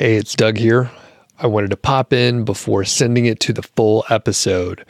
[0.00, 0.90] Hey, it's Doug here.
[1.38, 4.82] I wanted to pop in before sending it to the full episode.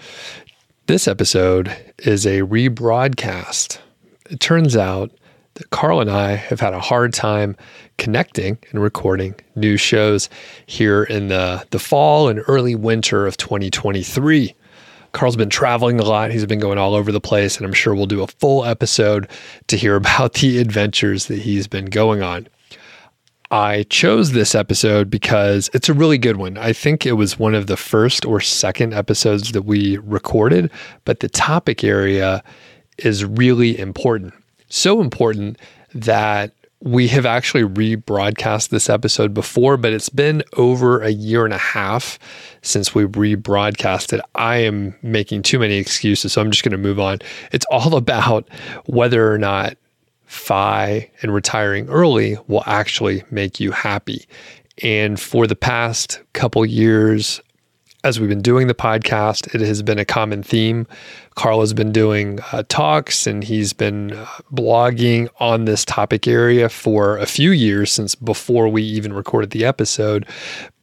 [0.87, 3.81] This episode is a rebroadcast.
[4.31, 5.11] It turns out
[5.55, 7.57] that Carl and I have had a hard time
[7.99, 10.31] connecting and recording new shows
[10.67, 14.55] here in the, the fall and early winter of 2023.
[15.11, 16.31] Carl's been traveling a lot.
[16.31, 19.29] He's been going all over the place, and I'm sure we'll do a full episode
[19.67, 22.47] to hear about the adventures that he's been going on.
[23.51, 26.57] I chose this episode because it's a really good one.
[26.57, 30.71] I think it was one of the first or second episodes that we recorded,
[31.05, 32.45] but the topic area
[32.99, 34.35] is really important.
[34.69, 35.59] So important
[35.95, 41.53] that we have actually rebroadcast this episode before, but it's been over a year and
[41.53, 42.19] a half
[42.63, 44.21] since we rebroadcasted.
[44.37, 47.19] I am making too many excuses, so I'm just going to move on.
[47.53, 48.49] It's all about
[48.87, 49.77] whether or not
[50.31, 54.27] FI and retiring early will actually make you happy.
[54.81, 57.41] And for the past couple years,
[58.05, 60.87] as we've been doing the podcast, it has been a common theme.
[61.35, 66.69] Carl has been doing uh, talks and he's been uh, blogging on this topic area
[66.69, 70.25] for a few years since before we even recorded the episode.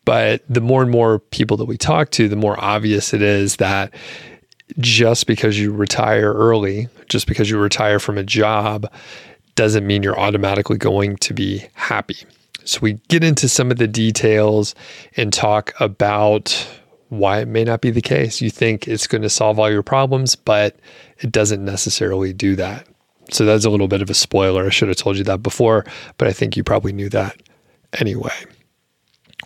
[0.04, 3.56] But the more and more people that we talk to, the more obvious it is
[3.56, 3.94] that
[4.78, 8.92] just because you retire early, just because you retire from a job,
[9.58, 12.18] doesn't mean you're automatically going to be happy.
[12.64, 14.76] So we get into some of the details
[15.18, 16.68] and talk about
[17.10, 18.42] why it may not be the case.
[18.42, 20.78] You think it's going to solve all your problems, but
[21.20, 22.88] it doesn't necessarily do that.
[23.32, 24.66] So that's a little bit of a spoiler.
[24.66, 25.86] I should have told you that before,
[26.18, 27.42] but I think you probably knew that
[28.00, 28.34] anyway.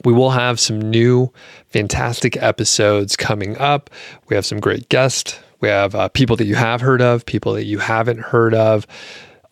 [0.04, 1.32] We will have some new
[1.70, 3.90] fantastic episodes coming up.
[4.28, 5.40] We have some great guests.
[5.62, 8.88] We have uh, people that you have heard of, people that you haven't heard of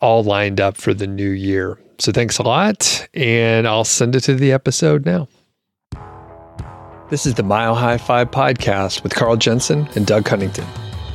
[0.00, 1.78] all lined up for the new year.
[1.98, 5.28] So thanks a lot, and I'll send it to the episode now.
[7.10, 10.64] This is the Mile High FI podcast with Carl Jensen and Doug Cunnington.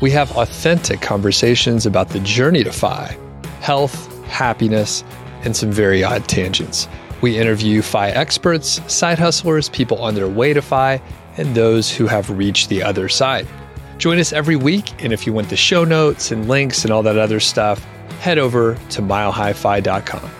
[0.01, 3.17] We have authentic conversations about the journey to FI,
[3.61, 5.03] health, happiness,
[5.43, 6.87] and some very odd tangents.
[7.21, 11.01] We interview FI experts, side hustlers, people on their way to FI,
[11.37, 13.47] and those who have reached the other side.
[13.97, 17.03] Join us every week, and if you want the show notes and links and all
[17.03, 17.85] that other stuff,
[18.19, 20.31] head over to milehighfi.com.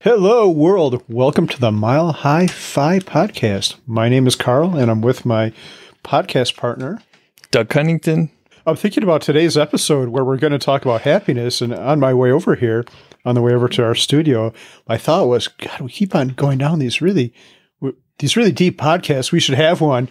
[0.00, 1.02] Hello, world.
[1.08, 3.76] Welcome to the Mile High FI podcast.
[3.86, 5.52] My name is Carl, and I'm with my
[6.02, 7.02] podcast partner,
[7.50, 8.30] Doug Cunnington.
[8.66, 11.60] I'm thinking about today's episode where we're going to talk about happiness.
[11.60, 12.84] And on my way over here,
[13.24, 14.52] on the way over to our studio,
[14.88, 17.34] my thought was, God, we keep on going down these really,
[18.18, 19.32] these really deep podcasts.
[19.32, 20.08] We should have one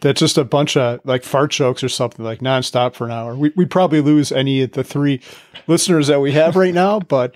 [0.00, 3.34] that's just a bunch of like fart jokes or something like nonstop for an hour.
[3.36, 5.20] We, would probably lose any of the three
[5.66, 7.34] listeners that we have right now, but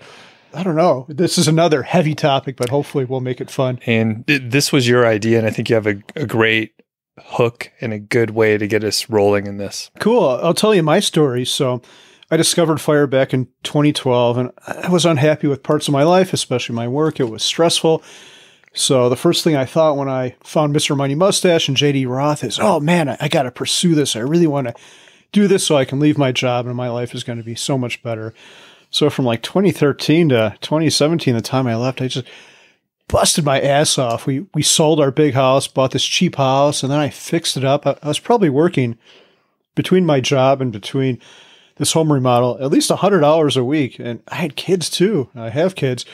[0.53, 1.05] I don't know.
[1.07, 3.79] This is another heavy topic, but hopefully we'll make it fun.
[3.85, 6.73] And this was your idea, and I think you have a, a great
[7.19, 9.89] hook and a good way to get us rolling in this.
[9.99, 10.27] Cool.
[10.27, 11.45] I'll tell you my story.
[11.45, 11.81] So
[12.29, 16.33] I discovered fire back in 2012, and I was unhappy with parts of my life,
[16.33, 17.19] especially my work.
[17.19, 18.03] It was stressful.
[18.73, 20.95] So the first thing I thought when I found Mr.
[20.95, 24.15] Money Mustache and JD Roth is, oh man, I, I got to pursue this.
[24.15, 24.73] I really want to
[25.31, 27.55] do this so I can leave my job and my life is going to be
[27.55, 28.33] so much better.
[28.89, 32.27] So from like 2013 to 2017, the time I left, I just
[33.07, 34.25] busted my ass off.
[34.25, 37.63] We we sold our big house, bought this cheap house, and then I fixed it
[37.63, 37.85] up.
[37.85, 38.97] I, I was probably working
[39.75, 41.19] between my job and between
[41.77, 43.97] this home remodel at least 100 hours a week.
[43.99, 45.29] And I had kids too.
[45.35, 46.05] I have kids.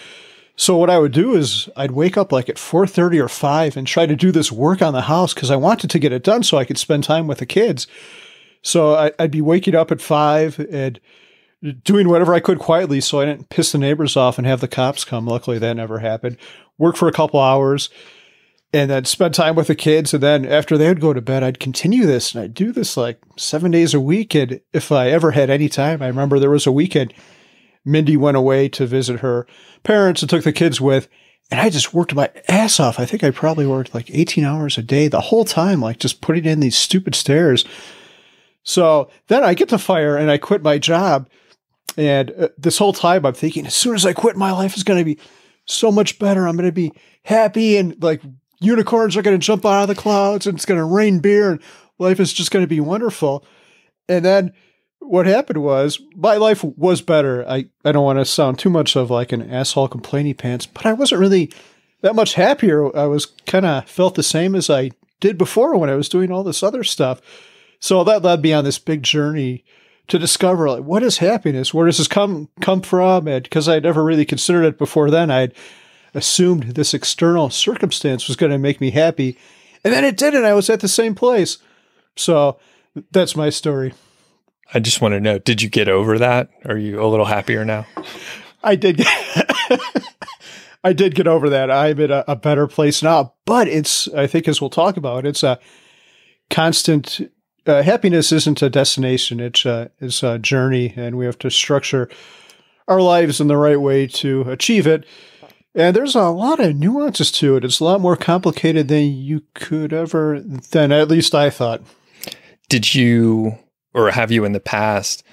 [0.59, 3.85] So what I would do is I'd wake up like at 4:30 or 5 and
[3.85, 6.41] try to do this work on the house cuz I wanted to get it done
[6.41, 7.85] so I could spend time with the kids.
[8.63, 10.99] So I, would be waking up at 5 and
[11.83, 14.67] doing whatever I could quietly so I didn't piss the neighbors off and have the
[14.67, 15.27] cops come.
[15.27, 16.37] Luckily that never happened.
[16.79, 17.89] Work for a couple hours
[18.73, 21.43] and then spend time with the kids and then after they would go to bed
[21.43, 25.11] I'd continue this and I'd do this like 7 days a week and if I
[25.11, 27.13] ever had any time I remember there was a weekend
[27.87, 29.47] Mindy went away to visit her
[29.83, 31.07] parents and took the kids with.
[31.49, 32.99] And I just worked my ass off.
[32.99, 36.19] I think I probably worked like 18 hours a day the whole time, like just
[36.19, 37.63] putting in these stupid stairs.
[38.63, 41.29] So then I get the fire and I quit my job.
[41.95, 44.83] And uh, this whole time I'm thinking, as soon as I quit, my life is
[44.83, 45.17] going to be
[45.65, 46.45] so much better.
[46.45, 46.91] I'm going to be
[47.23, 48.21] happy and like
[48.59, 51.51] unicorns are going to jump out of the clouds and it's going to rain beer
[51.51, 51.61] and
[51.97, 53.45] life is just going to be wonderful.
[54.09, 54.53] And then
[54.99, 57.47] what happened was my life was better.
[57.47, 60.85] I, I don't want to sound too much of like an asshole complaining pants, but
[60.85, 61.51] I wasn't really
[62.01, 62.95] that much happier.
[62.95, 66.31] I was kind of felt the same as I did before when I was doing
[66.31, 67.21] all this other stuff.
[67.79, 69.63] So that led me on this big journey
[70.07, 71.73] to discover like what is happiness?
[71.73, 73.27] Where does this come come from?
[73.27, 75.53] And because I'd never really considered it before then, I'd
[76.13, 79.37] assumed this external circumstance was going to make me happy.
[79.83, 80.45] And then it didn't.
[80.45, 81.59] I was at the same place.
[82.15, 82.59] So
[83.11, 83.93] that's my story.
[84.73, 86.49] I just want to know did you get over that?
[86.65, 87.85] Are you a little happier now?
[88.63, 88.97] I did.
[88.97, 89.07] Get,
[90.83, 91.71] I did get over that.
[91.71, 93.33] I'm in a, a, better place now.
[93.45, 95.59] But it's, I think, as we'll talk about, it's a
[96.49, 97.31] constant.
[97.65, 102.09] Uh, happiness isn't a destination; it's a, it's a journey, and we have to structure
[102.87, 105.05] our lives in the right way to achieve it.
[105.75, 107.63] And there's a lot of nuances to it.
[107.63, 111.83] It's a lot more complicated than you could ever, than at least I thought.
[112.69, 113.59] Did you,
[113.93, 115.23] or have you in the past,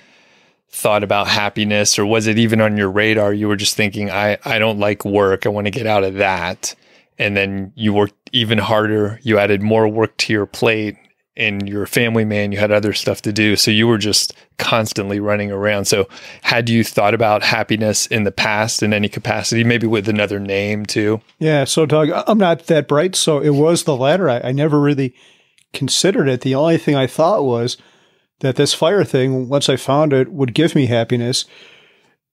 [0.69, 3.33] thought about happiness, or was it even on your radar?
[3.33, 5.47] You were just thinking, I, I don't like work.
[5.47, 6.75] I want to get out of that.
[7.17, 9.21] And then you worked even harder.
[9.23, 10.97] You added more work to your plate
[11.37, 13.57] and you're a family man, you had other stuff to do.
[13.57, 15.87] So you were just constantly running around.
[15.87, 16.09] So
[16.43, 20.87] had you thought about happiness in the past in any capacity, maybe with another name
[20.87, 21.21] too?
[21.39, 21.65] Yeah.
[21.65, 23.17] So Doug, I'm not that bright.
[23.17, 24.31] So it was the latter.
[24.31, 25.15] I, I never really
[25.73, 26.43] considered it.
[26.43, 27.77] The only thing I thought was
[28.41, 31.45] that this fire thing, once I found it, would give me happiness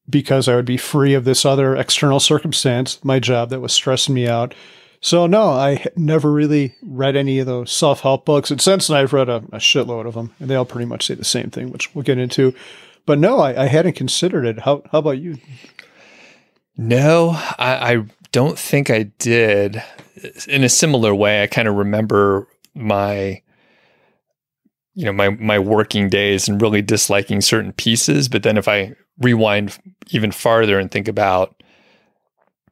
[0.09, 4.13] because I would be free of this other external circumstance, my job that was stressing
[4.15, 4.53] me out.
[4.99, 8.51] So no, I never really read any of those self-help books.
[8.51, 11.07] And since then, I've read a, a, shitload of them, and they all pretty much
[11.07, 12.53] say the same thing, which we'll get into.
[13.05, 14.59] But no, I, I hadn't considered it.
[14.59, 15.37] How how about you?
[16.77, 19.81] No, I, I don't think I did.
[20.47, 23.41] In a similar way, I kind of remember my
[24.93, 28.93] you know my my working days and really disliking certain pieces but then if i
[29.19, 29.77] rewind
[30.09, 31.61] even farther and think about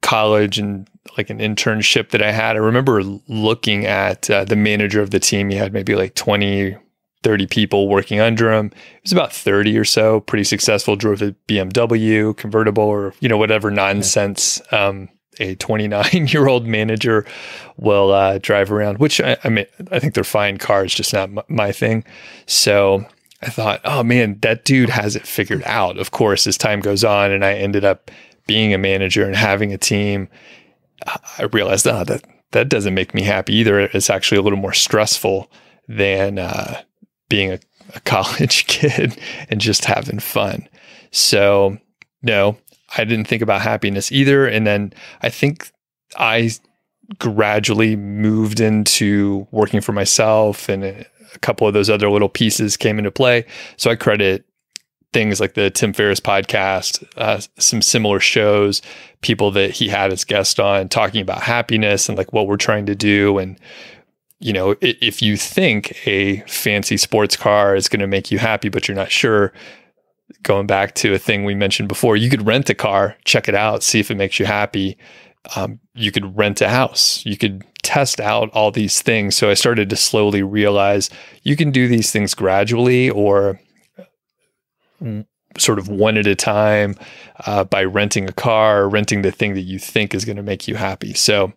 [0.01, 2.55] college and like an internship that I had.
[2.55, 5.49] I remember looking at uh, the manager of the team.
[5.49, 6.75] He had maybe like 20,
[7.23, 8.67] 30 people working under him.
[8.67, 13.37] It was about 30 or so, pretty successful, drove a BMW convertible or, you know,
[13.37, 17.25] whatever nonsense um, a 29 year old manager
[17.77, 21.29] will uh, drive around, which I, I, mean, I think they're fine cars, just not
[21.29, 22.03] m- my thing.
[22.45, 23.05] So
[23.41, 25.97] I thought, oh man, that dude has it figured out.
[25.97, 28.11] Of course, as time goes on, and I ended up
[28.47, 30.27] being a manager and having a team
[31.37, 33.79] I realized oh, that that doesn't make me happy either.
[33.79, 35.51] It's actually a little more stressful
[35.87, 36.81] than uh,
[37.29, 37.59] being a,
[37.95, 39.19] a college kid
[39.49, 40.67] and just having fun.
[41.11, 41.77] So
[42.21, 42.57] no,
[42.97, 44.47] I didn't think about happiness either.
[44.47, 45.71] And then I think
[46.17, 46.51] I
[47.17, 51.05] gradually moved into working for myself and a
[51.41, 53.45] couple of those other little pieces came into play.
[53.77, 54.45] So I credit
[55.11, 58.81] things like the Tim Ferriss podcast, uh, some similar shows,
[59.21, 62.85] people that he had as guest on talking about happiness and like what we're trying
[62.85, 63.39] to do.
[63.39, 63.59] And,
[64.39, 68.69] you know, if you think a fancy sports car is going to make you happy,
[68.69, 69.51] but you're not sure,
[70.43, 73.55] going back to a thing we mentioned before, you could rent a car, check it
[73.55, 74.97] out, see if it makes you happy.
[75.55, 77.25] Um, you could rent a house.
[77.25, 79.35] You could test out all these things.
[79.35, 81.09] So I started to slowly realize
[81.43, 83.59] you can do these things gradually or
[85.57, 86.95] sort of one at a time
[87.45, 90.67] uh, by renting a car, renting the thing that you think is going to make
[90.67, 91.13] you happy.
[91.13, 91.53] So,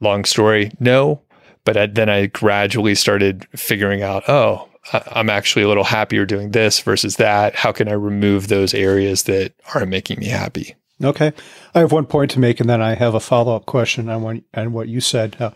[0.00, 1.22] long story, no.
[1.64, 6.50] But I, then I gradually started figuring out, oh, I'm actually a little happier doing
[6.50, 7.54] this versus that.
[7.54, 10.74] How can I remove those areas that aren't making me happy?
[11.02, 11.32] Okay.
[11.74, 14.22] I have one point to make, and then I have a follow up question on
[14.22, 15.36] what, on what you said.
[15.40, 15.50] Uh,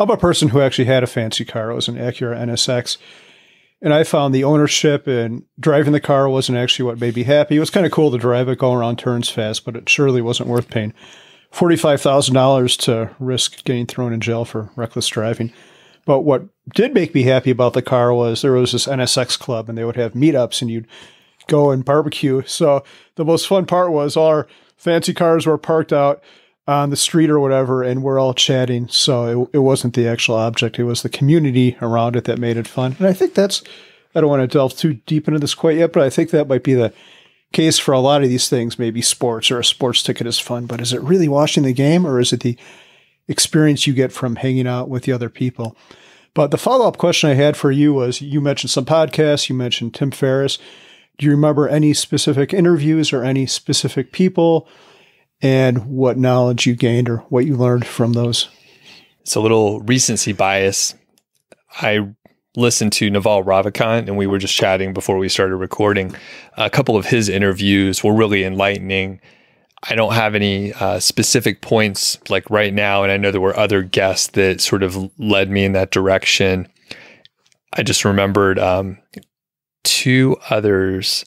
[0.00, 1.70] I'm a person who actually had a fancy car.
[1.70, 2.98] It was an Acura NSX.
[3.80, 7.56] And I found the ownership and driving the car wasn't actually what made me happy.
[7.56, 10.20] It was kind of cool to drive it, go around turns fast, but it surely
[10.20, 10.94] wasn't worth paying
[11.52, 15.52] $45,000 to risk getting thrown in jail for reckless driving.
[16.04, 16.44] But what
[16.74, 19.84] did make me happy about the car was there was this NSX club and they
[19.84, 20.86] would have meetups and you'd
[21.46, 22.42] go and barbecue.
[22.46, 22.84] So
[23.16, 24.46] the most fun part was our
[24.76, 26.22] fancy cars were parked out
[26.68, 28.88] on the street or whatever, and we're all chatting.
[28.88, 32.58] So it, it wasn't the actual object; it was the community around it that made
[32.58, 32.94] it fun.
[32.98, 33.62] And I think that's
[34.14, 36.48] I don't want to delve too deep into this quite yet, but I think that
[36.48, 36.92] might be the
[37.52, 38.78] case for a lot of these things.
[38.78, 42.06] Maybe sports or a sports ticket is fun, but is it really watching the game,
[42.06, 42.56] or is it the
[43.26, 45.74] experience you get from hanging out with the other people?
[46.38, 49.56] But the follow up question I had for you was: you mentioned some podcasts, you
[49.56, 50.58] mentioned Tim Ferriss.
[51.18, 54.68] Do you remember any specific interviews or any specific people?
[55.40, 58.48] and what knowledge you gained or what you learned from those.
[59.20, 60.94] It's a little recency bias.
[61.80, 62.08] I
[62.56, 66.14] listened to Naval Ravikant and we were just chatting before we started recording.
[66.56, 69.20] A couple of his interviews were really enlightening.
[69.82, 73.56] I don't have any uh, specific points like right now, and I know there were
[73.56, 76.68] other guests that sort of led me in that direction.
[77.72, 78.98] I just remembered um,
[79.84, 81.24] two others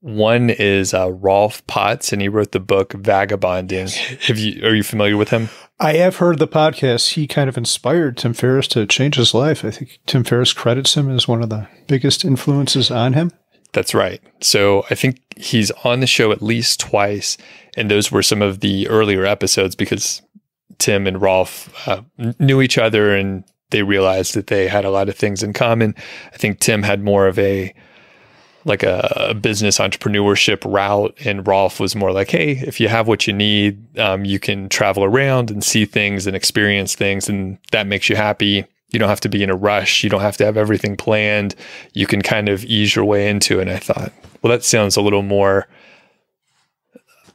[0.00, 3.88] One is uh, Rolf Potts, and he wrote the book Vagabonding.
[4.26, 5.48] Have you are you familiar with him?
[5.80, 7.14] I have heard the podcast.
[7.14, 9.64] He kind of inspired Tim Ferriss to change his life.
[9.64, 13.32] I think Tim Ferriss credits him as one of the biggest influences on him.
[13.72, 14.20] That's right.
[14.40, 17.36] So I think he's on the show at least twice,
[17.76, 20.22] and those were some of the earlier episodes because
[20.78, 22.02] Tim and Rolf uh,
[22.38, 25.94] knew each other and they realized that they had a lot of things in common.
[26.32, 27.74] I think Tim had more of a
[28.64, 33.08] like a, a business entrepreneurship route, and Rolf was more like, "Hey, if you have
[33.08, 37.58] what you need, um, you can travel around and see things and experience things, and
[37.72, 40.02] that makes you happy." You don't have to be in a rush.
[40.02, 41.54] You don't have to have everything planned.
[41.92, 43.62] You can kind of ease your way into it.
[43.62, 45.66] And I thought, well, that sounds a little more,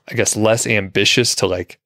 [0.09, 1.79] I guess, less ambitious to like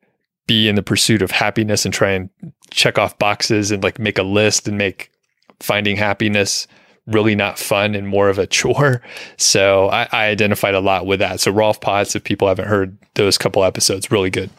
[0.48, 2.30] be in the pursuit of happiness and try and
[2.72, 5.12] check off boxes and like make a list and make
[5.60, 6.68] finding happiness
[7.08, 9.02] really not fun and more of a chore.
[9.38, 11.40] So I, I identified a lot with that.
[11.40, 14.50] So Rolf Potts, if people haven't heard those couple episodes, really good.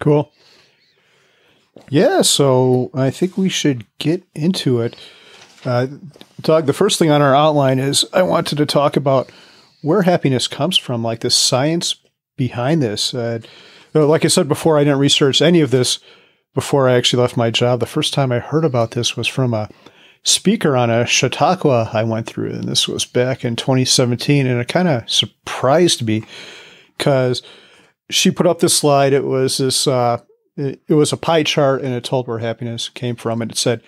[0.00, 0.30] Cool.
[1.88, 4.96] Yeah, so I think we should get into it.
[5.64, 5.86] Uh,
[6.40, 9.30] Doug, the first thing on our outline is I wanted to talk about
[9.82, 11.96] where happiness comes from, like the science
[12.36, 13.14] behind this.
[13.14, 13.40] Uh,
[13.94, 15.98] like I said before, I didn't research any of this
[16.54, 17.80] before I actually left my job.
[17.80, 19.68] The first time I heard about this was from a
[20.24, 24.68] speaker on a Chautauqua I went through, and this was back in 2017, and it
[24.68, 26.24] kind of surprised me
[26.96, 27.42] because
[28.10, 29.12] she put up this slide.
[29.12, 30.18] It was this, uh,
[30.58, 33.80] it, was a pie chart, and it told where happiness came from, and it said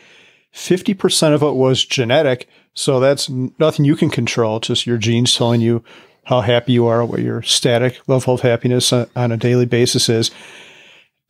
[0.55, 5.61] 50% of it was genetic, so that's nothing you can control, just your genes telling
[5.61, 5.83] you
[6.25, 10.31] how happy you are, what your static level of happiness on a daily basis is.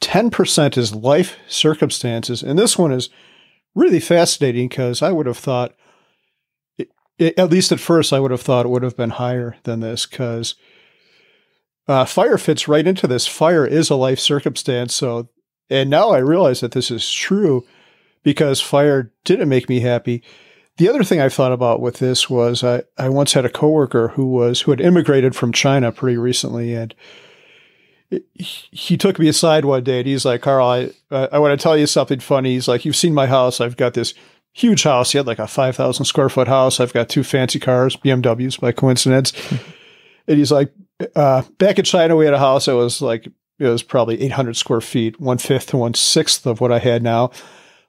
[0.03, 3.09] 10% is life circumstances, and this one is
[3.75, 5.75] really fascinating because I would have thought,
[7.19, 9.81] it, at least at first, I would have thought it would have been higher than
[9.81, 10.55] this because
[11.91, 13.27] uh, fire fits right into this.
[13.27, 14.95] Fire is a life circumstance.
[14.95, 15.29] So,
[15.69, 17.67] and now I realize that this is true
[18.23, 20.23] because fire didn't make me happy.
[20.77, 24.09] The other thing I've thought about with this was I, I once had a coworker
[24.09, 26.95] who was who had immigrated from China pretty recently, and
[28.39, 31.77] he took me aside one day and he's like, Carl, I, I want to tell
[31.77, 32.55] you something funny.
[32.55, 33.61] He's like, you've seen my house.
[33.61, 34.15] I've got this
[34.53, 35.11] huge house.
[35.11, 36.79] He had like a 5,000 square foot house.
[36.79, 39.33] I've got two fancy cars, BMWs by coincidence.
[40.27, 40.73] And he's like,
[41.17, 43.27] uh, back in China, we had a house that was like,
[43.59, 47.03] it was probably 800 square feet, one fifth to one sixth of what I had
[47.03, 47.31] now.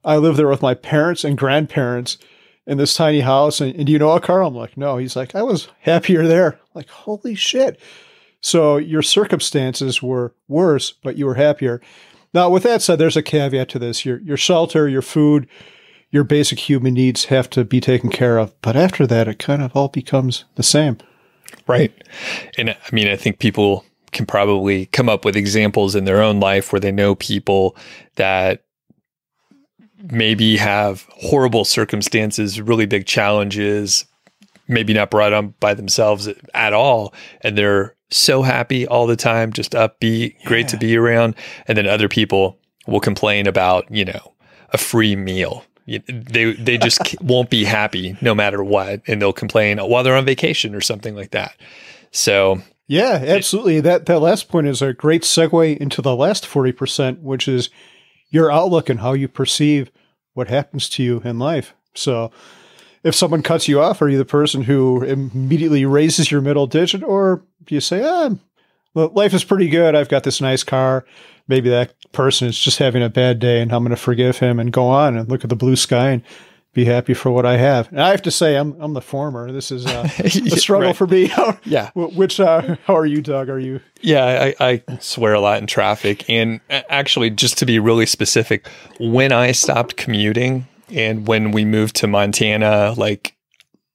[0.04, 2.18] I lived there with my parents and grandparents
[2.68, 3.62] in this tiny house.
[3.62, 4.48] And, and do you know a Carl?
[4.48, 4.98] I'm like, no.
[4.98, 6.54] He's like, I was happier there.
[6.54, 7.80] I'm like, holy shit.
[8.42, 11.82] So your circumstances were worse, but you were happier.
[12.34, 14.06] Now, with that said, there's a caveat to this.
[14.06, 15.48] Your your shelter, your food,
[16.10, 18.60] your basic human needs have to be taken care of.
[18.62, 20.98] But after that, it kind of all becomes the same.
[21.68, 21.92] Right.
[22.58, 26.40] And I mean, I think people can probably come up with examples in their own
[26.40, 27.76] life where they know people
[28.16, 28.64] that
[30.12, 34.06] maybe have horrible circumstances, really big challenges,
[34.68, 39.54] maybe not brought on by themselves at all, and they're so happy all the time,
[39.54, 40.46] just upbeat, yeah.
[40.48, 41.36] great to be around.
[41.68, 44.34] And then other people will complain about, you know,
[44.72, 45.64] a free meal.
[45.86, 50.26] They they just won't be happy no matter what, and they'll complain while they're on
[50.26, 51.56] vacation or something like that.
[52.12, 53.78] So yeah, absolutely.
[53.78, 57.48] It, that that last point is a great segue into the last forty percent, which
[57.48, 57.70] is
[58.30, 59.92] your outlook and how you perceive
[60.34, 61.74] what happens to you in life.
[61.94, 62.32] So
[63.04, 67.04] if someone cuts you off, are you the person who immediately raises your middle digit,
[67.04, 68.32] or do you say, ah,
[68.94, 69.96] life is pretty good.
[69.96, 71.06] I've got this nice car.
[71.48, 74.60] Maybe that person is just having a bad day and I'm going to forgive him
[74.60, 76.24] and go on and look at the blue sky and
[76.74, 77.90] be happy for what I have.
[77.90, 79.52] And I have to say, I'm I'm the former.
[79.52, 80.96] This is uh, a struggle right.
[80.96, 81.32] for me.
[81.66, 81.92] yeah.
[81.96, 83.50] Which uh, how are you, Doug?
[83.50, 83.82] Are you?
[84.02, 88.68] Yeah, I, I swear a lot in traffic, and actually, just to be really specific,
[89.00, 93.36] when I stopped commuting and when we moved to Montana, like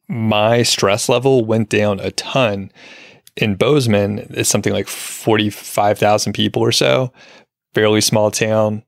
[0.08, 2.70] my stress level went down a ton.
[3.36, 7.12] In Bozeman, it's something like 45,000 people or so,
[7.74, 8.82] fairly small town.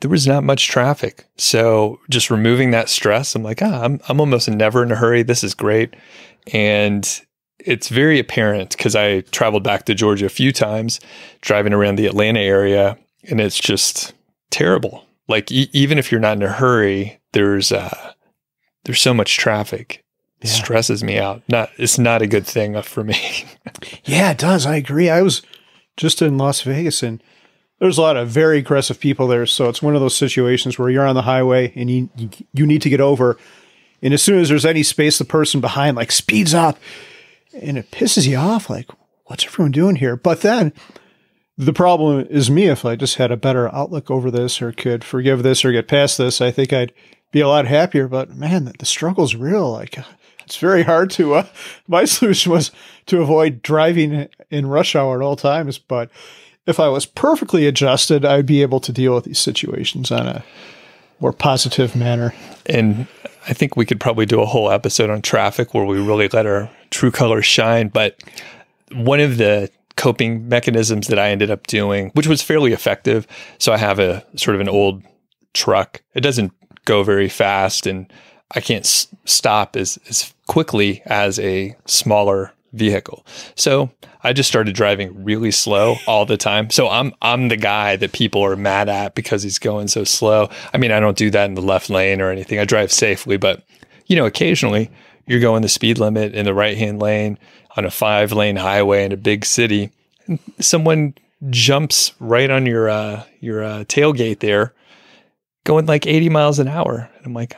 [0.00, 1.24] There was not much traffic.
[1.38, 5.22] So just removing that stress, I'm like, ah, I'm, I'm almost never in a hurry.
[5.22, 5.94] This is great.
[6.52, 7.20] And
[7.58, 11.00] it's very apparent because I traveled back to Georgia a few times,
[11.40, 14.12] driving around the Atlanta area, and it's just
[14.50, 18.12] terrible like e- even if you're not in a hurry, there's uh,
[18.84, 20.02] there's so much traffic.
[20.42, 20.50] Yeah.
[20.50, 21.42] stresses me out.
[21.48, 23.46] Not it's not a good thing for me.
[24.04, 24.66] yeah, it does.
[24.66, 25.08] I agree.
[25.08, 25.42] I was
[25.96, 27.22] just in Las Vegas and
[27.78, 29.46] there's a lot of very aggressive people there.
[29.46, 32.08] So it's one of those situations where you're on the highway and you
[32.52, 33.36] you need to get over,
[34.02, 36.78] and as soon as there's any space, the person behind like speeds up,
[37.54, 38.70] and it pisses you off.
[38.70, 38.90] Like,
[39.24, 40.16] what's everyone doing here?
[40.16, 40.72] But then
[41.58, 42.66] the problem is me.
[42.66, 45.88] If I just had a better outlook over this or could forgive this or get
[45.88, 46.92] past this, I think I'd
[47.30, 48.08] be a lot happier.
[48.08, 49.70] But man, the, the struggle's real.
[49.72, 50.04] Like, uh,
[50.46, 51.46] it's very hard to, uh,
[51.88, 52.70] my solution was
[53.06, 55.78] to avoid driving in rush hour at all times.
[55.78, 56.10] But
[56.66, 60.44] if I was perfectly adjusted, I'd be able to deal with these situations on a
[61.20, 62.34] more positive manner.
[62.66, 63.06] And
[63.48, 66.46] I think we could probably do a whole episode on traffic where we really let
[66.46, 67.88] our true colors shine.
[67.88, 68.22] But
[68.92, 73.26] one of the coping mechanisms that I ended up doing, which was fairly effective.
[73.58, 75.02] So I have a sort of an old
[75.54, 76.02] truck.
[76.14, 76.52] It doesn't
[76.84, 78.12] go very fast and
[78.54, 83.24] I can't s- stop as, as quickly as a smaller vehicle.
[83.54, 83.90] So
[84.22, 86.70] I just started driving really slow all the time.
[86.70, 90.48] So I'm I'm the guy that people are mad at because he's going so slow.
[90.72, 92.58] I mean, I don't do that in the left lane or anything.
[92.58, 93.64] I drive safely, but
[94.06, 94.90] you know, occasionally
[95.26, 97.38] you're going the speed limit in the right-hand lane
[97.76, 99.90] on a five-lane highway in a big city,
[100.26, 101.14] and someone
[101.50, 104.72] jumps right on your uh, your uh, tailgate there,
[105.64, 107.10] going like 80 miles an hour.
[107.16, 107.56] And I'm like,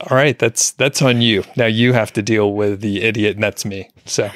[0.00, 1.44] all right, that's that's on you.
[1.56, 3.90] Now you have to deal with the idiot, and that's me.
[4.04, 4.30] So,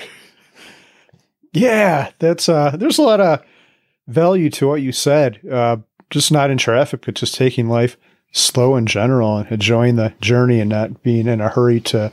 [1.53, 3.43] yeah, that's uh, there's a lot of
[4.07, 5.41] value to what you said.
[5.50, 5.79] Uh,
[6.11, 7.97] just not in traffic, but just taking life
[8.33, 12.12] slow in general and enjoying the journey and not being in a hurry to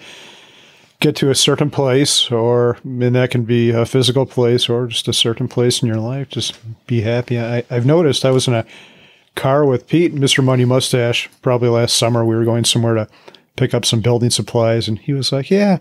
[1.00, 5.08] get to a certain place, or and that can be a physical place or just
[5.08, 6.30] a certain place in your life.
[6.30, 7.40] Just be happy.
[7.40, 8.66] I, I've noticed I was in a
[9.36, 10.44] car with Pete, Mr.
[10.44, 12.26] Money Mustache, probably last summer.
[12.26, 13.08] We were going somewhere to
[13.56, 15.78] pick up some building supplies, and he was like, "Yeah,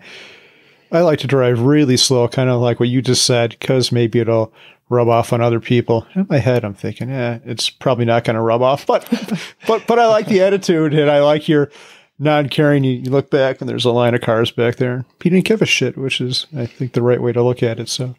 [0.92, 4.20] I like to drive really slow, kind of like what you just said, because maybe
[4.20, 4.52] it'll
[4.88, 8.36] rub off on other people." In my head, I'm thinking, "Yeah, it's probably not going
[8.36, 9.08] to rub off," but
[9.66, 11.70] but but I like the attitude, and I like your
[12.18, 12.84] non-caring.
[12.84, 15.04] You, you look back, and there's a line of cars back there.
[15.22, 17.80] He didn't give a shit, which is, I think, the right way to look at
[17.80, 17.88] it.
[17.88, 18.14] So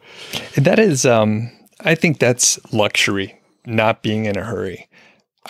[0.56, 4.88] that is, um, I think that's luxury, not being in a hurry.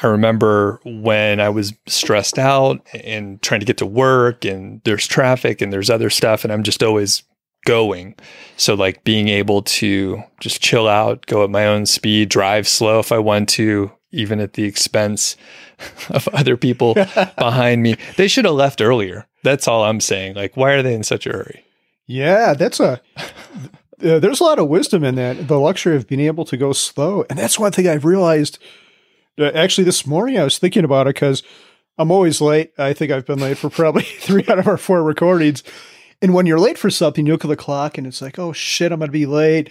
[0.02, 5.06] I remember when I was stressed out and trying to get to work and there's
[5.06, 7.22] traffic and there's other stuff and I'm just always
[7.64, 8.14] going.
[8.56, 12.98] So like being able to just chill out, go at my own speed, drive slow
[12.98, 15.36] if I want to, even at the expense
[16.10, 16.94] of other people
[17.38, 17.96] behind me.
[18.16, 19.26] They should have left earlier.
[19.42, 20.34] That's all I'm saying.
[20.34, 21.64] Like why are they in such a hurry?
[22.06, 25.48] Yeah, that's a uh, there's a lot of wisdom in that.
[25.48, 27.24] The luxury of being able to go slow.
[27.30, 28.58] And that's one thing I've realized
[29.38, 31.42] actually this morning I was thinking about it because
[31.98, 32.72] I'm always late.
[32.78, 35.62] I think I've been late for probably three out of our four recordings.
[36.22, 38.52] And when you're late for something, you look at the clock and it's like, oh
[38.52, 39.70] shit, I'm going to be late.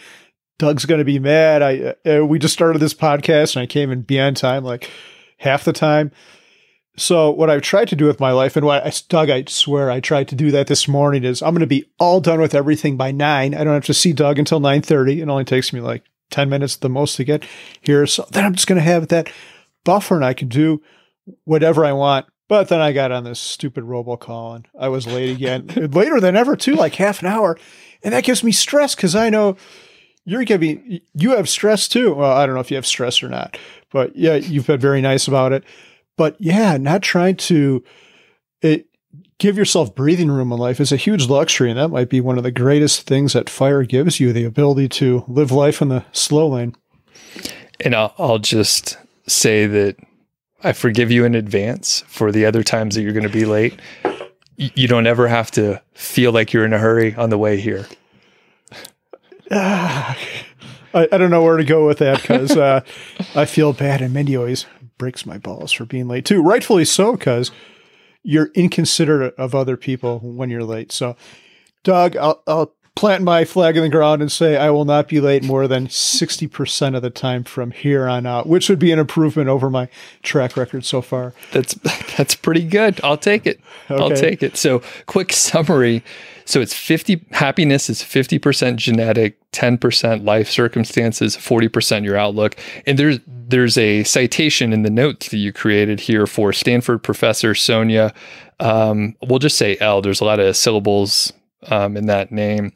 [0.58, 1.62] Doug's going to be mad.
[1.62, 4.90] I uh, we just started this podcast and I came in beyond time like
[5.40, 6.12] half the time.
[6.98, 9.92] So what I've tried to do with my life and what I, Doug, I swear
[9.92, 12.56] I tried to do that this morning is I'm going to be all done with
[12.56, 13.54] everything by nine.
[13.54, 15.22] I don't have to see Doug until 930.
[15.22, 17.44] It only takes me like 10 minutes the most to get
[17.82, 18.08] here.
[18.08, 19.30] So then I'm just going to have that
[19.86, 20.82] buffer and I can do
[21.46, 22.26] whatever I want.
[22.48, 26.36] But then I got on this stupid robocall and I was late again, later than
[26.36, 27.58] ever too, like half an hour.
[28.04, 29.56] And that gives me stress because I know
[30.26, 32.14] you're giving, you have stress too.
[32.14, 33.58] Well, I don't know if you have stress or not,
[33.92, 35.64] but yeah, you've been very nice about it.
[36.18, 37.84] But yeah, not trying to
[38.62, 38.88] it,
[39.38, 41.70] give yourself breathing room in life is a huge luxury.
[41.70, 44.90] And that might be one of the greatest things that fire gives you the ability
[44.90, 46.76] to live life in the slow lane.
[47.80, 49.98] And I'll, I'll just say that
[50.64, 53.80] I forgive you in advance for the other times that you're going to be late.
[54.58, 57.88] You don't ever have to feel like you're in a hurry on the way here.
[59.52, 60.16] I,
[60.94, 62.82] I, don't know where to go with that because uh,
[63.36, 64.66] I feel bad, and Mindy always
[64.98, 66.42] breaks my balls for being late too.
[66.42, 67.52] Rightfully so, because
[68.24, 70.92] you're inconsiderate of other people when you're late.
[70.92, 71.16] So,
[71.84, 75.20] Doug, I'll, I'll plant my flag in the ground and say I will not be
[75.20, 79.00] late more than 60% of the time from here on out, which would be an
[79.00, 79.90] improvement over my
[80.24, 81.34] track record so far.
[81.52, 81.74] That's
[82.18, 83.00] that's pretty good.
[83.04, 83.60] I'll take it.
[83.92, 84.02] Okay.
[84.02, 84.58] I'll take it.
[84.58, 86.04] So, quick summary.
[86.48, 92.56] So it's 50 happiness is 50% genetic, 10% life circumstances, 40% your outlook.
[92.86, 97.54] And there's there's a citation in the notes that you created here for Stanford professor
[97.54, 98.14] Sonja
[98.60, 100.02] um, we'll just say L.
[100.02, 101.34] There's a lot of syllables
[101.72, 102.72] um, in that name.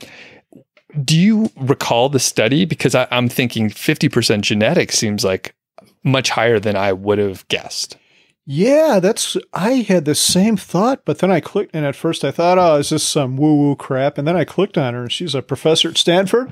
[1.04, 2.65] Do you recall the study?
[2.65, 5.56] Because I, I'm thinking 50% genetic seems like
[6.04, 7.97] much higher than I would have guessed.
[8.52, 9.38] Yeah, that's.
[9.54, 12.78] I had the same thought, but then I clicked, and at first I thought, "Oh,
[12.78, 15.89] is this some woo-woo crap?" And then I clicked on her, and she's a professor
[15.89, 16.49] at Stanford,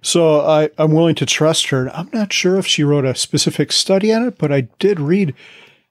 [0.00, 1.94] so I, I'm willing to trust her.
[1.94, 5.34] I'm not sure if she wrote a specific study on it, but I did read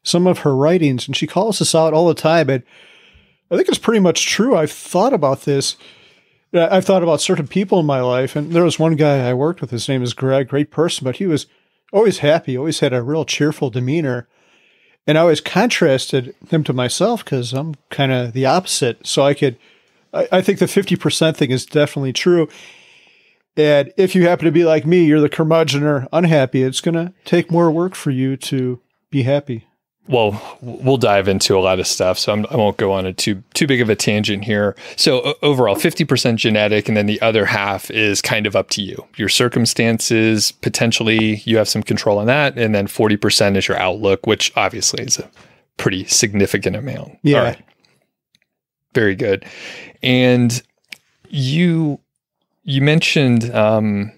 [0.01, 2.49] some of her writings, and she calls us out all the time.
[2.49, 2.63] And
[3.51, 4.55] I think it's pretty much true.
[4.55, 5.75] I've thought about this.
[6.53, 9.61] I've thought about certain people in my life, and there was one guy I worked
[9.61, 9.71] with.
[9.71, 11.47] His name is Greg, great person, but he was
[11.91, 14.27] always happy, always had a real cheerful demeanor.
[15.05, 19.05] And I always contrasted him to myself because I'm kind of the opposite.
[19.05, 19.57] So I could,
[20.13, 22.47] I, I think the 50% thing is definitely true.
[23.57, 26.95] And if you happen to be like me, you're the curmudgeon or unhappy, it's going
[26.95, 29.65] to take more work for you to be happy
[30.07, 33.05] well, we'll dive into a lot of stuff, so I'm, I will not go on
[33.05, 34.75] a too too big of a tangent here.
[34.95, 39.05] So overall, 50% genetic, and then the other half is kind of up to you.
[39.15, 44.25] Your circumstances, potentially, you have some control on that, and then 40% is your outlook,
[44.25, 45.29] which obviously is a
[45.77, 47.17] pretty significant amount.
[47.21, 47.55] Yeah,
[48.93, 49.45] very good.
[50.01, 50.61] And
[51.29, 51.99] you
[52.63, 54.11] you mentioned um,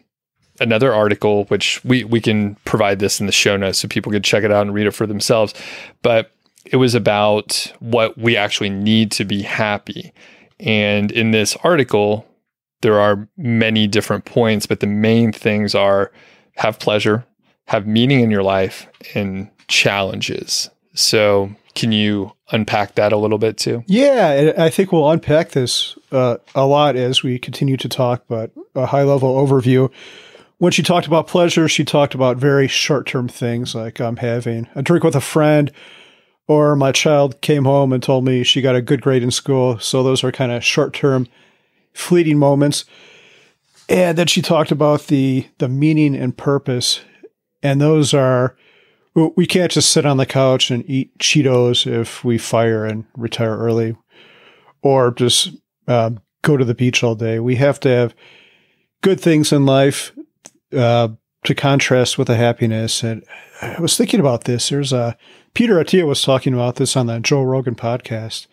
[0.64, 4.24] another article, which we we can provide this in the show notes so people can
[4.24, 5.54] check it out and read it for themselves.
[6.02, 6.32] But
[6.66, 10.14] it was about what we actually need to be happy.
[10.60, 12.26] And in this article,
[12.82, 16.12] there are many different points, but the main things are
[16.56, 17.26] have pleasure,
[17.68, 20.70] have meaning in your life, and challenges.
[20.96, 23.84] So, can you unpack that a little bit too?
[23.88, 28.52] Yeah, I think we'll unpack this uh, a lot as we continue to talk, but
[28.76, 29.92] a high level overview
[30.58, 34.68] when she talked about pleasure, she talked about very short term things like I'm having
[34.76, 35.72] a drink with a friend,
[36.48, 39.80] or my child came home and told me she got a good grade in school.
[39.80, 41.28] So those are kind of short term,
[41.94, 42.86] fleeting moments.
[43.90, 47.02] And then she talked about the the meaning and purpose,
[47.62, 48.56] and those are
[49.16, 53.58] we can't just sit on the couch and eat Cheetos if we fire and retire
[53.58, 53.96] early,
[54.82, 55.52] or just
[55.88, 56.12] uh,
[56.42, 57.40] go to the beach all day.
[57.40, 58.16] We have to have
[59.02, 60.14] good things in life
[60.76, 61.10] uh,
[61.44, 63.04] to contrast with the happiness.
[63.04, 63.24] And
[63.62, 64.70] I was thinking about this.
[64.70, 65.18] There's a
[65.54, 68.48] Peter Attia was talking about this on the Joe Rogan podcast.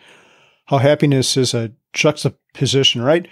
[0.67, 3.27] How happiness is a juxtaposition, right?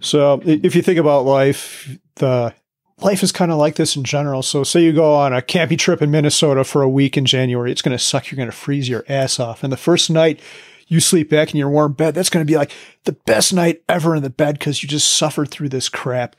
[0.00, 2.54] So if you think about life, the
[3.00, 4.42] life is kind of like this in general.
[4.42, 7.70] So say you go on a camping trip in Minnesota for a week in January,
[7.70, 8.30] it's going to suck.
[8.30, 9.62] You're going to freeze your ass off.
[9.62, 10.40] And the first night
[10.86, 12.72] you sleep back in your warm bed, that's going to be like
[13.04, 16.34] the best night ever in the bed because you just suffered through this crap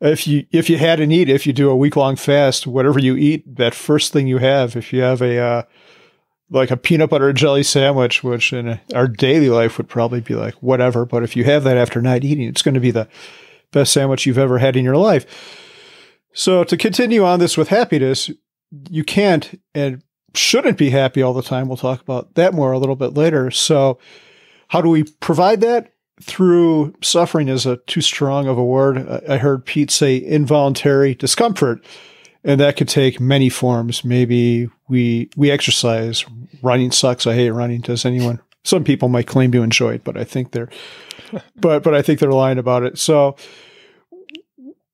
[0.00, 2.98] if you if you had an eat, if you do a week long fast, whatever
[2.98, 5.62] you eat, that first thing you have, if you have a uh,
[6.50, 10.34] like a peanut butter and jelly sandwich, which in our daily life would probably be
[10.34, 13.08] like whatever, but if you have that after night eating, it's going to be the
[13.72, 15.26] best sandwich you've ever had in your life.
[16.32, 18.30] So to continue on this with happiness,
[18.88, 20.02] you can't and
[20.34, 21.68] shouldn't be happy all the time.
[21.68, 23.50] We'll talk about that more a little bit later.
[23.50, 23.98] So
[24.68, 25.92] how do we provide that?
[26.20, 28.98] Through suffering is a too strong of a word.
[29.28, 31.84] I heard Pete say involuntary discomfort,
[32.44, 34.04] and that could take many forms.
[34.04, 36.24] Maybe we we exercise.
[36.62, 37.26] Running sucks.
[37.26, 37.80] I hate running.
[37.80, 38.40] Does anyone?
[38.64, 40.70] Some people might claim to enjoy it, but I think they're,
[41.56, 42.98] but but I think they're lying about it.
[42.98, 43.36] So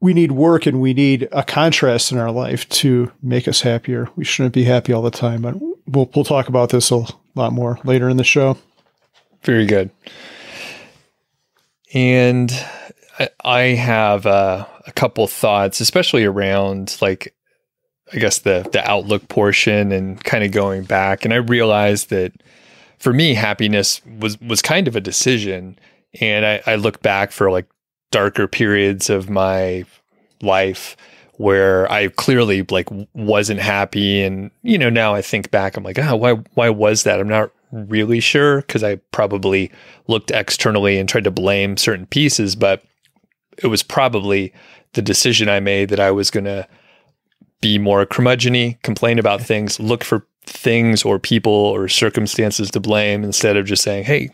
[0.01, 4.09] we need work and we need a contrast in our life to make us happier.
[4.17, 5.55] We shouldn't be happy all the time, but
[5.87, 8.59] we'll we'll talk about this a lot more later in the show.
[9.43, 9.91] Very good.
[11.95, 12.53] And
[13.45, 17.35] I have uh, a couple thoughts, especially around like,
[18.13, 21.25] I guess the the outlook portion and kind of going back.
[21.25, 22.33] And I realized that
[22.99, 25.79] for me, happiness was was kind of a decision.
[26.21, 27.67] And I, I look back for like
[28.11, 29.85] darker periods of my
[30.43, 30.97] life
[31.37, 35.99] where I clearly like wasn't happy and you know now I think back I'm like
[35.99, 39.71] oh why why was that I'm not really sure because I probably
[40.07, 42.83] looked externally and tried to blame certain pieces, but
[43.63, 44.53] it was probably
[44.93, 46.67] the decision I made that I was going to
[47.61, 53.25] be more curmudgeony, complain about things, look for things or people or circumstances to blame
[53.25, 54.31] instead of just saying, "Hey,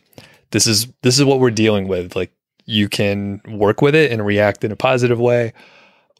[0.51, 2.17] this is this is what we're dealing with.
[2.17, 2.33] Like
[2.67, 5.53] you can work with it and react in a positive way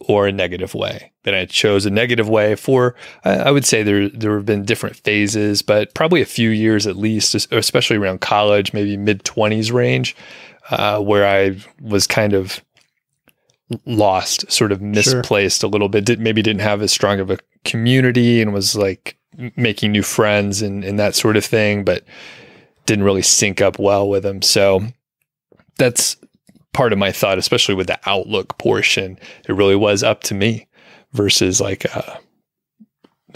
[0.01, 1.13] or a negative way.
[1.25, 4.97] Then I chose a negative way for, I would say there, there have been different
[4.97, 10.17] phases, but probably a few years at least, especially around college, maybe mid 20s range,
[10.71, 12.63] uh, where I was kind of
[13.85, 15.69] lost, sort of misplaced sure.
[15.69, 19.17] a little bit, did, maybe didn't have as strong of a community and was like
[19.57, 22.05] making new friends and, and that sort of thing, but
[22.87, 24.43] didn't really sync up well with them.
[24.43, 24.83] So
[25.79, 26.17] that's
[26.73, 30.67] part of my thought, especially with the outlook portion, it really was up to me
[31.13, 32.17] versus like, uh,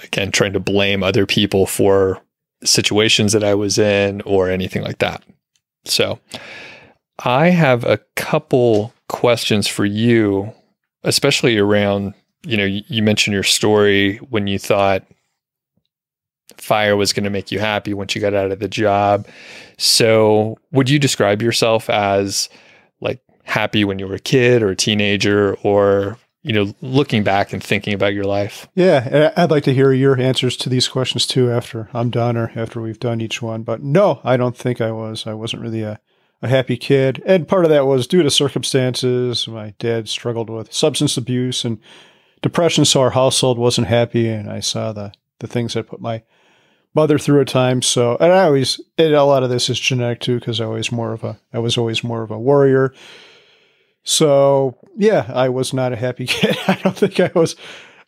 [0.02, 2.20] again, trying to blame other people for
[2.62, 5.22] situations that I was in or anything like that.
[5.84, 6.18] So
[7.24, 10.52] I have a couple questions for you,
[11.02, 15.04] especially around, you know, you mentioned your story when you thought
[16.56, 19.26] fire was going to make you happy once you got out of the job.
[19.76, 22.48] So would you describe yourself as
[23.44, 27.62] happy when you were a kid or a teenager or you know looking back and
[27.62, 31.50] thinking about your life Yeah, I'd like to hear your answers to these questions too
[31.50, 33.62] after I'm done or after we've done each one.
[33.62, 35.26] But no, I don't think I was.
[35.26, 36.00] I wasn't really a,
[36.42, 37.22] a happy kid.
[37.24, 39.48] And part of that was due to circumstances.
[39.48, 41.78] My dad struggled with substance abuse and
[42.42, 44.28] depression, so our household wasn't happy.
[44.28, 46.22] And I saw the, the things that put my
[46.94, 47.86] mother through at times.
[47.86, 50.92] So, and I always, and a lot of this is genetic too, because I always
[50.92, 52.92] more of a, I was always more of a warrior.
[54.04, 56.56] So yeah, I was not a happy kid.
[56.68, 57.56] I don't think I was.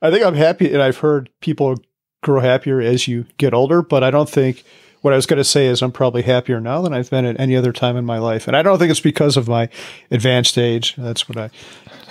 [0.03, 1.77] I think I'm happy, and I've heard people
[2.23, 3.83] grow happier as you get older.
[3.83, 4.63] But I don't think
[5.01, 7.41] what I was going to say is I'm probably happier now than I've been at
[7.41, 9.69] any other time in my life, and I don't think it's because of my
[10.11, 10.95] advanced age.
[10.97, 11.51] That's what I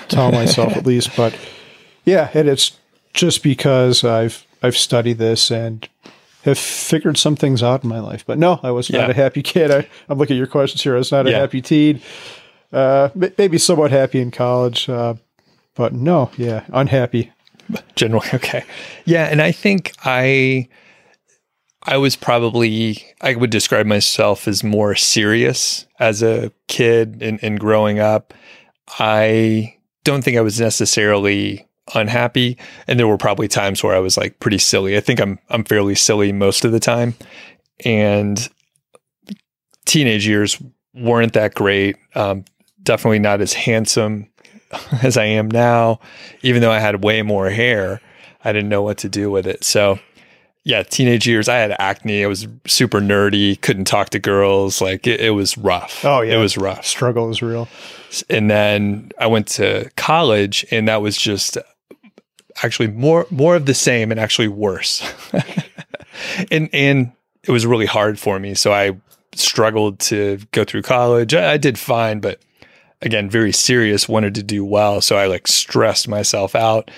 [0.07, 1.15] tell myself at least.
[1.15, 1.37] But
[2.05, 2.77] yeah, and it's
[3.13, 5.87] just because I've I've studied this and
[6.43, 8.25] have figured some things out in my life.
[8.25, 9.71] But no, I was not a happy kid.
[9.71, 10.95] I, I'm looking at your questions here.
[10.95, 12.01] I was not a happy teen.
[12.75, 15.13] Uh, maybe somewhat happy in college, uh,
[15.75, 17.31] but no, yeah, unhappy.
[17.95, 18.63] generally okay.
[19.05, 20.67] Yeah and i think i
[21.83, 27.59] i was probably i would describe myself as more serious as a kid and, and
[27.59, 28.33] growing up.
[28.99, 32.57] I don't think i was necessarily unhappy
[32.87, 34.95] and there were probably times where i was like pretty silly.
[34.97, 37.15] I think i'm i'm fairly silly most of the time
[37.83, 38.47] and
[39.85, 40.61] teenage years
[40.93, 41.95] weren't that great.
[42.15, 42.45] Um,
[42.85, 44.29] definitely not as handsome
[45.03, 45.99] as I am now.
[46.41, 48.01] Even though I had way more hair,
[48.43, 49.63] I didn't know what to do with it.
[49.63, 49.99] So,
[50.63, 52.23] yeah, teenage years, I had acne.
[52.23, 54.81] I was super nerdy, couldn't talk to girls.
[54.81, 56.03] Like it, it was rough.
[56.05, 56.35] Oh, yeah.
[56.35, 56.85] it was rough.
[56.85, 57.67] Struggle is real.
[58.29, 61.57] And then I went to college, and that was just
[62.63, 65.03] actually more more of the same, and actually worse.
[66.51, 67.11] and and
[67.43, 68.53] it was really hard for me.
[68.53, 68.97] So I
[69.33, 71.33] struggled to go through college.
[71.33, 72.39] I, I did fine, but
[73.05, 74.99] again, very serious, wanted to do well.
[74.99, 76.91] So I like stressed myself out.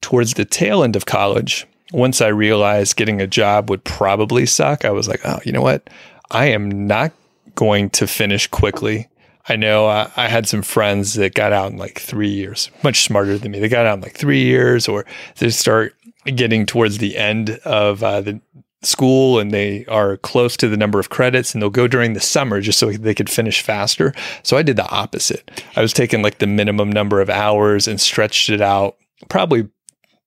[0.00, 4.84] Towards the tail end of college, once I realized getting a job would probably suck,
[4.84, 5.88] I was like, oh, you know what?
[6.30, 7.12] I am not
[7.54, 9.08] going to finish quickly.
[9.48, 13.02] I know uh, I had some friends that got out in like three years, much
[13.02, 13.60] smarter than me.
[13.60, 15.04] They got out in like three years, or
[15.38, 18.40] they start getting towards the end of uh, the
[18.82, 22.20] school and they are close to the number of credits and they'll go during the
[22.20, 24.12] summer just so they could finish faster.
[24.42, 25.62] So I did the opposite.
[25.76, 28.96] I was taking like the minimum number of hours and stretched it out
[29.28, 29.68] probably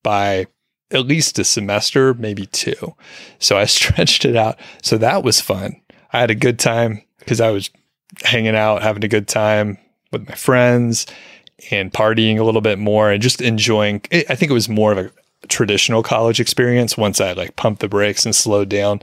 [0.04, 0.48] by
[0.91, 2.96] at least a semester, maybe two.
[3.39, 4.58] So I stretched it out.
[4.82, 5.82] So that was fun.
[6.13, 7.70] I had a good time because I was
[8.24, 9.78] hanging out, having a good time
[10.12, 11.06] with my friends
[11.72, 14.02] and partying a little bit more and just enjoying.
[14.12, 15.12] I think it was more of a
[15.48, 19.02] traditional college experience once I like pumped the brakes and slowed down.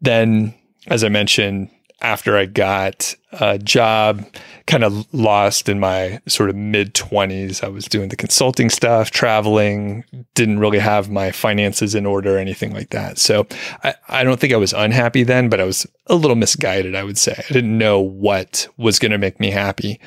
[0.00, 0.54] Then,
[0.86, 1.70] as I mentioned,
[2.02, 4.24] after I got a job,
[4.66, 7.64] kind of lost in my sort of mid 20s.
[7.64, 12.38] I was doing the consulting stuff, traveling, didn't really have my finances in order or
[12.38, 13.18] anything like that.
[13.18, 13.46] So
[13.82, 17.04] I, I don't think I was unhappy then, but I was a little misguided, I
[17.04, 17.34] would say.
[17.48, 20.00] I didn't know what was going to make me happy.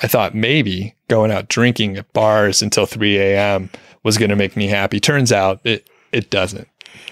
[0.00, 3.70] I thought maybe going out drinking at bars until 3 a.m.
[4.02, 5.00] was going to make me happy.
[5.00, 6.68] Turns out it, it doesn't.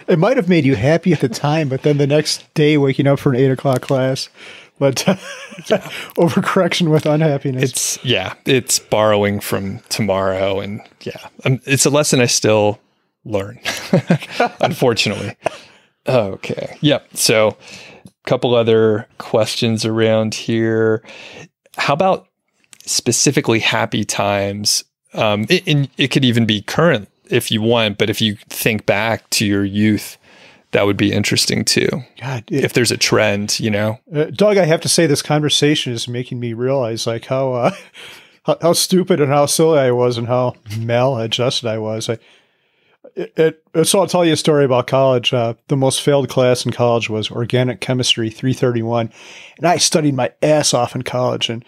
[0.07, 3.07] It might have made you happy at the time, but then the next day, waking
[3.07, 4.29] up for an eight o'clock class,
[4.79, 4.96] but
[6.16, 7.62] overcorrection with unhappiness.
[7.70, 12.81] It's yeah, it's borrowing from tomorrow, and yeah, um, it's a lesson I still
[13.24, 13.61] learn,
[14.61, 15.37] unfortunately.
[16.09, 17.07] Okay, yep.
[17.14, 17.57] So,
[18.05, 21.05] a couple other questions around here.
[21.76, 22.26] How about
[22.85, 24.85] specifically happy times?
[25.14, 28.86] Um, it, and it could even be current if you want, but if you think
[28.86, 30.16] back to your youth,
[30.72, 31.88] that would be interesting too.
[32.20, 33.98] God, it- If there's a trend, you know.
[34.14, 37.70] Uh, Doug, I have to say this conversation is making me realize like how uh,
[38.46, 42.08] how, how stupid and how silly I was and how maladjusted I was.
[42.08, 42.18] I,
[43.16, 45.32] it, it, so I'll tell you a story about college.
[45.32, 49.10] Uh, the most failed class in college was organic chemistry 331,
[49.56, 51.48] and I studied my ass off in college.
[51.48, 51.64] And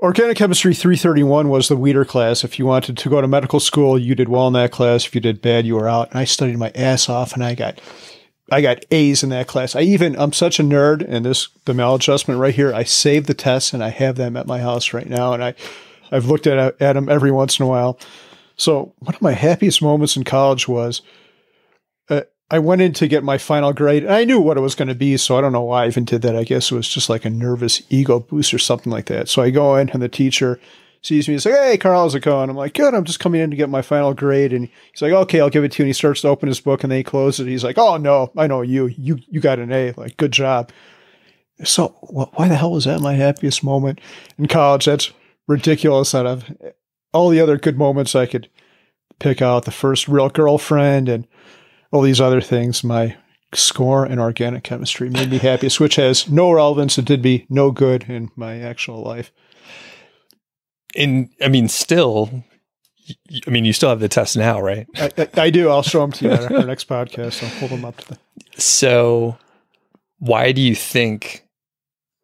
[0.00, 2.44] organic chemistry 331 was the weeder class.
[2.44, 5.06] If you wanted to go to medical school, you did well in that class.
[5.06, 6.10] If you did bad, you were out.
[6.10, 7.80] And I studied my ass off, and I got
[8.50, 9.74] I got A's in that class.
[9.74, 12.74] I even I'm such a nerd, and this the maladjustment right here.
[12.74, 15.54] I saved the tests, and I have them at my house right now, and I
[16.10, 17.98] I've looked at at them every once in a while.
[18.56, 21.02] So one of my happiest moments in college was
[22.50, 24.88] I went in to get my final grade, and I knew what it was going
[24.88, 25.16] to be.
[25.16, 26.36] So I don't know why I even did that.
[26.36, 29.28] I guess it was just like a nervous ego boost or something like that.
[29.28, 30.60] So I go in, and the teacher
[31.00, 31.34] sees me.
[31.34, 32.94] He's like, "Hey, Carl, how's it going?" I'm like, "Good.
[32.94, 35.64] I'm just coming in to get my final grade." And he's like, "Okay, I'll give
[35.64, 37.50] it to you." And he starts to open his book, and then he closes it.
[37.50, 38.86] He's like, "Oh no, I know you.
[38.86, 39.92] You you got an A.
[39.96, 40.70] Like, good job."
[41.64, 44.00] So wh- why the hell was that my happiest moment
[44.38, 44.84] in college?
[44.84, 45.12] That's
[45.46, 46.14] ridiculous.
[46.14, 46.44] Out of
[47.12, 48.48] all the other good moments I could
[49.18, 51.26] pick out, the first real girlfriend and
[51.94, 53.16] all these other things, my
[53.54, 56.98] score in organic chemistry made me happiest, which has no relevance.
[56.98, 59.30] It did me no good in my actual life.
[60.96, 62.44] And I mean, still,
[63.46, 64.88] I mean, you still have the test now, right?
[64.96, 65.70] I, I, I do.
[65.70, 67.44] I'll show them to you on our next podcast.
[67.44, 68.18] I'll hold them up to the.
[68.60, 69.38] So,
[70.18, 71.46] why do you think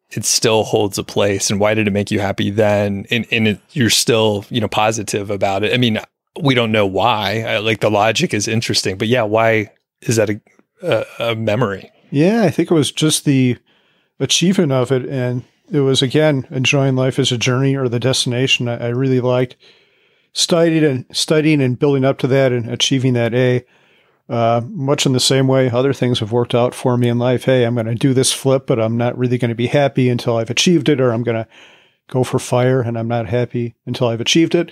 [0.09, 3.05] it still holds a place, and why did it make you happy then?
[3.09, 5.73] And, and it, you're still, you know, positive about it.
[5.73, 5.99] I mean,
[6.39, 7.41] we don't know why.
[7.41, 10.41] I, like the logic is interesting, but yeah, why is that a,
[10.81, 11.91] a, a memory?
[12.09, 13.57] Yeah, I think it was just the
[14.19, 18.67] achievement of it, and it was again enjoying life as a journey or the destination.
[18.67, 19.55] I, I really liked
[20.33, 23.65] studying and studying and building up to that and achieving that A.
[24.29, 27.43] Uh, much in the same way, other things have worked out for me in life.
[27.43, 30.07] Hey, I'm going to do this flip, but I'm not really going to be happy
[30.07, 31.47] until I've achieved it, or I'm going to
[32.09, 34.71] go for fire and I'm not happy until I've achieved it.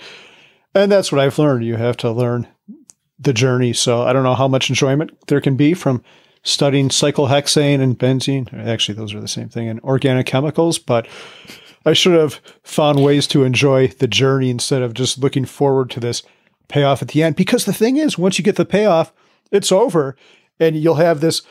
[0.74, 1.64] And that's what I've learned.
[1.64, 2.48] You have to learn
[3.18, 3.72] the journey.
[3.72, 6.02] So I don't know how much enjoyment there can be from
[6.42, 8.52] studying cyclohexane and benzene.
[8.66, 11.06] Actually, those are the same thing and organic chemicals, but
[11.84, 16.00] I should have found ways to enjoy the journey instead of just looking forward to
[16.00, 16.22] this
[16.68, 17.36] payoff at the end.
[17.36, 19.12] Because the thing is, once you get the payoff,
[19.50, 20.16] it's over
[20.58, 21.42] and you'll have this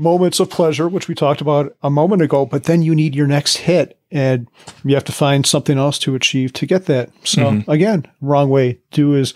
[0.00, 3.26] moments of pleasure, which we talked about a moment ago, but then you need your
[3.26, 4.48] next hit and
[4.82, 7.10] you have to find something else to achieve to get that.
[7.24, 7.68] So Mhm.
[7.68, 8.78] again, wrong way.
[8.92, 9.34] Do as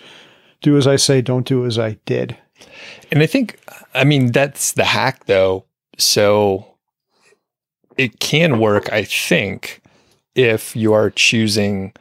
[0.62, 2.38] do as I say, don't do as I did.
[3.12, 3.58] And I think,
[3.94, 5.66] I mean, that's the hack though.
[5.98, 6.64] So
[7.98, 9.82] it can work, I think,
[10.34, 11.92] if you are choosing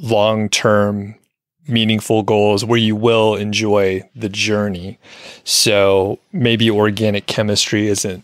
[0.00, 1.16] long term,
[1.66, 4.98] meaningful goals where you will enjoy the journey.
[5.44, 8.22] So maybe organic chemistry isn't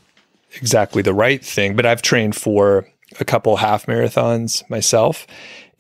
[0.55, 2.87] exactly the right thing, but I've trained for
[3.19, 5.27] a couple half marathons myself.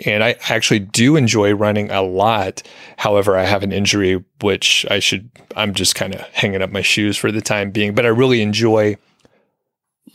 [0.06, 2.62] And I actually do enjoy running a lot.
[2.96, 6.80] However, I have an injury, which I should, I'm just kind of hanging up my
[6.80, 7.94] shoes for the time being.
[7.94, 8.96] But I really enjoy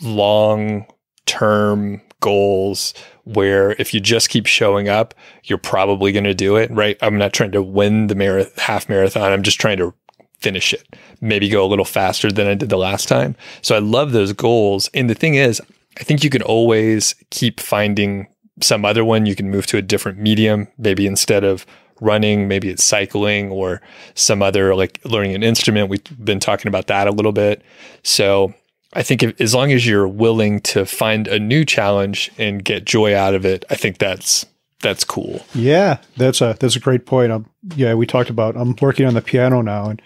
[0.01, 0.87] long
[1.27, 6.71] term goals where if you just keep showing up, you're probably going to do it,
[6.71, 6.97] right?
[7.01, 9.31] I'm not trying to win the half marathon.
[9.31, 9.93] I'm just trying to
[10.39, 13.35] finish it, maybe go a little faster than I did the last time.
[13.61, 14.89] So I love those goals.
[14.93, 15.61] And the thing is,
[15.99, 18.27] I think you can always keep finding
[18.61, 19.25] some other one.
[19.25, 21.65] You can move to a different medium, maybe instead of
[22.01, 23.81] running, maybe it's cycling or
[24.13, 25.89] some other like learning an instrument.
[25.89, 27.61] We've been talking about that a little bit.
[28.03, 28.53] So
[28.95, 32.85] I think if, as long as you're willing to find a new challenge and get
[32.85, 34.45] joy out of it, I think that's
[34.81, 35.45] that's cool.
[35.53, 37.31] Yeah, that's a that's a great point.
[37.31, 38.55] Um, yeah, we talked about.
[38.55, 40.01] I'm working on the piano now, and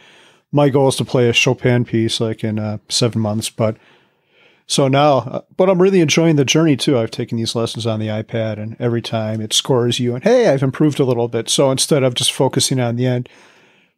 [0.52, 3.50] my goal is to play a Chopin piece like in uh, seven months.
[3.50, 3.78] But
[4.66, 6.98] so now, uh, but I'm really enjoying the journey too.
[6.98, 10.50] I've taken these lessons on the iPad, and every time it scores you, and hey,
[10.50, 11.50] I've improved a little bit.
[11.50, 13.30] So instead of just focusing on the end,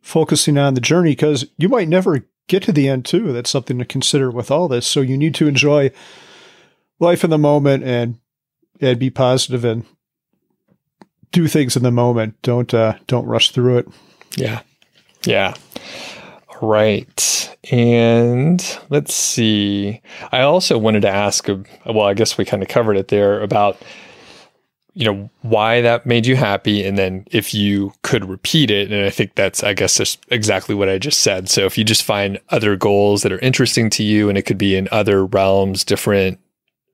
[0.01, 3.31] focusing on the journey, because you might never get to the end too.
[3.33, 4.87] That's something to consider with all this.
[4.87, 5.91] So you need to enjoy
[6.99, 8.19] life in the moment and
[8.79, 9.85] and be positive and
[11.31, 12.41] do things in the moment.
[12.41, 13.87] Don't uh, don't rush through it.
[14.35, 14.61] Yeah.
[15.25, 15.53] Yeah.
[16.49, 17.57] All right.
[17.71, 20.01] And let's see.
[20.31, 23.39] I also wanted to ask, uh, well, I guess we kind of covered it there
[23.41, 23.77] about,
[24.93, 26.85] you know, why that made you happy.
[26.85, 28.91] And then if you could repeat it.
[28.91, 31.47] And I think that's, I guess, just exactly what I just said.
[31.49, 34.57] So if you just find other goals that are interesting to you, and it could
[34.57, 36.39] be in other realms, different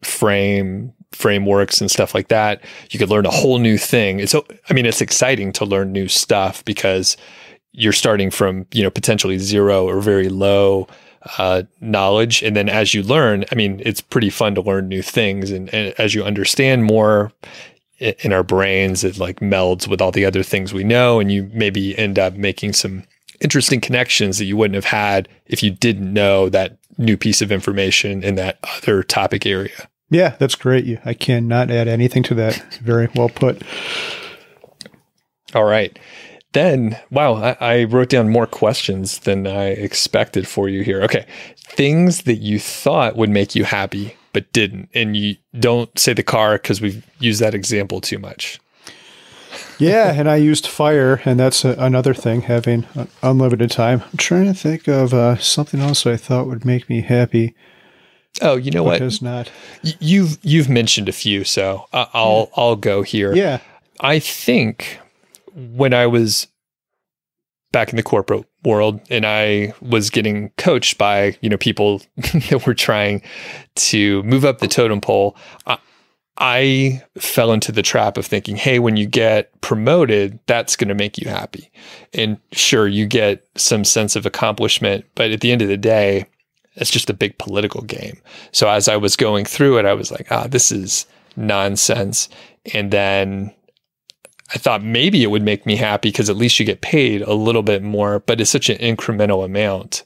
[0.04, 4.74] frame frameworks and stuff like that you could learn a whole new thing it's i
[4.74, 7.18] mean it's exciting to learn new stuff because
[7.72, 10.88] you're starting from you know potentially zero or very low
[11.40, 15.02] uh, knowledge and then as you learn i mean it's pretty fun to learn new
[15.02, 17.32] things and, and as you understand more
[18.00, 21.50] in our brains it like melds with all the other things we know and you
[21.54, 23.04] maybe end up making some
[23.40, 27.52] interesting connections that you wouldn't have had if you didn't know that new piece of
[27.52, 30.86] information in that other topic area Yeah, that's great.
[30.86, 32.74] You, I cannot add anything to that.
[32.82, 33.62] Very well put.
[35.54, 35.98] All right.
[36.54, 41.02] Then, wow, I, I wrote down more questions than I expected for you here.
[41.04, 41.26] Okay.
[41.58, 44.88] Things that you thought would make you happy, but didn't.
[44.94, 48.60] And you don't say the car because we've used that example too much.
[49.80, 52.42] Yeah, and I used fire, and that's a, another thing.
[52.42, 52.86] Having
[53.24, 54.04] unlimited time.
[54.12, 57.56] I'm trying to think of uh, something else I thought would make me happy.
[58.42, 59.02] Oh, you know what?
[59.02, 59.50] it's not.
[59.84, 63.34] Y- You've you've mentioned a few, so I- I'll I'll go here.
[63.36, 63.60] Yeah.
[64.00, 65.00] I think
[65.56, 66.46] when I was
[67.72, 72.64] back in the corporate world and I was getting coached by, you know, people that
[72.68, 73.22] were trying
[73.76, 75.36] to move up the totem pole.
[75.66, 75.78] I,
[76.38, 80.96] I fell into the trap of thinking, hey, when you get promoted, that's going to
[80.96, 81.72] make you happy.
[82.14, 86.28] And sure, you get some sense of accomplishment, but at the end of the day,
[86.76, 88.22] it's just a big political game.
[88.52, 92.30] So as I was going through it, I was like, ah, this is nonsense.
[92.74, 93.54] And then
[94.54, 97.34] I thought maybe it would make me happy because at least you get paid a
[97.34, 100.04] little bit more, but it's such an incremental amount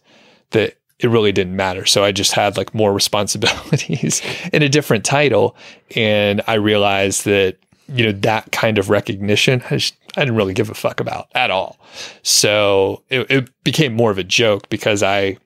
[0.51, 1.85] that it really didn't matter.
[1.85, 4.21] So I just had like more responsibilities
[4.51, 5.55] in a different title.
[5.95, 10.53] And I realized that, you know, that kind of recognition, I, just, I didn't really
[10.53, 11.79] give a fuck about at all.
[12.23, 15.37] So it, it became more of a joke because I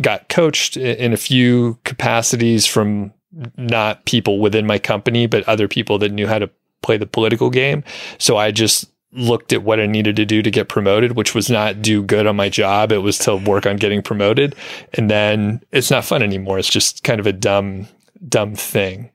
[0.00, 3.12] got coached in a few capacities from
[3.56, 6.50] not people within my company, but other people that knew how to
[6.82, 7.84] play the political game.
[8.18, 11.50] So I just looked at what I needed to do to get promoted, which was
[11.50, 12.92] not do good on my job.
[12.92, 14.54] It was to work on getting promoted.
[14.94, 16.58] And then it's not fun anymore.
[16.58, 17.88] It's just kind of a dumb,
[18.28, 19.10] dumb thing.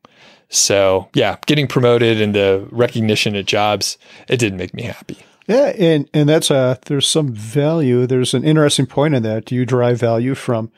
[0.49, 3.97] So yeah, getting promoted and the recognition at jobs,
[4.27, 5.17] it didn't make me happy.
[5.47, 8.05] Yeah, and and that's a there's some value.
[8.05, 9.45] There's an interesting point in that.
[9.45, 10.71] Do you derive value from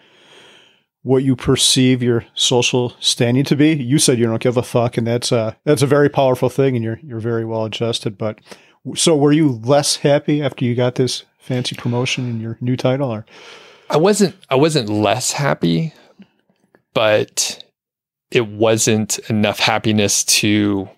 [1.04, 3.74] what you perceive your social standing to be?
[3.74, 6.76] You said you don't give a fuck, and that's a that's a very powerful thing,
[6.76, 8.18] and you're you're very well adjusted.
[8.18, 8.40] But
[8.96, 13.12] so, were you less happy after you got this fancy promotion and your new title,
[13.12, 13.26] or?
[13.90, 14.36] I wasn't.
[14.50, 15.94] I wasn't less happy,
[16.94, 17.64] but
[18.32, 20.90] it wasn't enough happiness to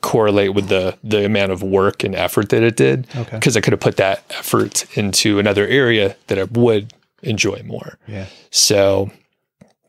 [0.00, 3.06] correlate with the the amount of work and effort that it did.
[3.16, 3.36] Okay.
[3.36, 6.92] Because I could have put that effort into another area that I would
[7.22, 7.98] enjoy more.
[8.06, 8.26] Yeah.
[8.50, 9.10] So,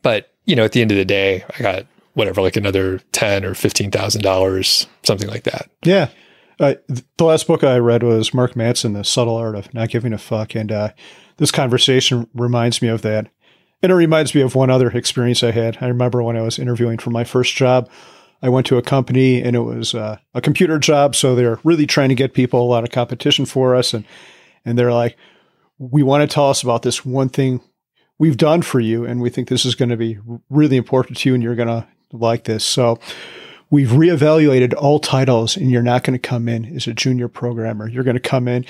[0.04, 3.44] but you know, at the end of the day, I got whatever, like another ten
[3.44, 5.68] or fifteen thousand dollars, something like that.
[5.84, 6.10] Yeah.
[6.60, 10.12] Uh, the last book I read was Mark Manson, The Subtle Art of Not Giving
[10.12, 10.54] a Fuck.
[10.54, 10.90] And uh,
[11.38, 13.28] this conversation reminds me of that.
[13.82, 15.78] And it reminds me of one other experience I had.
[15.80, 17.90] I remember when I was interviewing for my first job,
[18.40, 21.16] I went to a company and it was uh, a computer job.
[21.16, 23.92] So they're really trying to get people a lot of competition for us.
[23.92, 24.04] And,
[24.64, 25.16] and they're like,
[25.78, 27.60] we want to tell us about this one thing
[28.18, 29.04] we've done for you.
[29.04, 30.18] And we think this is going to be
[30.50, 32.64] really important to you and you're going to like this.
[32.64, 32.98] So
[33.70, 37.88] we've reevaluated all titles and you're not going to come in as a junior programmer.
[37.88, 38.64] You're going to come in.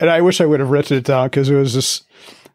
[0.00, 2.04] And I wish I would have written it down because it was just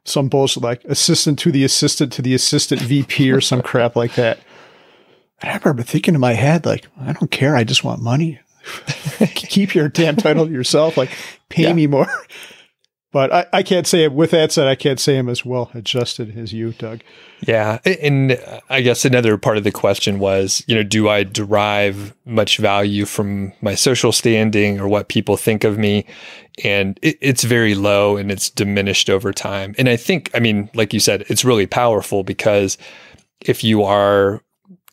[0.05, 4.15] some bullshit like assistant to the assistant to the assistant VP or some crap like
[4.15, 4.39] that.
[5.41, 7.55] And I remember thinking in my head, like, I don't care.
[7.55, 8.39] I just want money.
[9.35, 10.97] Keep your damn title to yourself.
[10.97, 11.11] Like,
[11.47, 11.73] pay yeah.
[11.73, 12.09] me more.
[13.11, 14.13] But I, I can't say it.
[14.13, 17.01] With that said, I can't say I'm as well adjusted as you, Doug.
[17.41, 18.39] Yeah, and
[18.69, 23.05] I guess another part of the question was, you know, do I derive much value
[23.05, 26.05] from my social standing or what people think of me?
[26.63, 29.73] And it, it's very low and it's diminished over time.
[29.79, 32.77] And I think, I mean, like you said, it's really powerful because
[33.41, 34.43] if you are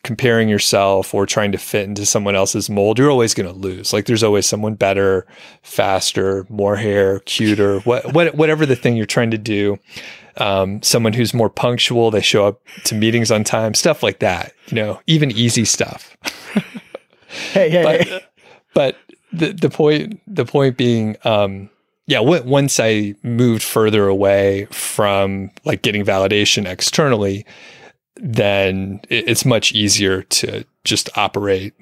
[0.03, 3.93] comparing yourself or trying to fit into someone else's mold, you're always going to lose.
[3.93, 5.25] Like there's always someone better,
[5.63, 9.77] faster, more hair, cuter, what, what, whatever the thing you're trying to do.
[10.37, 14.53] Um, someone who's more punctual, they show up to meetings on time, stuff like that.
[14.67, 16.15] You know, even easy stuff.
[17.27, 18.25] hey, hey, but, hey.
[18.75, 18.97] but
[19.33, 21.71] the the point the point being, um,
[22.05, 27.43] yeah, once I moved further away from like getting validation externally,
[28.19, 31.73] then it's much easier to just operate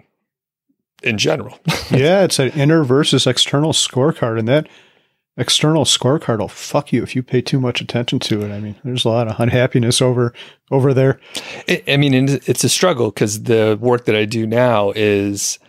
[1.03, 1.59] in general.
[1.91, 4.67] yeah, it's an inner versus external scorecard, and that
[5.37, 8.51] external scorecard will fuck you if you pay too much attention to it.
[8.51, 10.33] I mean, there's a lot of unhappiness over
[10.71, 11.19] over there.
[11.87, 15.59] I mean, it's a struggle because the work that I do now is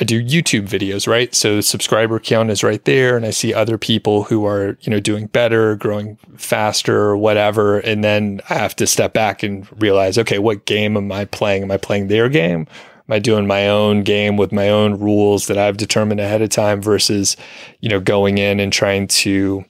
[0.00, 1.34] I do YouTube videos, right?
[1.34, 4.90] So the subscriber count is right there, and I see other people who are, you
[4.90, 7.78] know, doing better, growing faster, or whatever.
[7.80, 11.64] And then I have to step back and realize, okay, what game am I playing?
[11.64, 12.66] Am I playing their game?
[13.08, 16.50] Am I doing my own game with my own rules that I've determined ahead of
[16.50, 17.36] time versus,
[17.80, 19.64] you know, going in and trying to,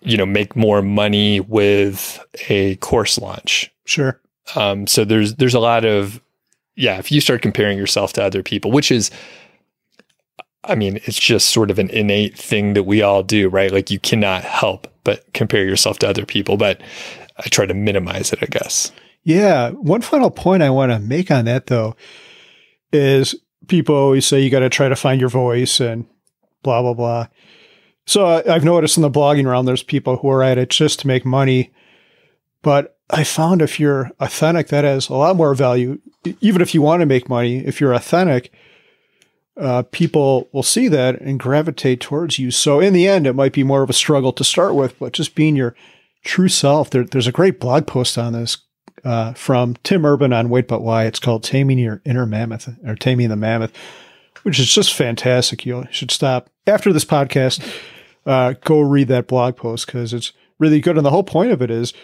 [0.00, 2.18] you know, make more money with
[2.48, 3.70] a course launch?
[3.84, 4.20] Sure.
[4.56, 6.20] Um, so there's there's a lot of
[6.78, 9.10] yeah, if you start comparing yourself to other people, which is,
[10.62, 13.72] I mean, it's just sort of an innate thing that we all do, right?
[13.72, 16.80] Like you cannot help but compare yourself to other people, but
[17.36, 18.92] I try to minimize it, I guess.
[19.24, 19.70] Yeah.
[19.70, 21.96] One final point I want to make on that, though,
[22.92, 23.34] is
[23.66, 26.06] people always say you got to try to find your voice and
[26.62, 27.26] blah, blah, blah.
[28.06, 31.08] So I've noticed in the blogging realm, there's people who are at it just to
[31.08, 31.72] make money.
[32.62, 36.00] But I found if you're authentic, that has a lot more value.
[36.40, 38.52] Even if you want to make money, if you're authentic,
[39.58, 42.50] uh, people will see that and gravitate towards you.
[42.50, 45.12] So in the end, it might be more of a struggle to start with, but
[45.12, 45.74] just being your
[46.24, 46.90] true self.
[46.90, 48.58] There, there's a great blog post on this
[49.04, 51.06] uh, from Tim Urban on Wait But Why.
[51.06, 53.72] It's called Taming Your Inner Mammoth or Taming the Mammoth,
[54.42, 55.64] which is just fantastic.
[55.64, 57.66] You should stop after this podcast.
[58.26, 60.96] Uh, go read that blog post because it's really good.
[60.96, 61.94] And the whole point of it is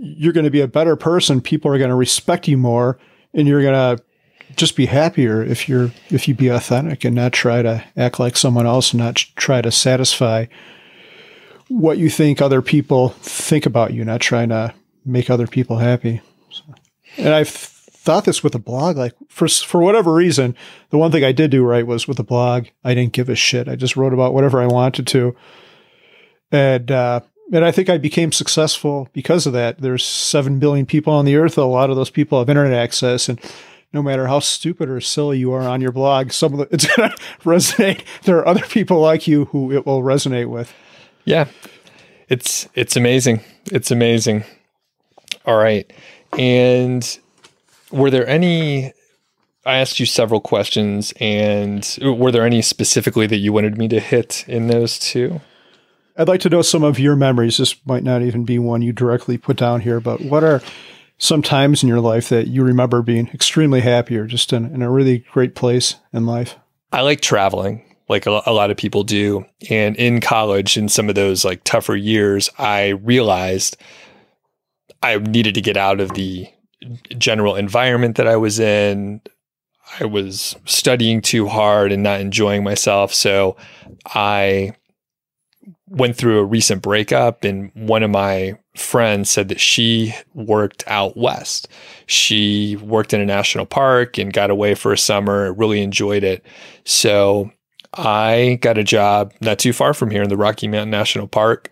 [0.00, 1.40] you're going to be a better person.
[1.40, 2.98] People are going to respect you more,
[3.34, 4.02] and you're going to
[4.56, 8.36] just be happier if you're if you be authentic and not try to act like
[8.36, 10.46] someone else and not try to satisfy
[11.68, 14.74] what you think other people think about you, not trying to
[15.04, 16.20] make other people happy.
[16.50, 16.62] So,
[17.18, 20.56] and I've thought this with a blog, like for for whatever reason,
[20.90, 23.34] the one thing I did do right was with the blog, I didn't give a
[23.34, 23.68] shit.
[23.68, 25.36] I just wrote about whatever I wanted to,
[26.50, 27.20] and uh,
[27.52, 29.80] and I think I became successful because of that.
[29.80, 31.56] There's seven billion people on the earth.
[31.56, 33.40] A lot of those people have internet access, and
[33.92, 36.86] no matter how stupid or silly you are on your blog, some of the, it's
[36.96, 38.02] going to resonate.
[38.22, 40.72] There are other people like you who it will resonate with.
[41.24, 41.48] Yeah,
[42.28, 43.40] it's it's amazing.
[43.72, 44.44] It's amazing.
[45.44, 45.90] All right,
[46.38, 47.18] and
[47.90, 48.92] were there any?
[49.66, 54.00] I asked you several questions, and were there any specifically that you wanted me to
[54.00, 55.40] hit in those two?
[56.18, 57.58] I'd like to know some of your memories.
[57.58, 60.60] This might not even be one you directly put down here, but what are
[61.16, 64.82] some times in your life that you remember being extremely happy or just in, in
[64.82, 66.56] a really great place in life?
[66.92, 69.44] I like traveling like a, a, lot of people do.
[69.70, 73.76] And in college, in some of those like tougher years, I realized
[75.02, 76.48] I needed to get out of the
[77.16, 79.20] general environment that I was in.
[80.00, 83.14] I was studying too hard and not enjoying myself.
[83.14, 83.56] So
[84.06, 84.72] I
[85.90, 91.16] went through a recent breakup and one of my friends said that she worked out
[91.16, 91.68] west.
[92.06, 96.44] She worked in a national park and got away for a summer, really enjoyed it.
[96.84, 97.50] So
[97.94, 101.70] I got a job not too far from here in the Rocky Mountain National Park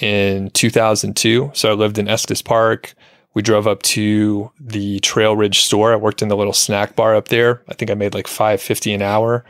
[0.00, 1.50] in 2002.
[1.54, 2.94] So I lived in Estes Park.
[3.34, 5.92] We drove up to the Trail Ridge store.
[5.92, 7.62] I worked in the little snack bar up there.
[7.68, 9.44] I think I made like 550 an hour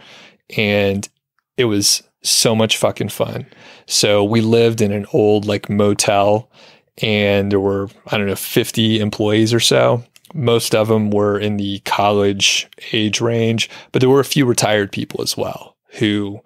[0.56, 1.08] and
[1.56, 3.46] it was so much fucking fun.
[3.86, 6.50] So we lived in an old like motel
[7.02, 10.02] and there were, I don't know, 50 employees or so.
[10.34, 14.92] Most of them were in the college age range, but there were a few retired
[14.92, 16.40] people as well who,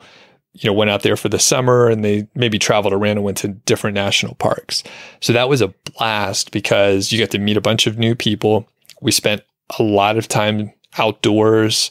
[0.52, 3.38] you know, went out there for the summer and they maybe traveled around and went
[3.38, 4.82] to different national parks.
[5.20, 8.68] So that was a blast because you got to meet a bunch of new people.
[9.00, 9.42] We spent
[9.78, 11.90] a lot of time outdoors,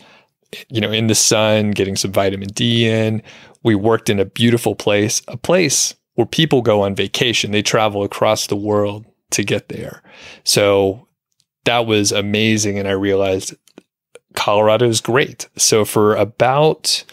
[0.69, 3.21] you know, in the sun, getting some vitamin D in.
[3.63, 7.51] We worked in a beautiful place, a place where people go on vacation.
[7.51, 10.01] They travel across the world to get there.
[10.43, 11.07] So
[11.65, 12.79] that was amazing.
[12.79, 13.55] And I realized
[14.35, 15.47] Colorado is great.
[15.55, 17.03] So for about,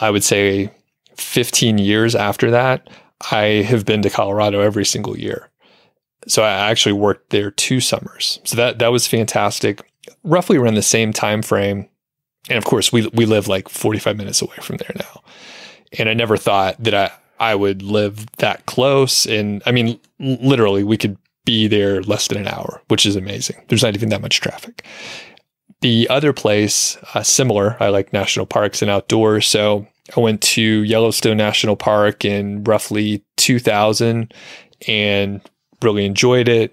[0.00, 0.70] I would say,
[1.16, 2.88] 15 years after that,
[3.30, 5.50] I have been to Colorado every single year.
[6.26, 8.40] So I actually worked there two summers.
[8.44, 9.82] So that that was fantastic.
[10.24, 11.88] Roughly around the same time frame,
[12.48, 15.22] and of course, we we live like 45 minutes away from there now.
[15.98, 19.26] And I never thought that I, I would live that close.
[19.26, 23.62] And I mean, literally, we could be there less than an hour, which is amazing.
[23.68, 24.84] There's not even that much traffic.
[25.80, 29.46] The other place, uh, similar, I like national parks and outdoors.
[29.46, 29.86] So
[30.16, 34.32] I went to Yellowstone National Park in roughly 2000
[34.86, 35.40] and
[35.82, 36.72] really enjoyed it.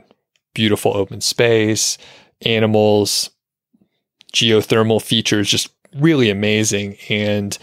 [0.53, 1.97] Beautiful open space,
[2.41, 3.31] animals,
[4.33, 6.97] geothermal features just really amazing.
[7.09, 7.57] And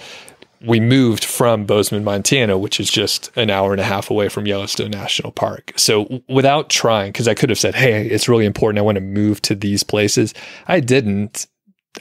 [0.61, 4.47] we moved from Bozeman, Montana, which is just an hour and a half away from
[4.47, 5.73] Yellowstone National Park.
[5.77, 8.79] So without trying, because I could have said, Hey, it's really important.
[8.79, 10.35] I want to move to these places.
[10.67, 11.47] I didn't.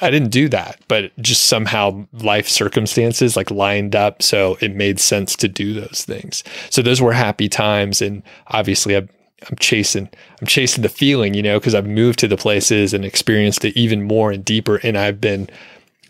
[0.02, 4.22] I didn't do that, but just somehow life circumstances like lined up.
[4.22, 6.44] So it made sense to do those things.
[6.70, 8.02] So those were happy times.
[8.02, 9.08] And obviously I've
[9.50, 10.10] I'm chasing
[10.42, 13.76] I'm chasing the feeling, you know, because I've moved to the places and experienced it
[13.76, 14.78] even more and deeper.
[14.78, 15.50] And I've been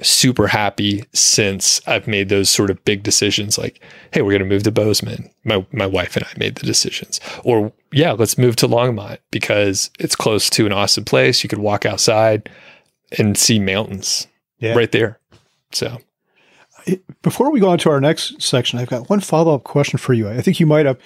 [0.01, 4.63] super happy since I've made those sort of big decisions like, hey, we're gonna move
[4.63, 5.29] to Bozeman.
[5.43, 7.19] My my wife and I made the decisions.
[7.43, 11.43] Or yeah, let's move to Longmont because it's close to an awesome place.
[11.43, 12.49] You could walk outside
[13.17, 14.27] and see mountains
[14.59, 14.75] yeah.
[14.75, 15.19] right there.
[15.71, 15.99] So
[17.21, 20.29] before we go on to our next section, I've got one follow-up question for you.
[20.29, 20.99] I think you might have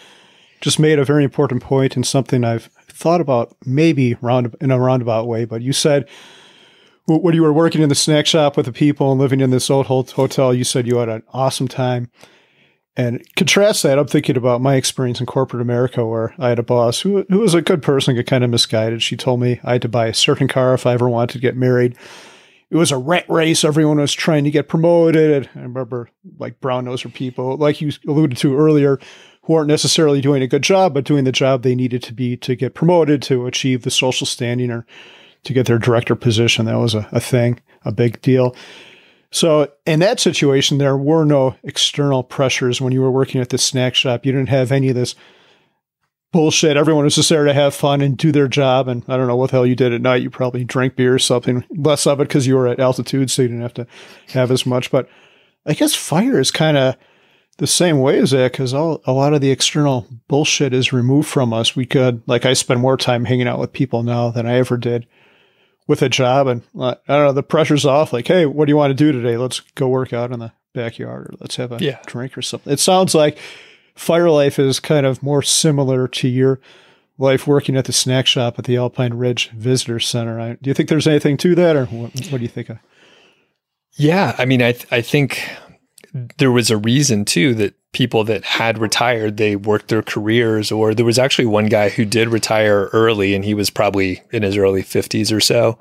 [0.61, 4.79] just made a very important point and something I've thought about maybe round in a
[4.79, 5.45] roundabout way.
[5.45, 6.07] But you said
[7.17, 9.69] when you were working in the snack shop with the people and living in this
[9.69, 12.11] old hotel, you said you had an awesome time.
[12.95, 16.63] And contrast that, I'm thinking about my experience in corporate America, where I had a
[16.63, 19.01] boss who, who was a good person, got kind of misguided.
[19.01, 21.39] She told me I had to buy a certain car if I ever wanted to
[21.39, 21.95] get married.
[22.69, 23.63] it was a rat race.
[23.63, 25.49] Everyone was trying to get promoted.
[25.55, 28.99] I remember like brown noser people, like you alluded to earlier,
[29.49, 32.37] who aren't necessarily doing a good job, but doing the job they needed to be
[32.37, 34.85] to get promoted, to achieve the social standing or
[35.43, 36.67] to get their director position.
[36.67, 38.55] That was a, a thing, a big deal.
[39.31, 43.57] So in that situation, there were no external pressures when you were working at the
[43.57, 44.23] snack shop.
[44.23, 45.15] You didn't have any of this
[46.31, 46.77] bullshit.
[46.77, 48.87] Everyone was just there to have fun and do their job.
[48.87, 50.21] And I don't know what the hell you did at night.
[50.21, 53.41] You probably drank beer or something, less of it because you were at altitude, so
[53.41, 53.87] you didn't have to
[54.27, 54.91] have as much.
[54.91, 55.09] But
[55.65, 56.95] I guess fire is kind of
[57.59, 61.53] the same way as that because a lot of the external bullshit is removed from
[61.53, 61.75] us.
[61.75, 64.77] We could, like, I spend more time hanging out with people now than I ever
[64.77, 65.05] did
[65.87, 66.47] with a job.
[66.47, 68.11] And uh, I don't know, the pressure's off.
[68.11, 69.37] Like, hey, what do you want to do today?
[69.37, 71.99] Let's go work out in the backyard or let's have a yeah.
[72.05, 72.71] drink or something.
[72.71, 73.37] It sounds like
[73.93, 76.59] fire life is kind of more similar to your
[77.17, 80.39] life working at the snack shop at the Alpine Ridge Visitor Center.
[80.39, 82.69] I, do you think there's anything to that, or what, what do you think?
[82.69, 82.79] Of?
[83.93, 85.43] Yeah, I mean, I th- I think
[86.37, 90.93] there was a reason too that people that had retired they worked their careers, or
[90.93, 94.57] there was actually one guy who did retire early, and he was probably in his
[94.57, 95.77] early fifties or so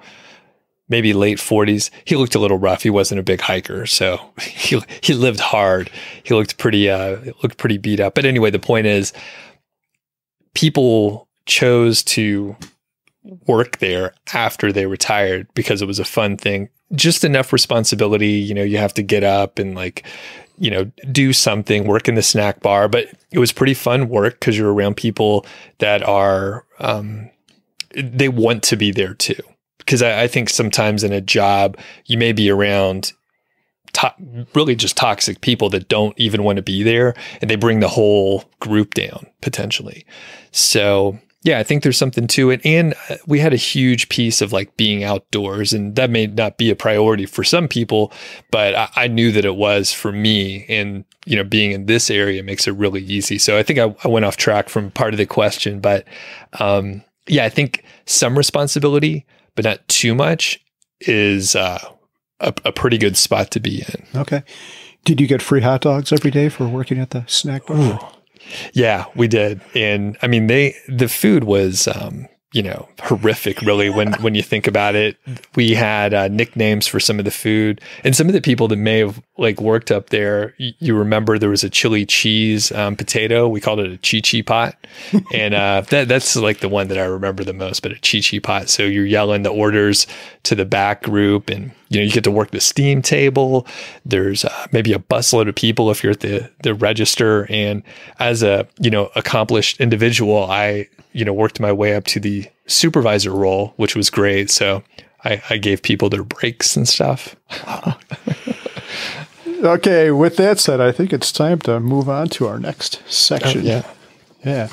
[0.88, 1.90] maybe late 40s.
[2.04, 2.82] He looked a little rough.
[2.82, 5.90] He wasn't a big hiker, so he he lived hard.
[6.22, 8.14] He looked pretty uh looked pretty beat up.
[8.14, 9.12] But anyway, the point is
[10.54, 12.56] people chose to
[13.46, 16.68] work there after they retired because it was a fun thing.
[16.94, 20.04] Just enough responsibility, you know, you have to get up and like
[20.60, 24.40] you know, do something, work in the snack bar, but it was pretty fun work
[24.40, 25.46] because you're around people
[25.78, 27.30] that are um
[27.94, 29.40] they want to be there too.
[29.78, 33.12] Because I, I, think sometimes in a job you may be around
[33.94, 34.14] to-
[34.54, 37.88] really just toxic people that don't even want to be there and they bring the
[37.88, 40.04] whole group down potentially.
[40.50, 44.40] So yeah i think there's something to it and uh, we had a huge piece
[44.40, 48.12] of like being outdoors and that may not be a priority for some people
[48.50, 52.10] but i, I knew that it was for me and you know being in this
[52.10, 55.14] area makes it really easy so i think i, I went off track from part
[55.14, 56.06] of the question but
[56.60, 59.26] um, yeah i think some responsibility
[59.58, 60.64] but not too much,
[61.00, 61.80] is uh,
[62.38, 64.20] a, a pretty good spot to be in.
[64.20, 64.44] Okay.
[65.04, 67.76] Did you get free hot dogs every day for working at the snack bar?
[67.76, 68.17] Ooh.
[68.72, 69.60] Yeah, we did.
[69.74, 74.42] And I mean, they, the food was, um, you know, horrific really when, when you
[74.42, 75.18] think about it.
[75.54, 78.76] We had uh, nicknames for some of the food and some of the people that
[78.76, 80.54] may have like worked up there.
[80.56, 83.48] You, you remember there was a chili cheese um, potato.
[83.48, 84.76] We called it a chi pot.
[85.34, 88.38] and uh, that, that's like the one that I remember the most, but a chi
[88.38, 88.70] pot.
[88.70, 90.06] So you're yelling the orders
[90.44, 93.66] to the back group and, you know, you get to work the steam table.
[94.04, 97.46] There's uh, maybe a busload of people if you're at the, the register.
[97.50, 97.82] And
[98.18, 102.46] as a, you know, accomplished individual, I, you know, worked my way up to the
[102.66, 104.50] supervisor role, which was great.
[104.50, 104.82] So
[105.24, 107.34] I, I gave people their breaks and stuff.
[109.48, 113.62] okay, with that said, I think it's time to move on to our next section.
[113.62, 113.90] Oh, yeah.
[114.44, 114.68] Yeah.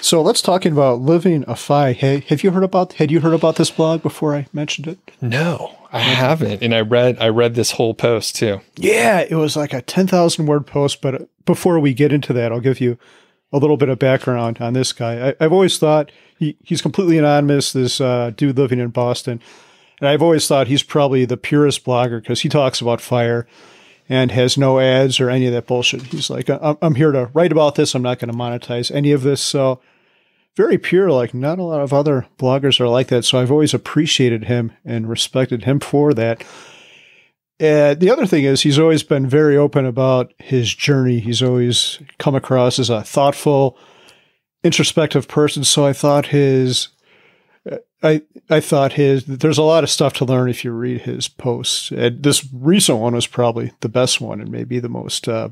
[0.00, 1.92] So let's talk about living a fi.
[1.92, 4.98] Hey, have you heard about had you heard about this blog before I mentioned it?
[5.22, 6.60] No, I haven't.
[6.60, 8.60] And I read I read this whole post too.
[8.76, 12.60] Yeah, it was like a 10,000 word post, but before we get into that, I'll
[12.60, 12.98] give you
[13.52, 15.34] a little bit of background on this guy.
[15.38, 19.40] I, have always thought he, he's completely anonymous, this uh, dude living in Boston.
[20.00, 23.46] And I've always thought he's probably the purest blogger because he talks about fire
[24.08, 26.02] and has no ads or any of that bullshit.
[26.02, 27.94] He's like, I'm, here to write about this.
[27.94, 29.40] I'm not going to monetize any of this.
[29.40, 29.80] So
[30.56, 31.10] very pure.
[31.10, 33.24] Like not a lot of other bloggers are like that.
[33.24, 36.44] So I've always appreciated him and respected him for that.
[37.60, 41.20] And the other thing is, he's always been very open about his journey.
[41.20, 43.78] He's always come across as a thoughtful,
[44.64, 45.62] introspective person.
[45.62, 46.88] So I thought his,
[47.70, 49.24] uh, I I thought his.
[49.24, 51.92] There's a lot of stuff to learn if you read his posts.
[51.92, 55.50] And this recent one was probably the best one and maybe the most uh,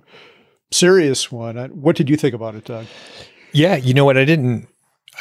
[0.72, 1.56] serious one.
[1.56, 2.86] Uh, what did you think about it, Doug?
[3.52, 4.18] Yeah, you know what?
[4.18, 4.66] I didn't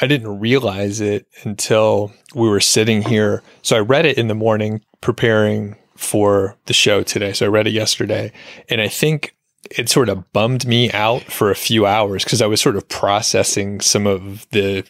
[0.02, 3.42] I didn't realize it until we were sitting here.
[3.62, 7.32] So I read it in the morning preparing for the show today.
[7.32, 8.32] So I read it yesterday.
[8.68, 9.36] And I think
[9.70, 12.88] it sort of bummed me out for a few hours because I was sort of
[12.88, 14.84] processing some of the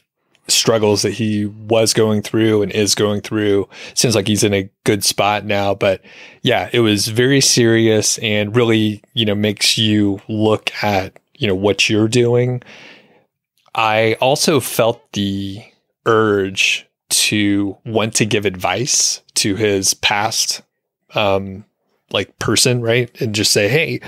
[0.48, 3.68] struggles that he was going through and is going through.
[3.92, 5.74] Seems like he's in a good spot now.
[5.74, 6.00] But
[6.40, 11.54] yeah, it was very serious and really, you know, makes you look at, you know,
[11.54, 12.62] what you're doing.
[13.74, 15.64] I also felt the
[16.06, 20.62] urge to want to give advice to his past
[21.14, 21.64] um,
[22.10, 23.10] like person, right?
[23.20, 24.00] And just say, hey,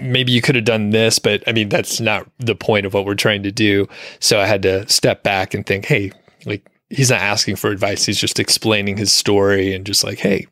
[0.00, 3.04] maybe you could have done this, but I mean, that's not the point of what
[3.04, 3.88] we're trying to do.
[4.20, 6.12] So I had to step back and think, hey,
[6.46, 8.04] like he's not asking for advice.
[8.04, 10.46] He's just explaining his story and just like, hey,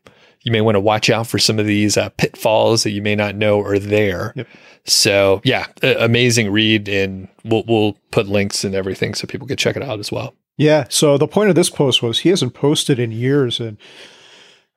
[0.49, 3.15] you may want to watch out for some of these uh, pitfalls that you may
[3.15, 4.33] not know are there.
[4.35, 4.47] Yep.
[4.85, 9.75] So yeah, amazing read, and we'll we'll put links and everything so people can check
[9.75, 10.33] it out as well.
[10.57, 10.85] Yeah.
[10.89, 13.77] So the point of this post was he hasn't posted in years, and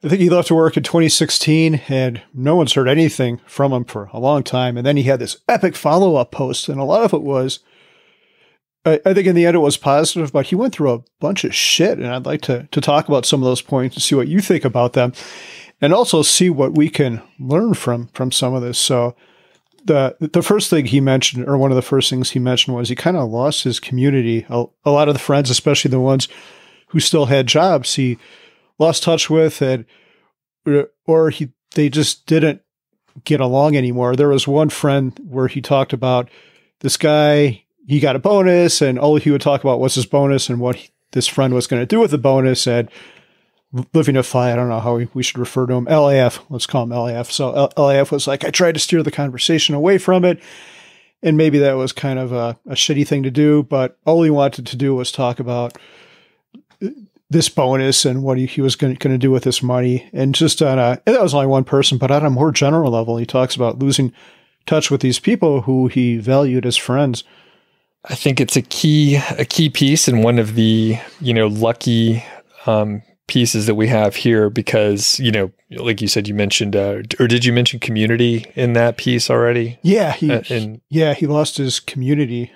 [0.05, 3.85] I think he left to work in 2016, and no one's heard anything from him
[3.85, 4.77] for a long time.
[4.77, 7.61] And then he had this epic follow up post, and a lot of it was.
[8.85, 11.45] I, I think in the end it was positive, but he went through a bunch
[11.45, 14.15] of shit, and I'd like to to talk about some of those points and see
[14.15, 15.15] what you think about them,
[15.83, 18.79] and also see what we can learn from from some of this.
[18.79, 19.15] So,
[19.85, 22.89] the the first thing he mentioned, or one of the first things he mentioned, was
[22.89, 24.47] he kind of lost his community.
[24.49, 26.29] A, a, lot of the friends, especially the ones
[26.87, 28.17] who still had jobs, he
[28.79, 29.85] lost touch with, and
[31.05, 32.63] or he they just didn't
[33.25, 34.15] get along anymore.
[34.15, 36.31] There was one friend where he talked about
[36.81, 37.65] this guy.
[37.89, 40.77] He got a bonus, and all he would talk about was his bonus and what
[40.77, 42.69] he, this friend was going to do with the bonus.
[42.69, 42.89] And
[43.95, 45.87] living a FI, I don't know how we, we should refer to him.
[45.87, 47.31] LAF, let's call him LAF.
[47.31, 50.43] So LAF was like, I tried to steer the conversation away from it.
[51.23, 54.31] And maybe that was kind of a, a shitty thing to do, but all he
[54.31, 55.79] wanted to do was talk about
[57.31, 60.09] this bonus and what he, he was going to do with this money.
[60.13, 63.17] And just on a, that was only one person, but on a more general level,
[63.17, 64.13] he talks about losing
[64.67, 67.25] touch with these people who he valued as friends.
[68.05, 72.25] I think it's a key, a key piece and one of the, you know, lucky,
[72.67, 77.03] um, pieces that we have here because you know like you said you mentioned uh,
[77.19, 79.79] or did you mention community in that piece already?
[79.83, 82.53] Yeah he, uh, and yeah he lost his community.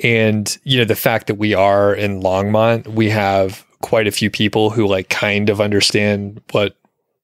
[0.00, 4.30] And you know the fact that we are in longmont we have quite a few
[4.30, 6.76] people who like kind of understand what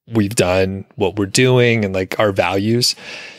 [0.08, 2.94] we've done what we're doing and like our values.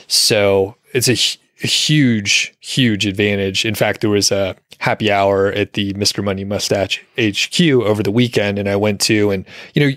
[0.08, 1.18] So it's a,
[1.64, 3.66] a huge huge advantage.
[3.66, 6.23] In fact there was a happy hour at the Mr.
[6.23, 9.95] Money Mustache HQ over the weekend and I went to and you know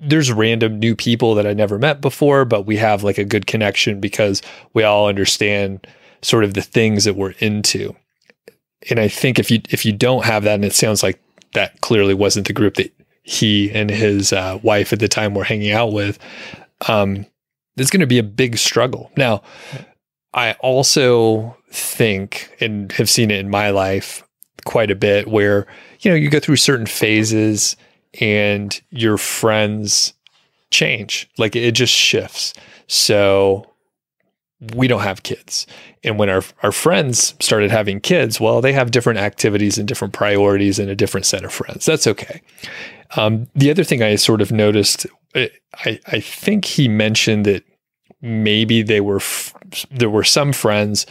[0.00, 3.46] there's random new people that I never met before but we have like a good
[3.46, 4.42] connection because
[4.74, 5.86] we all understand
[6.22, 7.94] sort of the things that we're into.
[8.90, 11.20] And I think if you if you don't have that and it sounds like
[11.54, 15.44] that clearly wasn't the group that he and his uh, wife at the time were
[15.44, 16.18] hanging out with
[16.88, 17.26] um
[17.76, 19.10] it's going to be a big struggle.
[19.16, 19.42] Now,
[20.34, 24.22] I also think and have seen it in my life
[24.64, 25.66] quite a bit where,
[26.00, 27.76] you know, you go through certain phases
[28.20, 30.12] and your friends
[30.70, 31.28] change.
[31.38, 32.52] Like it just shifts.
[32.86, 33.64] So
[34.74, 35.66] we don't have kids.
[36.02, 40.12] And when our, our friends started having kids, well, they have different activities and different
[40.12, 41.86] priorities and a different set of friends.
[41.86, 42.42] That's okay.
[43.16, 45.50] Um, the other thing I sort of noticed, I,
[45.84, 47.64] I think he mentioned that
[48.20, 49.54] maybe they were f-
[49.90, 51.06] there were some friends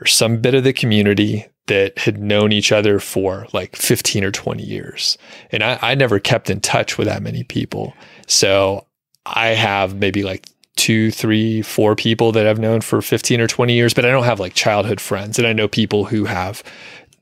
[0.00, 4.30] or some bit of the community that had known each other for like 15 or
[4.32, 5.16] 20 years.
[5.52, 7.94] And I, I never kept in touch with that many people.
[8.26, 8.86] So
[9.24, 13.74] I have maybe like two, three, four people that I've known for 15 or 20
[13.74, 15.38] years, but I don't have like childhood friends.
[15.38, 16.62] And I know people who have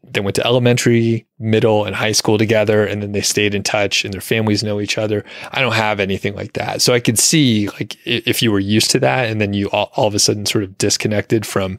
[0.05, 4.05] they went to elementary, middle, and high school together, and then they stayed in touch,
[4.05, 5.25] and their families know each other.
[5.53, 8.91] I don't have anything like that, so I could see like if you were used
[8.93, 11.79] to that, and then you all, all of a sudden sort of disconnected from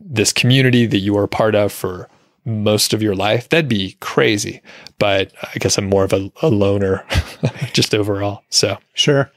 [0.00, 2.08] this community that you were a part of for
[2.44, 4.62] most of your life, that'd be crazy.
[4.98, 7.04] But I guess I'm more of a, a loner,
[7.72, 8.42] just overall.
[8.48, 9.30] So sure.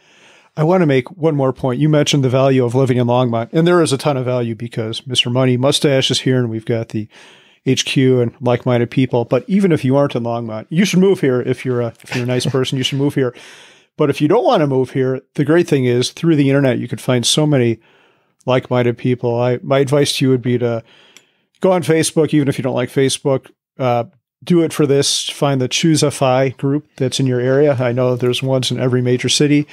[0.56, 1.80] I want to make one more point.
[1.80, 4.54] You mentioned the value of living in Longmont, and there is a ton of value
[4.54, 5.32] because Mr.
[5.32, 7.08] Money Mustache is here, and we've got the
[7.68, 9.26] HQ and like-minded people.
[9.26, 11.42] But even if you aren't in Longmont, you should move here.
[11.42, 13.34] If you're a if you're a nice person, you should move here.
[13.96, 16.80] But if you don't want to move here, the great thing is through the internet
[16.80, 17.80] you could find so many
[18.46, 19.40] like-minded people.
[19.40, 20.84] I my advice to you would be to
[21.62, 23.50] go on Facebook, even if you don't like Facebook.
[23.78, 24.06] Uh,
[24.44, 25.30] do it for this.
[25.30, 27.76] Find the Choose FI group that's in your area.
[27.80, 29.68] I know there's ones in every major city,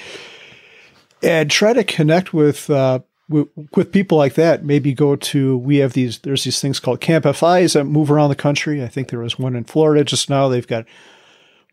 [1.23, 5.93] and try to connect with uh, with people like that, maybe go to, we have
[5.93, 8.83] these, there's these things called Camp FIs that move around the country.
[8.83, 10.49] I think there was one in Florida just now.
[10.49, 10.85] They've got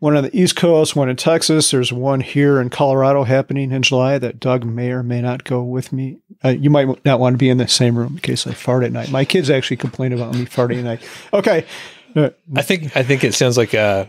[0.00, 1.70] one on the East Coast, one in Texas.
[1.70, 5.62] There's one here in Colorado happening in July that Doug may or may not go
[5.62, 6.18] with me.
[6.44, 8.84] Uh, you might not want to be in the same room in case I fart
[8.84, 9.10] at night.
[9.10, 11.02] My kids actually complain about me farting at night.
[11.32, 11.66] Okay.
[12.56, 14.06] I think I think it sounds like uh,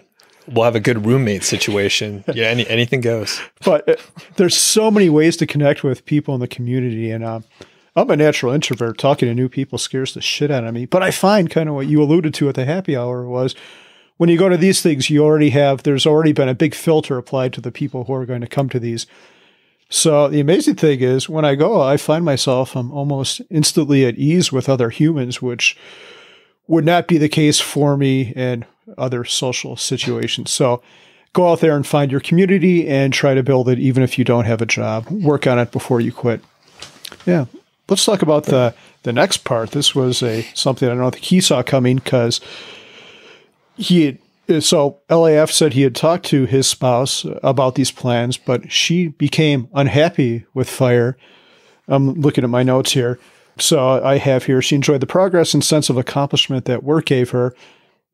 [0.51, 2.23] we'll have a good roommate situation.
[2.33, 3.41] Yeah, any, anything goes.
[3.65, 3.95] But uh,
[4.37, 7.41] there's so many ways to connect with people in the community, and uh,
[7.95, 8.97] I'm a natural introvert.
[8.97, 10.85] Talking to new people scares the shit out of me.
[10.85, 13.55] But I find kind of what you alluded to at the happy hour was
[14.17, 17.17] when you go to these things, you already have there's already been a big filter
[17.17, 19.07] applied to the people who are going to come to these.
[19.89, 24.17] So the amazing thing is when I go, I find myself I'm almost instantly at
[24.17, 25.77] ease with other humans, which
[26.67, 28.65] would not be the case for me in
[28.97, 30.51] other social situations.
[30.51, 30.81] So
[31.33, 34.23] go out there and find your community and try to build it, even if you
[34.23, 35.07] don't have a job.
[35.09, 36.41] Work on it before you quit.
[37.25, 37.45] Yeah.
[37.87, 38.73] Let's talk about the
[39.03, 39.71] the next part.
[39.71, 42.41] This was a something I don't think he saw coming because
[43.77, 44.05] he
[44.47, 49.07] had, so LAF said he had talked to his spouse about these plans, but she
[49.07, 51.17] became unhappy with fire.
[51.87, 53.19] I'm looking at my notes here.
[53.57, 57.31] So I have here she enjoyed the progress and sense of accomplishment that work gave
[57.31, 57.55] her,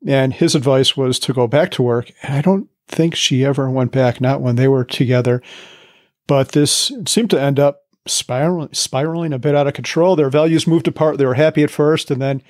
[0.06, 2.12] and his advice was to go back to work.
[2.22, 5.42] And I don't think she ever went back, not when they were together.
[6.26, 10.16] But this seemed to end up spiraling, spiraling a bit out of control.
[10.16, 11.18] Their values moved apart.
[11.18, 12.42] They were happy at first, and then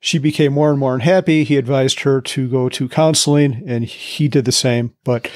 [0.00, 1.44] she became more and more unhappy.
[1.44, 4.94] He advised her to go to counseling, and he did the same.
[5.04, 5.30] But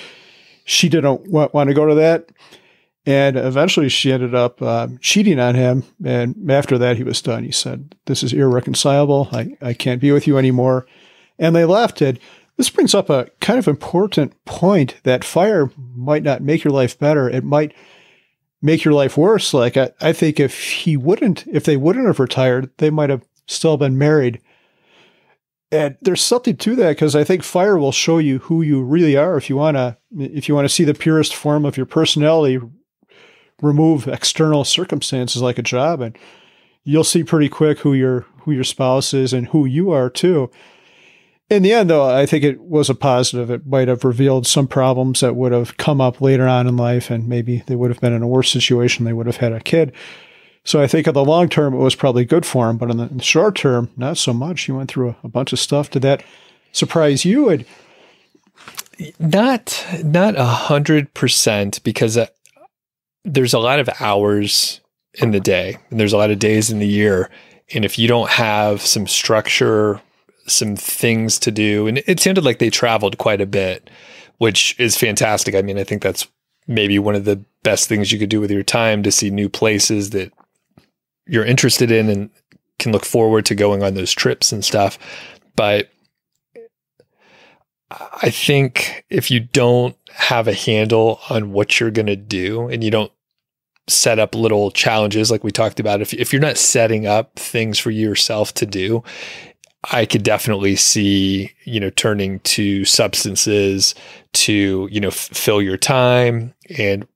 [0.64, 2.30] she didn't want, to go to that.
[3.04, 5.82] And eventually she ended up uh, cheating on him.
[6.04, 7.42] And after that, he was done.
[7.42, 9.28] He said, This is irreconcilable.
[9.32, 10.86] I, I can't be with you anymore.
[11.42, 12.00] And they left.
[12.00, 12.20] And
[12.56, 16.96] this brings up a kind of important point that fire might not make your life
[16.96, 17.28] better.
[17.28, 17.74] It might
[18.62, 19.52] make your life worse.
[19.52, 23.26] Like, I, I think if he wouldn't, if they wouldn't have retired, they might have
[23.46, 24.40] still been married.
[25.72, 29.16] And there's something to that because I think fire will show you who you really
[29.16, 29.36] are.
[29.36, 32.60] If you want to, if you want to see the purest form of your personality,
[33.60, 36.16] remove external circumstances like a job, and
[36.84, 40.50] you'll see pretty quick who your who your spouse is and who you are too.
[41.50, 43.50] In the end, though, I think it was a positive.
[43.50, 47.10] It might have revealed some problems that would have come up later on in life,
[47.10, 49.04] and maybe they would have been in a worse situation.
[49.04, 49.92] They would have had a kid.
[50.64, 52.96] So I think in the long term, it was probably good for him, but in
[52.96, 54.62] the, short term, not so much.
[54.62, 55.90] He went through a, a bunch of stuff.
[55.90, 56.24] Did that
[56.72, 57.48] surprise you?
[57.48, 57.64] And
[59.18, 62.26] not not a hundred percent because uh,
[63.24, 64.80] there's a lot of hours
[65.14, 67.30] in the day, and there's a lot of days in the year,
[67.74, 70.00] and if you don't have some structure
[70.46, 71.86] some things to do.
[71.86, 73.90] And it sounded like they traveled quite a bit,
[74.38, 75.54] which is fantastic.
[75.54, 76.28] I mean, I think that's
[76.66, 79.48] maybe one of the best things you could do with your time to see new
[79.48, 80.32] places that
[81.26, 82.30] you're interested in and
[82.78, 84.98] can look forward to going on those trips and stuff.
[85.54, 85.90] But
[87.90, 92.82] I think if you don't have a handle on what you're going to do and
[92.82, 93.12] you don't
[93.88, 97.78] set up little challenges like we talked about, if, if you're not setting up things
[97.78, 99.02] for yourself to do,
[99.90, 103.94] I could definitely see, you know, turning to substances
[104.34, 107.06] to, you know, f- fill your time and,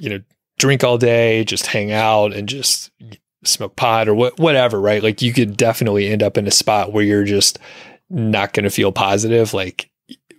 [0.00, 0.20] you know,
[0.58, 2.90] drink all day, just hang out and just
[3.44, 5.02] smoke pot or what, whatever, right?
[5.02, 7.58] Like you could definitely end up in a spot where you're just
[8.10, 9.90] not going to feel positive, like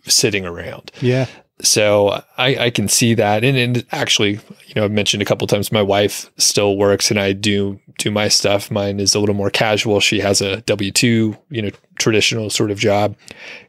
[0.03, 0.91] sitting around.
[1.01, 1.27] Yeah.
[1.61, 3.43] So I, I can see that.
[3.43, 4.33] And, and actually,
[4.67, 8.11] you know, I've mentioned a couple times my wife still works and I do do
[8.11, 8.69] my stuff.
[8.69, 9.99] Mine is a little more casual.
[9.99, 13.15] She has a W 2, you know, traditional sort of job.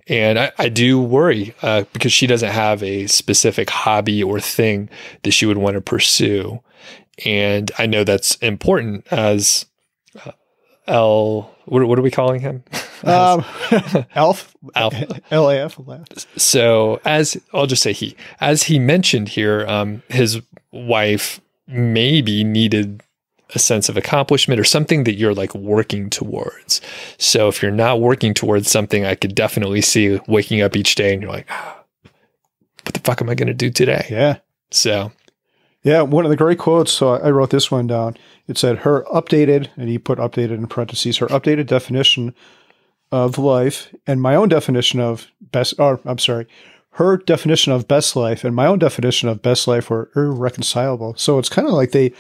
[0.07, 4.91] And I, I do worry uh, because she doesn't have a specific hobby or thing
[5.23, 6.61] that she would want to pursue.
[7.25, 9.65] And I know that's important as
[10.27, 10.33] uh,
[10.87, 12.65] L, what, what are we calling him?
[13.05, 13.45] Um,
[14.15, 14.95] Alf, Alf.
[15.31, 16.27] LAF.
[16.37, 20.41] So as I'll just say he, as he mentioned here, um, his
[20.73, 23.03] wife maybe needed
[23.55, 26.81] a sense of accomplishment or something that you're like working towards.
[27.17, 31.13] So if you're not working towards something, I could definitely see waking up each day
[31.13, 31.83] and you're like, ah,
[32.85, 34.07] what the fuck am I going to do today?
[34.11, 34.39] Yeah.
[34.71, 35.13] So,
[35.83, 36.93] yeah, one of the great quotes.
[36.93, 38.17] So I wrote this one down.
[38.47, 42.35] It said, her updated, and he put updated in parentheses, her updated definition
[43.11, 46.47] of life and my own definition of best, or I'm sorry,
[46.93, 51.15] her definition of best life and my own definition of best life were irreconcilable.
[51.17, 52.13] So it's kind of like they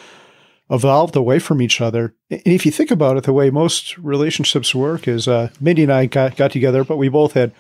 [0.70, 2.14] evolved away from each other.
[2.30, 5.93] And if you think about it, the way most relationships work is uh, Mindy and
[5.93, 7.53] I got, got together, but we both had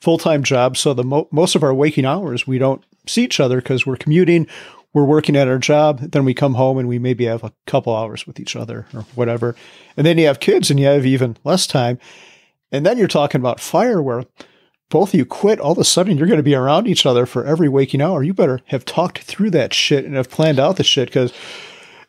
[0.00, 0.80] full time jobs.
[0.80, 3.96] So the mo- most of our waking hours, we don't see each other because we're
[3.96, 4.46] commuting,
[4.92, 6.00] we're working at our job.
[6.00, 9.00] Then we come home and we maybe have a couple hours with each other or
[9.14, 9.56] whatever.
[9.96, 11.98] And then you have kids and you have even less time.
[12.74, 14.24] And then you're talking about fire where
[14.90, 17.24] both of you quit, all of a sudden you're going to be around each other
[17.24, 18.24] for every waking hour.
[18.24, 21.32] You better have talked through that shit and have planned out the shit because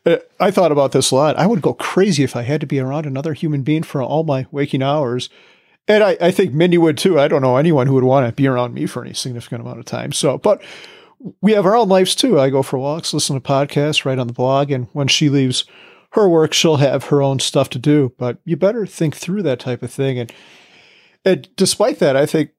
[0.07, 1.37] uh, I thought about this a lot.
[1.37, 4.23] I would go crazy if I had to be around another human being for all
[4.23, 5.29] my waking hours.
[5.87, 7.19] And I, I think Mindy would too.
[7.19, 9.77] I don't know anyone who would want to be around me for any significant amount
[9.77, 10.11] of time.
[10.11, 10.63] So, but
[11.41, 12.39] we have our own lives too.
[12.39, 14.71] I go for walks, listen to podcasts, write on the blog.
[14.71, 15.65] And when she leaves
[16.15, 18.13] her work, she'll have her own stuff to do.
[18.17, 20.19] But you better think through that type of thing.
[20.19, 20.33] And,
[21.23, 22.51] and despite that, I think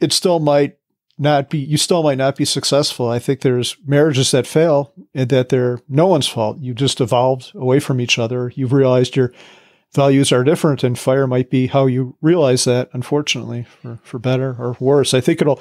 [0.00, 0.76] it still might
[1.18, 3.08] not be, you still might not be successful.
[3.08, 6.58] I think there's marriages that fail and that they're no one's fault.
[6.58, 8.52] You just evolved away from each other.
[8.54, 9.32] You've realized your
[9.94, 14.54] values are different and fire might be how you realize that, unfortunately, for, for better
[14.58, 15.14] or worse.
[15.14, 15.60] I think it'll,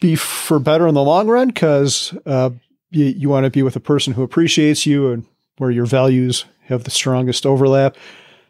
[0.00, 2.50] be for better in the long run because uh,
[2.90, 5.24] you, you want to be with a person who appreciates you and
[5.58, 7.96] where your values have the strongest overlap.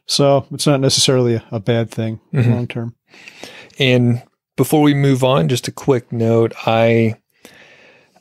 [0.07, 2.51] So it's not necessarily a, a bad thing Mhm.
[2.51, 2.95] long term.
[3.79, 4.23] And
[4.57, 7.17] before we move on, just a quick note, I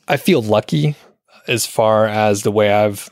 [0.08, 0.96] I feel lucky
[1.46, 3.10] as far as the way I've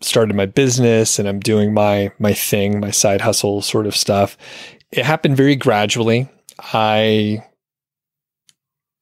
[0.00, 4.36] started my business and I'm doing my my thing, my side hustle sort of stuff.
[4.90, 6.28] It happened very gradually.
[6.72, 7.44] I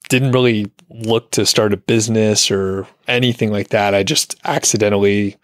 [0.09, 3.95] didn't really look to start a business or anything like that.
[3.95, 5.37] I just accidentally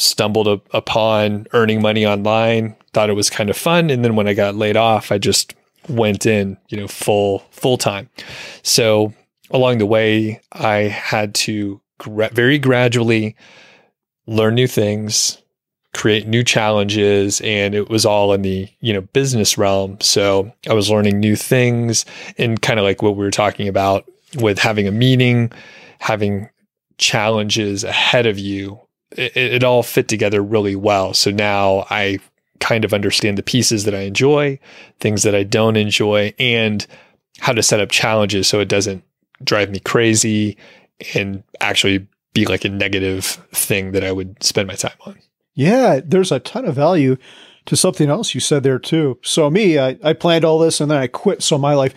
[0.00, 4.26] stumbled up upon earning money online, thought it was kind of fun, and then when
[4.26, 5.54] I got laid off, I just
[5.88, 8.08] went in, you know, full full time.
[8.62, 9.12] So
[9.50, 13.36] along the way, I had to gra- very gradually
[14.26, 15.38] learn new things,
[15.92, 19.98] create new challenges, and it was all in the you know business realm.
[20.00, 22.04] So I was learning new things,
[22.38, 24.04] and kind of like what we were talking about
[24.36, 25.52] with having a meeting,
[25.98, 26.48] having
[26.98, 28.80] challenges ahead of you.
[29.12, 31.14] It, it all fit together really well.
[31.14, 32.18] So now I
[32.60, 34.58] kind of understand the pieces that I enjoy,
[35.00, 36.86] things that I don't enjoy, and
[37.38, 39.02] how to set up challenges so it doesn't
[39.42, 40.56] drive me crazy
[41.14, 45.18] and actually be like a negative thing that I would spend my time on.
[45.54, 47.16] Yeah, there's a ton of value
[47.66, 49.18] to something else you said there too.
[49.22, 51.42] So me, I, I planned all this and then I quit.
[51.42, 51.94] So my life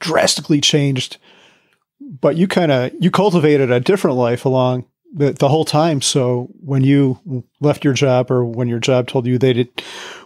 [0.00, 1.18] drastically changed.
[2.00, 6.00] But you kind of you cultivated a different life along the, the whole time.
[6.02, 9.82] So when you left your job or when your job told you they did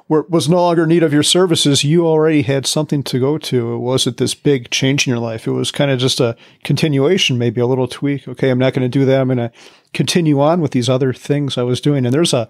[0.09, 3.39] were, was no longer in need of your services, you already had something to go
[3.39, 3.75] to.
[3.75, 5.47] It wasn't this big change in your life.
[5.47, 8.29] It was kind of just a continuation, maybe a little tweak.
[8.29, 9.21] Okay, I'm not going to do that.
[9.21, 9.53] I'm going to
[9.95, 12.05] continue on with these other things I was doing.
[12.05, 12.49] And there's a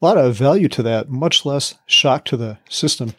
[0.00, 3.14] lot of value to that, much less shock to the system.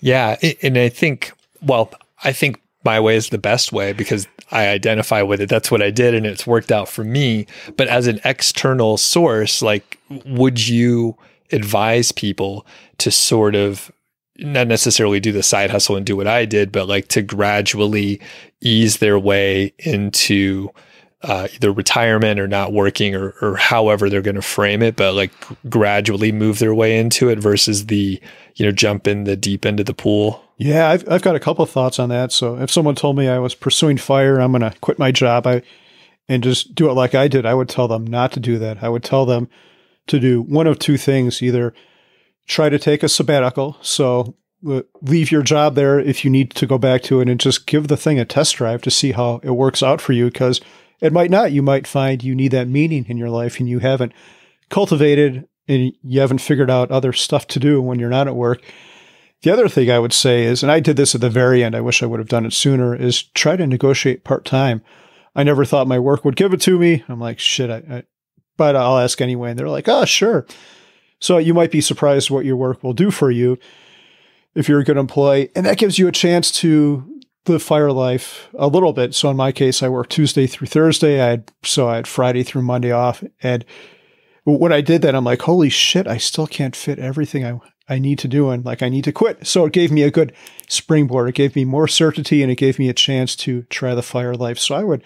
[0.00, 0.36] Yeah.
[0.62, 1.32] And I think,
[1.62, 1.92] well,
[2.22, 5.48] I think my way is the best way because I identify with it.
[5.48, 7.46] That's what I did and it's worked out for me.
[7.76, 11.16] But as an external source, like, would you
[11.52, 12.66] advise people
[12.98, 13.90] to sort of
[14.36, 18.20] not necessarily do the side hustle and do what I did, but like to gradually
[18.60, 20.70] ease their way into
[21.22, 25.14] uh, either retirement or not working or, or however they're going to frame it, but
[25.14, 25.32] like
[25.70, 28.20] gradually move their way into it versus the,
[28.56, 30.43] you know, jump in the deep end of the pool.
[30.56, 32.30] Yeah, I've, I've got a couple of thoughts on that.
[32.32, 35.46] So if someone told me I was pursuing fire, I'm going to quit my job
[35.46, 35.62] I,
[36.28, 38.82] and just do it like I did, I would tell them not to do that.
[38.82, 39.48] I would tell them
[40.06, 41.74] to do one of two things either
[42.46, 43.76] try to take a sabbatical.
[43.80, 44.36] So
[44.68, 47.66] uh, leave your job there if you need to go back to it and just
[47.66, 50.60] give the thing a test drive to see how it works out for you because
[51.00, 51.52] it might not.
[51.52, 54.12] You might find you need that meaning in your life and you haven't
[54.70, 58.62] cultivated and you haven't figured out other stuff to do when you're not at work.
[59.44, 61.76] The other thing I would say is, and I did this at the very end,
[61.76, 64.80] I wish I would have done it sooner, is try to negotiate part time.
[65.36, 67.04] I never thought my work would give it to me.
[67.08, 68.02] I'm like, shit, I, I,
[68.56, 69.50] but I'll ask anyway.
[69.50, 70.46] And they're like, oh, sure.
[71.20, 73.58] So you might be surprised what your work will do for you
[74.54, 75.50] if you're a good employee.
[75.54, 79.14] And that gives you a chance to live fire life a little bit.
[79.14, 81.20] So in my case, I work Tuesday through Thursday.
[81.20, 83.22] I had, so I had Friday through Monday off.
[83.42, 83.66] And
[84.44, 87.98] when I did that, I'm like, holy shit, I still can't fit everything I, I
[87.98, 88.50] need to do.
[88.50, 89.46] And like, I need to quit.
[89.46, 90.32] So it gave me a good
[90.68, 91.28] springboard.
[91.28, 94.34] It gave me more certainty and it gave me a chance to try the fire
[94.34, 94.58] life.
[94.58, 95.04] So I would,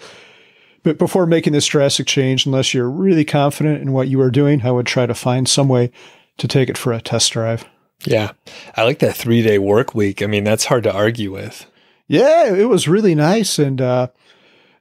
[0.82, 4.62] but before making this drastic change, unless you're really confident in what you are doing,
[4.62, 5.90] I would try to find some way
[6.38, 7.66] to take it for a test drive.
[8.04, 8.32] Yeah.
[8.76, 10.22] I like that three day work week.
[10.22, 11.66] I mean, that's hard to argue with.
[12.06, 13.58] Yeah, it was really nice.
[13.58, 14.08] And uh,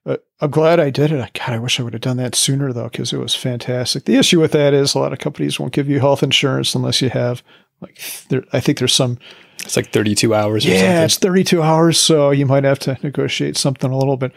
[0.05, 1.33] uh, I'm glad I did it.
[1.33, 4.05] God, I wish I would have done that sooner, though, because it was fantastic.
[4.05, 7.01] The issue with that is a lot of companies won't give you health insurance unless
[7.01, 7.43] you have,
[7.81, 7.99] like,
[8.29, 9.17] there, I think there's some.
[9.63, 11.03] It's like 32 hours or Yeah, something.
[11.03, 11.99] it's 32 hours.
[11.99, 14.31] So you might have to negotiate something a little bit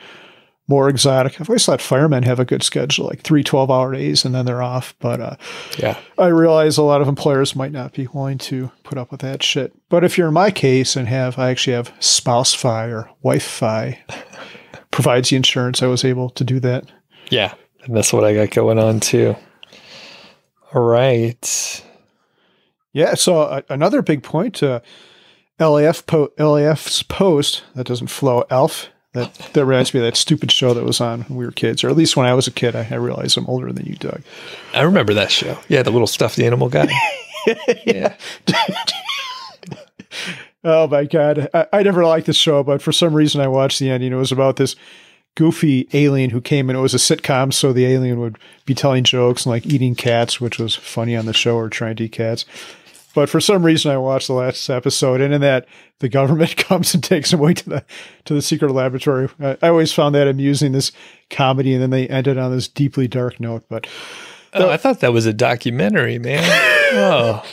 [0.67, 1.41] more exotic.
[1.41, 4.47] I've always thought firemen have a good schedule, like three 12 hour days and then
[4.47, 4.95] they're off.
[5.01, 5.37] But uh,
[5.79, 5.97] Yeah.
[6.19, 9.43] I realize a lot of employers might not be willing to put up with that
[9.43, 9.73] shit.
[9.89, 13.45] But if you're in my case and have, I actually have spouse fi or wife
[13.45, 14.01] fi
[14.91, 16.85] provides the insurance, I was able to do that.
[17.31, 17.55] Yeah.
[17.85, 19.35] And that's what I got going on too.
[20.75, 21.85] All right.
[22.93, 23.15] Yeah.
[23.15, 24.81] So uh, another big point, uh,
[25.59, 28.89] LAF po- LAF's post that doesn't flow elf.
[29.13, 31.83] That, that reminds me of that stupid show that was on when we were kids,
[31.83, 32.77] or at least when I was a kid.
[32.77, 34.23] I, I realize I'm older than you, Doug.
[34.73, 35.59] I remember that show.
[35.69, 35.83] Yeah.
[35.83, 36.87] The little stuffed animal guy.
[37.85, 38.15] yeah.
[40.63, 43.79] Oh my god, I, I never liked the show, but for some reason I watched
[43.79, 44.13] the ending.
[44.13, 44.77] It was about this
[45.35, 49.05] goofy alien who came and It was a sitcom, so the alien would be telling
[49.05, 52.13] jokes and like eating cats, which was funny on the show, or trying to eat
[52.13, 52.45] cats.
[53.15, 55.67] But for some reason I watched the last episode, and in that
[55.99, 57.85] the government comes and takes him away to the
[58.27, 59.29] to the secret laboratory.
[59.41, 60.93] I, I always found that amusing, this
[61.31, 63.65] comedy, and then they ended on this deeply dark note.
[63.69, 63.87] But
[64.53, 66.43] Oh, I thought that was a documentary, man.
[66.93, 67.45] oh,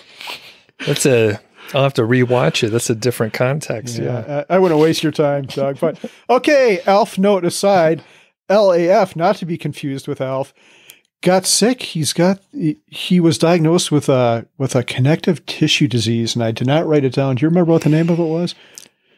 [0.85, 1.39] that's a.
[1.73, 2.69] I'll have to rewatch it.
[2.69, 3.97] That's a different context.
[3.97, 4.23] Yeah.
[4.25, 5.79] yeah, I, I wouldn't waste your time, Doug.
[5.79, 5.99] But
[6.29, 8.03] okay, Alf note aside,
[8.49, 10.53] LAF, not to be confused with Alf,
[11.21, 11.81] got sick.
[11.81, 12.39] He's got
[12.87, 17.03] he, was diagnosed with a with a connective tissue disease, and I did not write
[17.03, 17.35] it down.
[17.35, 18.55] Do you remember what the name of it was?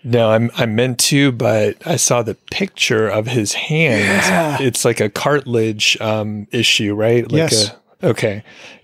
[0.03, 4.01] No, I'm I meant to, but I saw the picture of his hand.
[4.01, 4.57] Yeah.
[4.61, 7.23] It's like a cartilage um, issue, right?
[7.29, 7.71] Like Yes.
[8.01, 8.43] A, okay,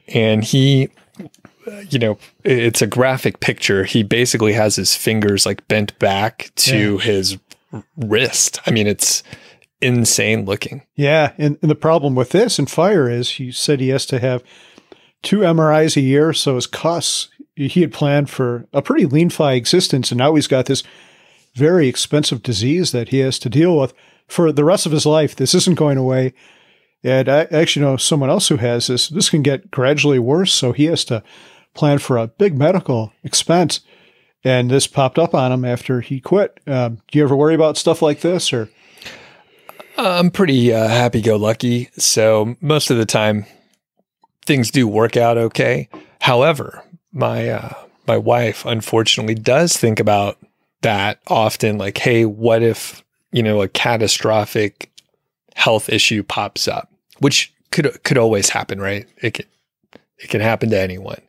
[0.10, 0.90] and he,
[1.90, 3.86] you know, it's a graphic picture.
[3.86, 7.38] He basically has his fingers like bent back to his
[7.98, 8.60] wrist.
[8.68, 9.24] I mean, it's
[9.82, 10.86] insane looking.
[10.96, 14.20] Yeah, and, and the problem with this and fire is he said he has to
[14.20, 14.44] have
[15.22, 19.54] two MRIs a year, so his costs he had planned for a pretty lean fi
[19.54, 20.84] existence, and now he's got this
[21.56, 23.94] very expensive disease that he has to deal with
[24.28, 25.36] for the rest of his life.
[25.36, 26.34] This isn't going away.
[27.04, 29.08] And I actually know someone else who has this.
[29.08, 31.24] This can get gradually worse, so he has to
[31.74, 33.82] plan for a big medical expense.
[34.44, 36.60] And this popped up on him after he quit.
[36.68, 38.70] Um, do you ever worry about stuff like this, or
[39.98, 41.90] I'm pretty uh, happy go lucky.
[41.98, 43.46] So most of the time,
[44.46, 45.90] things do work out okay.
[46.22, 47.74] However, my uh,
[48.08, 50.38] my wife unfortunately does think about
[50.82, 51.78] that often.
[51.78, 54.92] Like, hey, what if you know a catastrophic
[55.56, 59.08] health issue pops up, which could could always happen, right?
[59.22, 59.46] It can
[60.18, 61.22] it can happen to anyone.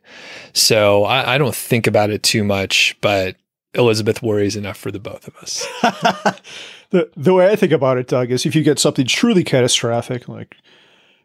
[0.53, 3.35] So I, I don't think about it too much, but
[3.73, 6.41] Elizabeth worries enough for the both of us.
[6.89, 10.27] the the way I think about it, Doug, is if you get something truly catastrophic,
[10.27, 10.57] like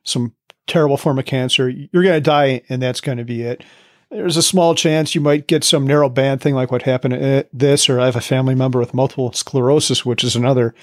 [0.05, 0.35] some
[0.67, 3.65] terrible form of cancer, you're going to die, and that's going to be it.
[4.11, 7.47] There's a small chance you might get some narrow band thing like what happened to
[7.53, 10.75] this, or I have a family member with multiple sclerosis, which is another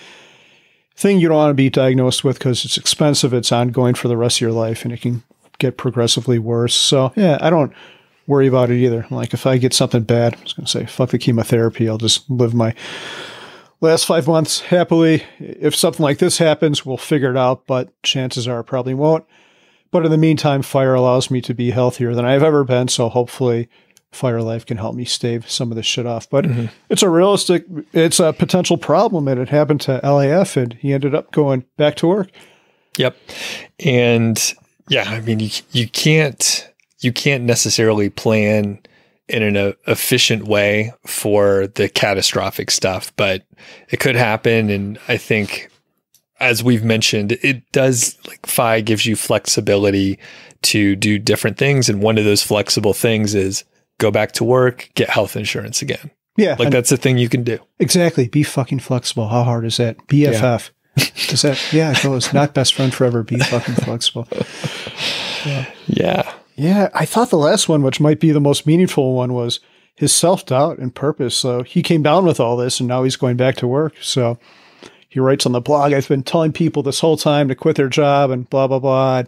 [0.95, 4.17] thing you don't want to be diagnosed with because it's expensive, it's ongoing for the
[4.17, 5.23] rest of your life, and it can
[5.59, 6.73] get progressively worse.
[6.73, 7.71] So yeah, I don't
[8.25, 9.05] worry about it either.
[9.11, 11.87] Like if I get something bad, I was going to say fuck the chemotherapy.
[11.87, 12.73] I'll just live my
[13.81, 15.23] last five months happily.
[15.39, 19.25] If something like this happens, we'll figure it out, but chances are it probably won't.
[19.91, 22.87] But in the meantime, fire allows me to be healthier than I've ever been.
[22.87, 23.69] So hopefully,
[24.11, 26.29] fire life can help me stave some of this shit off.
[26.29, 26.65] But mm-hmm.
[26.89, 29.27] it's a realistic, it's a potential problem.
[29.27, 32.29] And it happened to LAF, and he ended up going back to work.
[32.97, 33.17] Yep.
[33.79, 34.53] And
[34.89, 36.69] yeah, I mean you you can't
[36.99, 38.79] you can't necessarily plan
[39.29, 43.45] in an uh, efficient way for the catastrophic stuff, but
[43.89, 45.69] it could happen and I think
[46.39, 50.17] as we've mentioned, it does like FI gives you flexibility
[50.61, 53.65] to do different things and one of those flexible things is
[53.97, 56.11] go back to work, get health insurance again.
[56.37, 56.55] Yeah.
[56.57, 57.59] Like that's a thing you can do.
[57.79, 58.29] exactly.
[58.29, 59.27] Be fucking flexible.
[59.27, 59.97] How hard is that?
[60.07, 60.69] BFF.
[61.31, 63.23] Is that, yeah, it goes not best friend forever.
[63.23, 64.27] Be fucking flexible.
[65.45, 65.71] Yeah.
[65.87, 66.33] Yeah,
[66.93, 69.59] I thought the last one, which might be the most meaningful one, was
[69.95, 71.35] his self doubt and purpose.
[71.35, 73.95] So he came down with all this and now he's going back to work.
[74.01, 74.37] So
[75.09, 77.89] he writes on the blog, I've been telling people this whole time to quit their
[77.89, 79.23] job and blah, blah, blah.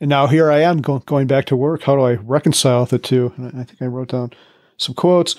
[0.00, 1.82] And now here I am go- going back to work.
[1.82, 3.32] How do I reconcile the two?
[3.36, 4.32] And I think I wrote down
[4.76, 5.36] some quotes.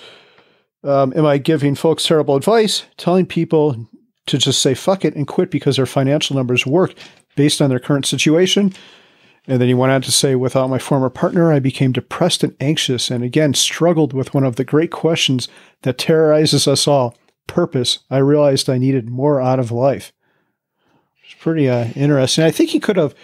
[0.84, 2.84] Um, am I giving folks terrible advice?
[2.96, 3.86] Telling people
[4.26, 6.94] to just say fuck it and quit because their financial numbers work
[7.36, 8.72] based on their current situation?
[9.48, 12.54] And then he went on to say, without my former partner, I became depressed and
[12.60, 15.48] anxious and again struggled with one of the great questions
[15.82, 17.16] that terrorizes us all
[17.48, 17.98] purpose.
[18.08, 20.12] I realized I needed more out of life.
[21.24, 22.44] It's pretty uh, interesting.
[22.44, 23.16] I think he could have,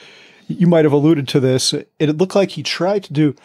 [0.48, 1.72] you might have alluded to this.
[1.72, 3.36] It looked like he tried to do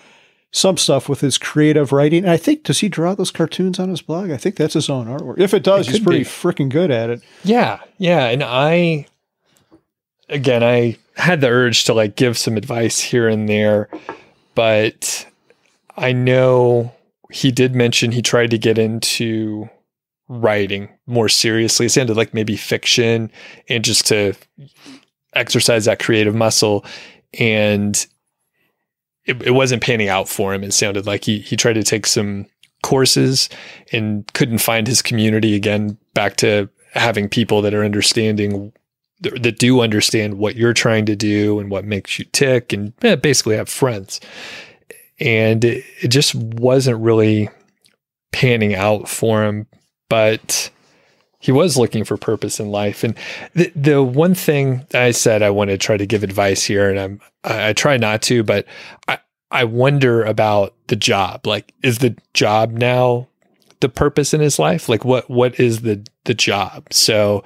[0.52, 2.23] some stuff with his creative writing.
[2.23, 4.31] And I think, does he draw those cartoons on his blog?
[4.31, 5.39] I think that's his own artwork.
[5.39, 7.22] If it does, It he's pretty freaking good at it.
[7.43, 9.07] Yeah, yeah, and I
[10.30, 13.90] again, I had the urge to like give some advice here and there,
[14.56, 15.27] but
[15.95, 16.94] I know
[17.31, 19.69] he did mention he tried to get into
[20.27, 21.88] writing more seriously.
[21.88, 23.31] It sounded like maybe fiction
[23.69, 24.34] and just to
[25.34, 26.85] exercise that creative muscle
[27.40, 28.06] and
[29.26, 30.64] it, it wasn't panning out for him.
[30.64, 32.45] It sounded like he he tried to take some
[32.84, 33.49] courses
[33.91, 38.73] and couldn't find his community again back to having people that are understanding
[39.24, 43.56] that do understand what you're trying to do and what makes you tick and basically
[43.56, 44.20] have friends
[45.20, 47.50] and it, it just wasn't really
[48.32, 49.68] panning out for him
[50.10, 50.70] but
[51.40, 53.16] he was looking for purpose in life and
[53.54, 57.00] the the one thing i said i want to try to give advice here and
[57.00, 58.66] i'm i, I try not to but
[59.08, 59.20] i
[59.54, 61.45] I wonder about the job.
[61.45, 63.28] Like, is the job now
[63.82, 64.90] the purpose in his life?
[64.90, 66.91] Like, what what is the the job?
[66.91, 67.44] So,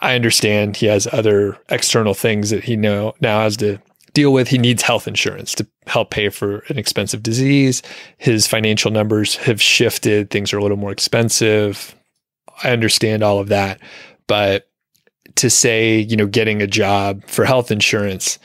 [0.00, 3.78] I understand he has other external things that he know now has to
[4.12, 4.48] deal with.
[4.48, 7.82] He needs health insurance to help pay for an expensive disease.
[8.18, 10.30] His financial numbers have shifted.
[10.30, 11.94] Things are a little more expensive.
[12.62, 13.80] I understand all of that,
[14.26, 14.68] but
[15.36, 18.38] to say, you know, getting a job for health insurance,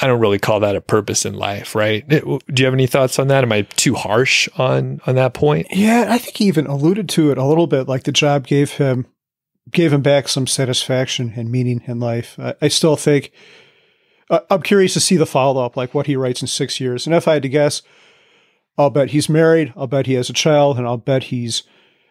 [0.00, 2.06] I don't really call that a purpose in life, right?
[2.08, 3.42] Do you have any thoughts on that?
[3.42, 5.66] Am I too harsh on on that point?
[5.70, 7.88] Yeah, I think he even alluded to it a little bit.
[7.88, 9.06] Like the job gave him
[9.70, 12.38] gave him back some satisfaction and meaning in life.
[12.38, 13.32] I, I still think
[14.30, 17.06] uh, I'm curious to see the follow up, like what he writes in six years.
[17.06, 17.82] And if I had to guess,
[18.76, 19.72] I'll bet he's married.
[19.76, 21.64] I'll bet he has a child, and I'll bet he's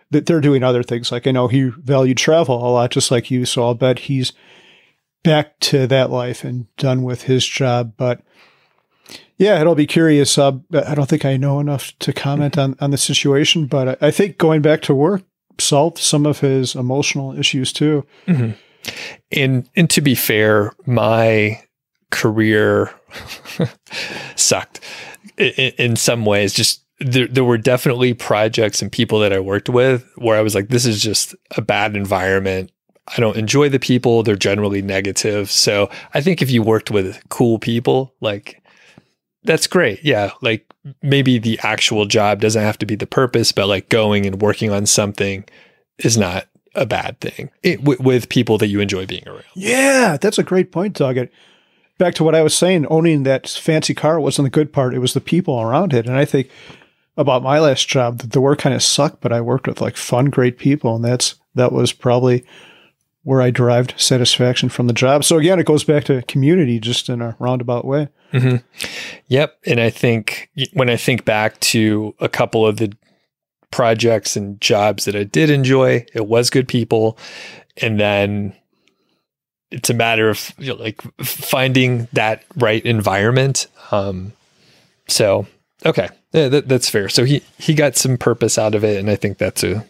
[0.09, 1.11] that they're doing other things.
[1.11, 3.45] Like I know he valued travel a lot, just like you.
[3.45, 4.33] So I'll bet he's
[5.23, 7.93] back to that life and done with his job.
[7.97, 8.21] But
[9.37, 10.37] yeah, it'll be curious.
[10.37, 14.07] Uh, I don't think I know enough to comment on, on the situation, but I,
[14.07, 15.23] I think going back to work
[15.59, 18.05] solved some of his emotional issues too.
[18.27, 18.51] Mm-hmm.
[19.31, 21.61] And and to be fair, my
[22.11, 22.93] career
[24.35, 24.79] sucked
[25.37, 26.53] in, in, some ways.
[26.53, 30.55] Just there, there were definitely projects and people that I worked with where I was
[30.55, 32.71] like, this is just a bad environment.
[33.07, 34.23] I don't enjoy the people.
[34.23, 35.49] They're generally negative.
[35.49, 38.61] So I think if you worked with cool people, like
[39.47, 40.03] that's great.
[40.03, 40.31] Yeah.
[40.41, 40.71] Like
[41.01, 44.71] maybe the actual job doesn't have to be the purpose, but like going and working
[44.71, 45.43] on something
[45.97, 49.43] is not a bad thing it, w- with people that you enjoy being around.
[49.55, 50.17] Yeah.
[50.21, 51.17] That's a great point, Doug.
[51.97, 54.93] back to what I was saying, owning that fancy car wasn't the good part.
[54.93, 56.05] It was the people around it.
[56.05, 56.49] And I think
[57.15, 60.25] about my last job, the work kind of sucked, but I worked with like fun,
[60.25, 60.95] great people.
[60.95, 62.45] And that's, that was probably
[63.27, 65.25] where I derived satisfaction from the job.
[65.25, 68.07] So again, it goes back to community just in a roundabout way.
[68.31, 68.65] Mm-hmm.
[69.27, 69.59] Yep.
[69.65, 72.95] And I think when I think back to a couple of the
[73.69, 77.17] projects and jobs that I did enjoy, it was good people.
[77.81, 78.55] And then
[79.71, 83.67] it's a matter of you know, like finding that right environment.
[83.91, 84.31] Um,
[85.09, 85.47] so,
[85.85, 86.07] okay.
[86.31, 87.09] Yeah, that, that's fair.
[87.09, 88.97] So he, he got some purpose out of it.
[88.97, 89.85] And I think that's a,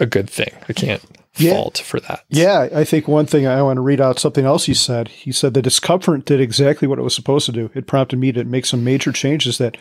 [0.00, 0.54] a good thing.
[0.70, 1.04] I can't
[1.36, 1.54] yeah.
[1.54, 2.24] fault for that.
[2.28, 5.08] Yeah, I think one thing I want to read out something else he said.
[5.08, 7.70] He said the discomfort did exactly what it was supposed to do.
[7.74, 9.76] It prompted me to make some major changes that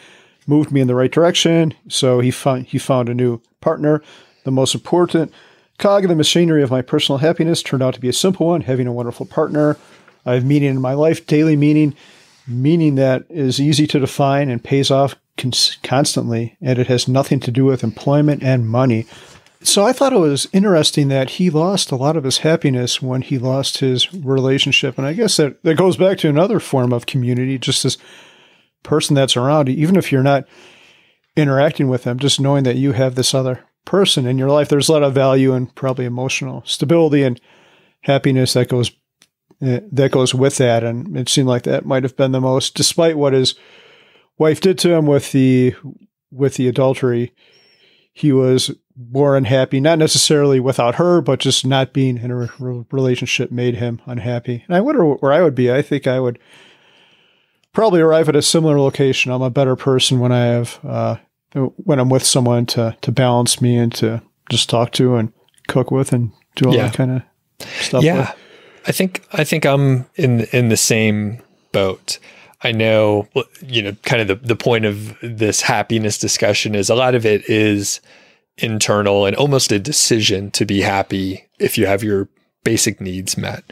[0.47, 1.73] moved me in the right direction.
[1.87, 4.01] So he found he found a new partner.
[4.43, 5.31] The most important
[5.77, 8.61] cog in the machinery of my personal happiness turned out to be a simple one:
[8.61, 9.77] having a wonderful partner.
[10.25, 11.95] I have meaning in my life, daily meaning,
[12.47, 17.39] meaning that is easy to define and pays off cons- constantly, and it has nothing
[17.41, 19.07] to do with employment and money.
[19.63, 23.21] So I thought it was interesting that he lost a lot of his happiness when
[23.21, 24.97] he lost his relationship.
[24.97, 27.97] And I guess that, that goes back to another form of community, just this
[28.81, 30.47] person that's around, you, even if you're not
[31.35, 34.69] interacting with them, just knowing that you have this other person in your life.
[34.69, 37.39] There's a lot of value and probably emotional stability and
[38.01, 38.91] happiness that goes
[39.61, 40.83] uh, that goes with that.
[40.83, 43.53] And it seemed like that might have been the most, despite what his
[44.39, 45.75] wife did to him with the
[46.31, 47.33] with the adultery.
[48.13, 52.49] He was more unhappy, not necessarily without her, but just not being in a
[52.91, 54.63] relationship made him unhappy.
[54.67, 55.71] And I wonder where I would be.
[55.71, 56.39] I think I would
[57.73, 59.31] probably arrive at a similar location.
[59.31, 61.15] I'm a better person when I have, uh,
[61.53, 65.31] when I'm with someone to, to balance me and to just talk to and
[65.67, 66.87] cook with and do all yeah.
[66.87, 68.03] that kind of stuff.
[68.03, 68.19] Yeah.
[68.19, 68.37] With.
[68.87, 71.41] I think, I think I'm in, in the same
[71.71, 72.19] boat.
[72.63, 73.27] I know,
[73.65, 77.25] you know, kind of the, the point of this happiness discussion is a lot of
[77.25, 78.01] it is,
[78.57, 82.29] internal and almost a decision to be happy if you have your
[82.63, 83.63] basic needs met.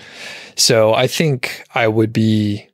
[0.55, 2.69] So I think I would be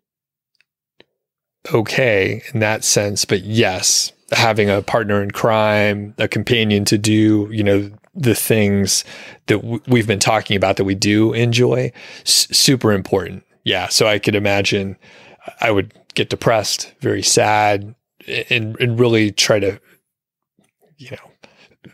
[1.74, 3.26] okay in that sense.
[3.26, 9.04] But yes, having a partner in crime, a companion to do, you know, the things
[9.48, 11.92] that we've been talking about that we do enjoy,
[12.24, 13.44] super important.
[13.66, 13.90] Yeah.
[13.90, 14.98] So I could imagine
[15.60, 17.94] I would get depressed, very sad,
[18.50, 19.80] and, and really try to,
[20.98, 21.32] you know,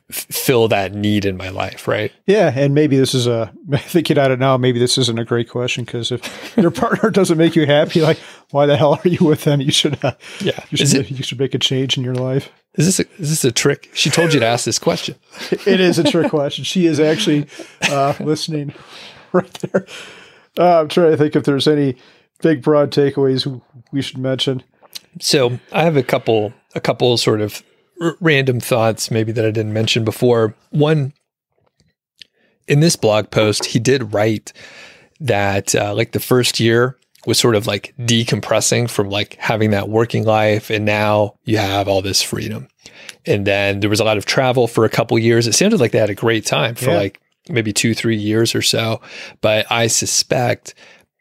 [0.09, 2.11] fill that need in my life, right?
[2.25, 4.57] Yeah, and maybe this is a thinking about it now.
[4.57, 8.17] Maybe this isn't a great question because if your partner doesn't make you happy, like
[8.51, 9.61] why the hell are you with them?
[9.61, 12.51] You should, uh, yeah, you should, it, you should make a change in your life.
[12.75, 13.89] Is this a, is this a trick?
[13.93, 15.15] She told you to ask this question.
[15.51, 16.63] it is a trick question.
[16.63, 17.47] She is actually
[17.89, 18.73] uh, listening
[19.33, 19.85] right there.
[20.57, 21.97] Uh, I'm trying to think if there's any
[22.41, 23.61] big broad takeaways
[23.91, 24.63] we should mention.
[25.19, 27.61] So I have a couple, a couple sort of
[28.01, 30.53] r- random thoughts, maybe that I didn't mention before.
[30.71, 31.13] One,
[32.67, 34.51] in this blog post, he did write
[35.19, 36.97] that uh, like the first year
[37.27, 41.87] was sort of like decompressing from like having that working life and now you have
[41.87, 42.67] all this freedom.
[43.27, 45.45] And then there was a lot of travel for a couple years.
[45.45, 46.97] It sounded like they had a great time for yeah.
[46.97, 49.01] like maybe 2 3 years or so,
[49.41, 50.73] but I suspect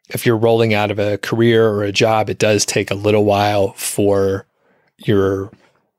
[0.09, 3.23] if you're rolling out of a career or a job, it does take a little
[3.23, 4.47] while for
[4.97, 5.51] your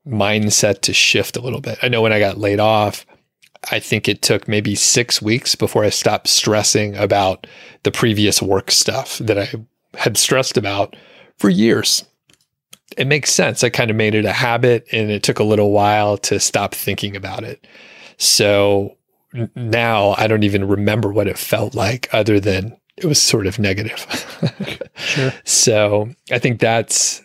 [0.07, 1.77] mindset to shift a little bit.
[1.81, 3.05] I know when I got laid off,
[3.71, 7.47] I think it took maybe six weeks before I stopped stressing about
[7.83, 9.49] the previous work stuff that I
[9.97, 10.95] had stressed about
[11.37, 12.03] for years.
[12.97, 13.63] It makes sense.
[13.63, 16.75] I kind of made it a habit and it took a little while to stop
[16.75, 17.65] thinking about it.
[18.17, 18.97] So
[19.55, 23.57] now I don't even remember what it felt like other than it was sort of
[23.57, 24.05] negative.
[24.95, 25.33] sure.
[25.43, 27.21] So I think that's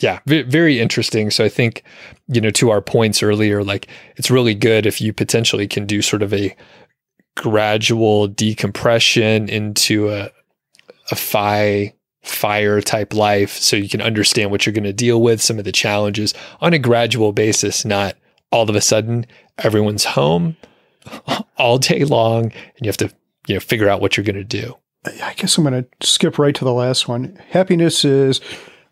[0.00, 1.30] yeah, v- very interesting.
[1.30, 1.84] So I think,
[2.28, 6.02] you know, to our points earlier, like it's really good if you potentially can do
[6.02, 6.56] sort of a
[7.36, 10.30] gradual decompression into a
[11.10, 15.40] a fi fire type life so you can understand what you're going to deal with,
[15.40, 18.14] some of the challenges on a gradual basis, not
[18.52, 19.24] all of a sudden
[19.58, 20.56] everyone's home
[21.56, 23.10] all day long and you have to,
[23.46, 24.76] you know, figure out what you're going to do.
[25.22, 27.40] I guess I'm going to skip right to the last one.
[27.48, 28.42] Happiness is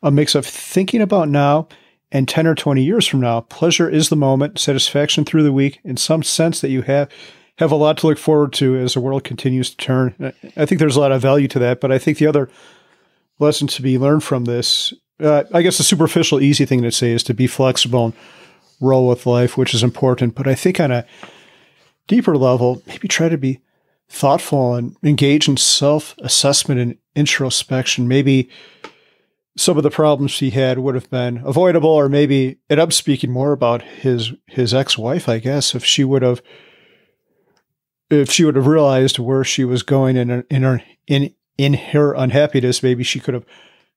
[0.03, 1.69] a mix of thinking about now
[2.11, 3.41] and 10 or 20 years from now.
[3.41, 7.09] Pleasure is the moment, satisfaction through the week, in some sense that you have
[7.59, 10.33] have a lot to look forward to as the world continues to turn.
[10.57, 12.49] I think there's a lot of value to that, but I think the other
[13.41, 17.11] lesson to be learned from this, uh, I guess the superficial, easy thing to say
[17.11, 18.15] is to be flexible and
[18.81, 20.37] roll with life, which is important.
[20.37, 21.05] But I think on a
[22.07, 23.61] deeper level, maybe try to be
[24.09, 28.07] thoughtful and engage in self assessment and introspection.
[28.07, 28.49] Maybe
[29.59, 33.31] some of the problems he had would have been avoidable, or maybe, and I'm speaking
[33.31, 36.41] more about his his ex wife, I guess, if she would have
[38.09, 42.15] if she would have realized where she was going in in her in in her
[42.15, 43.45] unhappiness, maybe she could have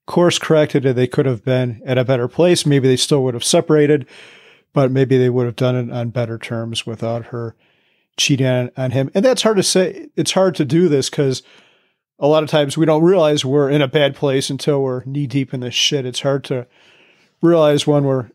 [0.07, 2.65] course corrected and they could have been at a better place.
[2.65, 4.07] Maybe they still would have separated,
[4.73, 7.55] but maybe they would have done it on better terms without her
[8.17, 9.11] cheating on, on him.
[9.13, 10.07] And that's hard to say.
[10.15, 11.43] It's hard to do this because
[12.21, 15.27] a lot of times we don't realize we're in a bad place until we're knee
[15.27, 16.05] deep in this shit.
[16.05, 16.67] It's hard to
[17.41, 18.29] realize when we're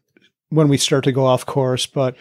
[0.49, 1.87] when we start to go off course.
[1.87, 2.17] But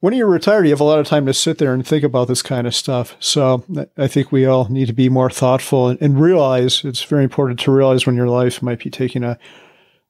[0.00, 2.26] when you're retired, you have a lot of time to sit there and think about
[2.26, 3.16] this kind of stuff.
[3.20, 3.64] So
[3.96, 7.60] I think we all need to be more thoughtful and, and realize it's very important
[7.60, 9.38] to realize when your life might be taking a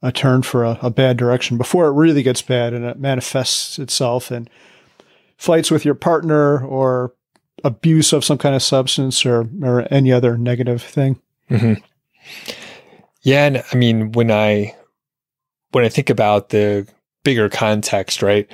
[0.05, 3.79] a turn for a, a bad direction before it really gets bad and it manifests
[3.79, 4.49] itself in
[5.37, 7.15] fights with your partner or
[7.65, 11.21] abuse of some kind of substance or or any other negative thing.
[11.51, 11.83] Mm-hmm.
[13.23, 14.77] Yeah, and I mean when I
[15.73, 16.87] when I think about the
[17.25, 18.51] bigger context, right?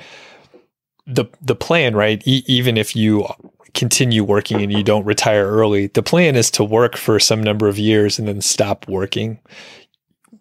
[1.07, 2.21] The the plan, right?
[2.25, 3.27] E- even if you
[3.73, 7.67] continue working and you don't retire early, the plan is to work for some number
[7.67, 9.39] of years and then stop working.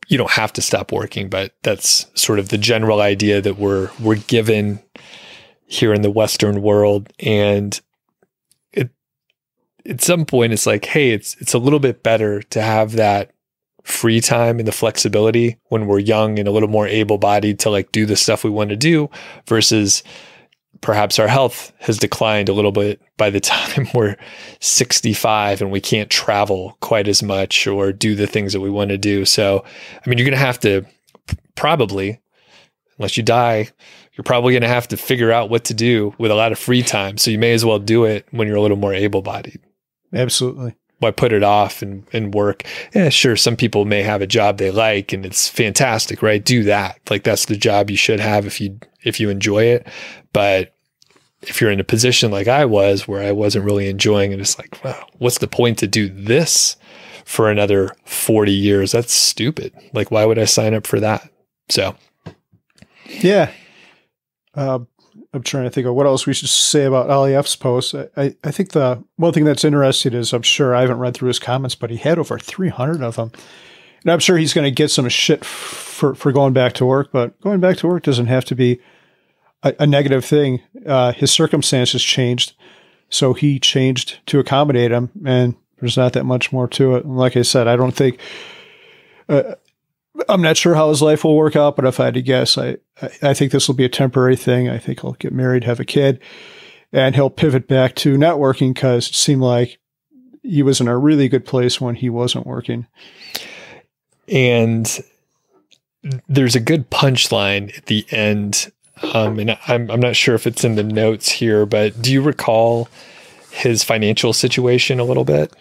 [0.08, 3.90] You don't have to stop working, but that's sort of the general idea that we're
[4.00, 4.80] we're given
[5.66, 7.12] here in the Western world.
[7.20, 7.78] And
[9.86, 13.32] at some point it's like, hey, it's it's a little bit better to have that
[13.82, 17.90] free time and the flexibility when we're young and a little more able-bodied to like
[17.90, 19.08] do the stuff we want to do
[19.46, 20.02] versus
[20.80, 24.16] perhaps our health has declined a little bit by the time we're
[24.60, 28.90] 65 and we can't travel quite as much or do the things that we want
[28.90, 29.24] to do.
[29.24, 29.64] So,
[29.94, 30.84] I mean, you're going to have to
[31.54, 32.20] probably,
[32.98, 33.70] unless you die,
[34.12, 36.58] you're probably going to have to figure out what to do with a lot of
[36.58, 37.18] free time.
[37.18, 39.60] So you may as well do it when you're a little more able bodied.
[40.12, 40.74] Absolutely.
[41.00, 42.64] Why put it off and, and work?
[42.94, 43.36] Yeah, sure.
[43.36, 46.44] Some people may have a job they like and it's fantastic, right?
[46.44, 46.98] Do that.
[47.08, 49.86] Like that's the job you should have if you if you enjoy it.
[50.32, 50.74] But
[51.42, 54.58] if you're in a position like I was where I wasn't really enjoying it, it's
[54.58, 56.76] like, well, what's the point to do this
[57.24, 58.92] for another 40 years?
[58.92, 59.72] That's stupid.
[59.92, 61.30] Like, why would I sign up for that?
[61.68, 61.94] So,
[63.06, 63.52] yeah.
[64.54, 64.80] Uh,
[65.34, 67.94] I'm trying to think of what else we should say about Ali F's post.
[67.94, 71.28] I, I think the one thing that's interesting is I'm sure I haven't read through
[71.28, 73.32] his comments, but he had over 300 of them.
[74.02, 77.10] And I'm sure he's going to get some shit for, for going back to work,
[77.12, 78.80] but going back to work doesn't have to be
[79.62, 80.62] a, a negative thing.
[80.86, 82.54] Uh, his circumstances changed,
[83.10, 87.04] so he changed to accommodate him, and there's not that much more to it.
[87.04, 88.18] And like I said, I don't think.
[89.28, 89.54] Uh,
[90.28, 92.58] I'm not sure how his life will work out, but if I had to guess,
[92.58, 92.78] I,
[93.22, 94.68] I think this will be a temporary thing.
[94.68, 96.20] I think he'll get married, have a kid,
[96.92, 99.78] and he'll pivot back to networking because it seemed like
[100.42, 102.86] he was in a really good place when he wasn't working.
[104.28, 105.02] And
[106.28, 108.72] there's a good punchline at the end.
[109.14, 112.22] Um, and I'm, I'm not sure if it's in the notes here, but do you
[112.22, 112.88] recall
[113.50, 115.52] his financial situation a little bit?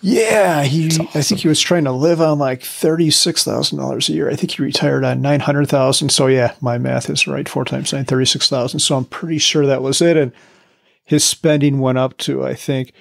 [0.00, 0.86] Yeah, he.
[0.86, 1.08] Awesome.
[1.14, 4.30] I think he was trying to live on like thirty six thousand dollars a year.
[4.30, 6.10] I think he retired on nine hundred thousand.
[6.10, 7.48] So yeah, my math is right.
[7.48, 8.80] Four times nine, thirty six thousand.
[8.80, 10.16] So I'm pretty sure that was it.
[10.16, 10.32] And
[11.04, 12.92] his spending went up to I think.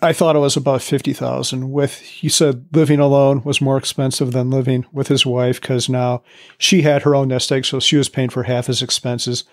[0.00, 1.72] I thought it was about fifty thousand.
[1.72, 6.22] With he said living alone was more expensive than living with his wife because now
[6.58, 9.44] she had her own nest egg, so she was paying for half his expenses.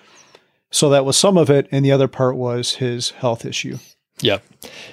[0.69, 3.79] So that was some of it, and the other part was his health issue.
[4.21, 4.43] Yep.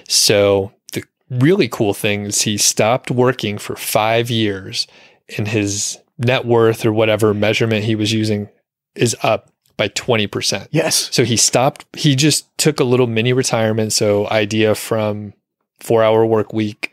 [0.07, 0.71] So
[1.29, 4.87] really cool thing is he stopped working for five years
[5.37, 8.49] and his net worth or whatever measurement he was using
[8.95, 10.67] is up by 20%.
[10.71, 11.09] Yes.
[11.13, 13.93] So he stopped, he just took a little mini retirement.
[13.93, 15.33] So, idea from
[15.79, 16.91] four hour work week.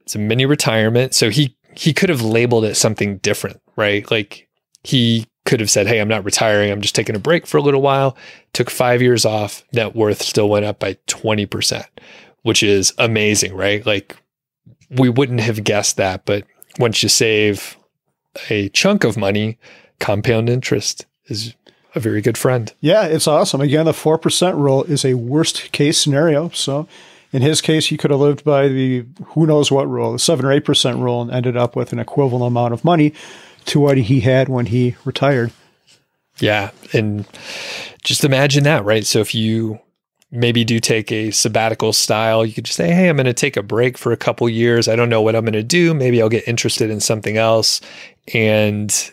[0.00, 1.14] It's a mini retirement.
[1.14, 4.10] So, he, he could have labeled it something different, right?
[4.10, 4.48] Like
[4.82, 6.70] he could have said, Hey, I'm not retiring.
[6.70, 8.16] I'm just taking a break for a little while.
[8.54, 9.62] Took five years off.
[9.72, 11.84] Net worth still went up by 20%
[12.46, 13.84] which is amazing, right?
[13.84, 14.16] Like
[14.88, 16.44] we wouldn't have guessed that, but
[16.78, 17.76] once you save
[18.48, 19.58] a chunk of money,
[19.98, 21.54] compound interest is
[21.96, 22.72] a very good friend.
[22.80, 23.60] Yeah, it's awesome.
[23.60, 26.50] Again, the 4% rule is a worst case scenario.
[26.50, 26.86] So
[27.32, 30.46] in his case, he could have lived by the who knows what rule, the 7
[30.46, 33.12] or 8% rule, and ended up with an equivalent amount of money
[33.64, 35.50] to what he had when he retired.
[36.38, 36.70] Yeah.
[36.92, 37.26] And
[38.04, 39.04] just imagine that, right?
[39.04, 39.80] So if you
[40.36, 42.44] maybe do take a sabbatical style.
[42.44, 44.88] You could just say, Hey, I'm going to take a break for a couple years.
[44.88, 45.94] I don't know what I'm going to do.
[45.94, 47.80] Maybe I'll get interested in something else.
[48.32, 49.12] And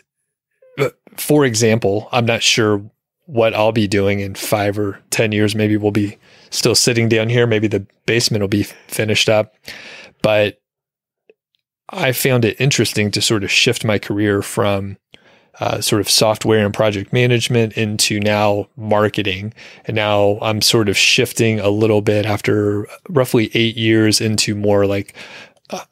[0.78, 2.82] uh, for example, I'm not sure
[3.26, 5.54] what I'll be doing in five or 10 years.
[5.54, 6.18] Maybe we'll be
[6.50, 7.46] still sitting down here.
[7.46, 9.54] Maybe the basement will be finished up.
[10.22, 10.60] But
[11.88, 14.98] I found it interesting to sort of shift my career from
[15.60, 19.54] uh, sort of software and project management into now marketing.
[19.84, 24.86] And now I'm sort of shifting a little bit after roughly eight years into more
[24.86, 25.14] like
[25.70, 25.84] uh,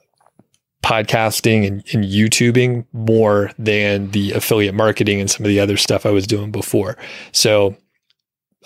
[0.82, 6.06] podcasting and, and YouTubing more than the affiliate marketing and some of the other stuff
[6.06, 6.97] I was doing before.
[7.30, 7.76] So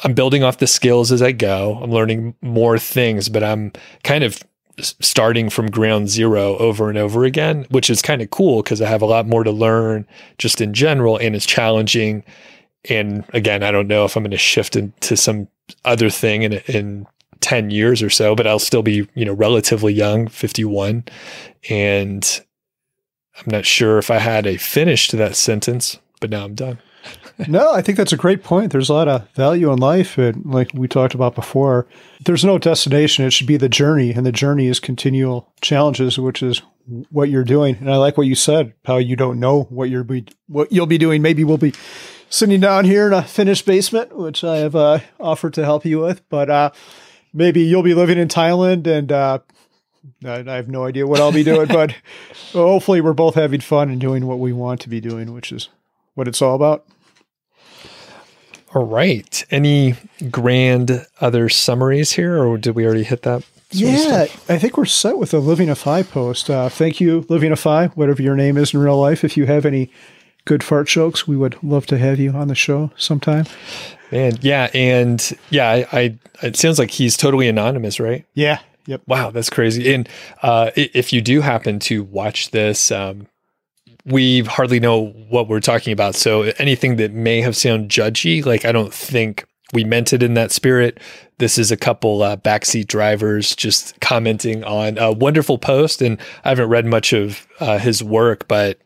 [0.04, 1.78] I'm building off the skills as I go.
[1.82, 4.42] I'm learning more things, but I'm kind of
[4.80, 8.88] starting from ground zero over and over again, which is kind of cool because I
[8.88, 10.06] have a lot more to learn
[10.38, 12.24] just in general and it's challenging.
[12.88, 15.48] And again, I don't know if I'm going to shift into some
[15.84, 17.06] other thing in, in
[17.40, 21.04] 10 years or so, but I'll still be, you know, relatively young, 51.
[21.70, 22.40] And
[23.38, 26.78] I'm not sure if I had a finish to that sentence, but now I'm done
[27.48, 28.72] no, I think that's a great point.
[28.72, 30.16] There's a lot of value in life.
[30.16, 31.86] And like we talked about before,
[32.24, 33.24] there's no destination.
[33.24, 34.12] It should be the journey.
[34.12, 36.62] And the journey is continual challenges, which is
[37.10, 37.76] what you're doing.
[37.76, 40.86] And I like what you said, how you don't know what you're be, what you'll
[40.86, 41.20] be doing.
[41.20, 41.74] Maybe we'll be
[42.30, 46.00] sitting down here in a finished basement, which I have uh, offered to help you
[46.00, 46.26] with.
[46.30, 46.70] But uh,
[47.34, 49.40] maybe you'll be living in Thailand and uh,
[50.24, 51.94] I, I have no idea what I'll be doing, but
[52.52, 55.68] hopefully we're both having fun and doing what we want to be doing, which is
[56.14, 56.86] what it's all about.
[58.76, 59.42] All right.
[59.50, 59.94] Any
[60.30, 63.42] grand other summaries here, or did we already hit that?
[63.70, 66.50] Yeah, I think we're set with the Living a FI post.
[66.50, 69.24] Uh, thank you, Living a FI, whatever your name is in real life.
[69.24, 69.90] If you have any
[70.44, 73.46] good fart jokes, we would love to have you on the show sometime.
[74.10, 78.26] And yeah, and yeah, I, I it sounds like he's totally anonymous, right?
[78.34, 78.58] Yeah.
[78.84, 79.04] Yep.
[79.06, 79.94] Wow, that's crazy.
[79.94, 80.06] And
[80.42, 83.26] uh, if you do happen to watch this, um,
[84.06, 86.14] we hardly know what we're talking about.
[86.14, 90.34] So anything that may have sound judgy, like I don't think we meant it in
[90.34, 91.00] that spirit.
[91.38, 96.50] This is a couple uh, backseat drivers just commenting on a wonderful post, and I
[96.50, 98.78] haven't read much of uh, his work, but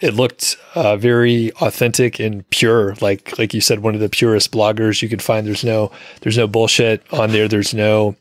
[0.00, 2.94] it looked uh, very authentic and pure.
[3.00, 5.46] Like like you said, one of the purest bloggers you could find.
[5.46, 5.92] There's no
[6.22, 7.46] there's no bullshit on there.
[7.46, 8.16] There's no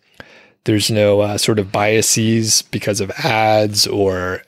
[0.65, 4.43] there's no uh, sort of biases because of ads or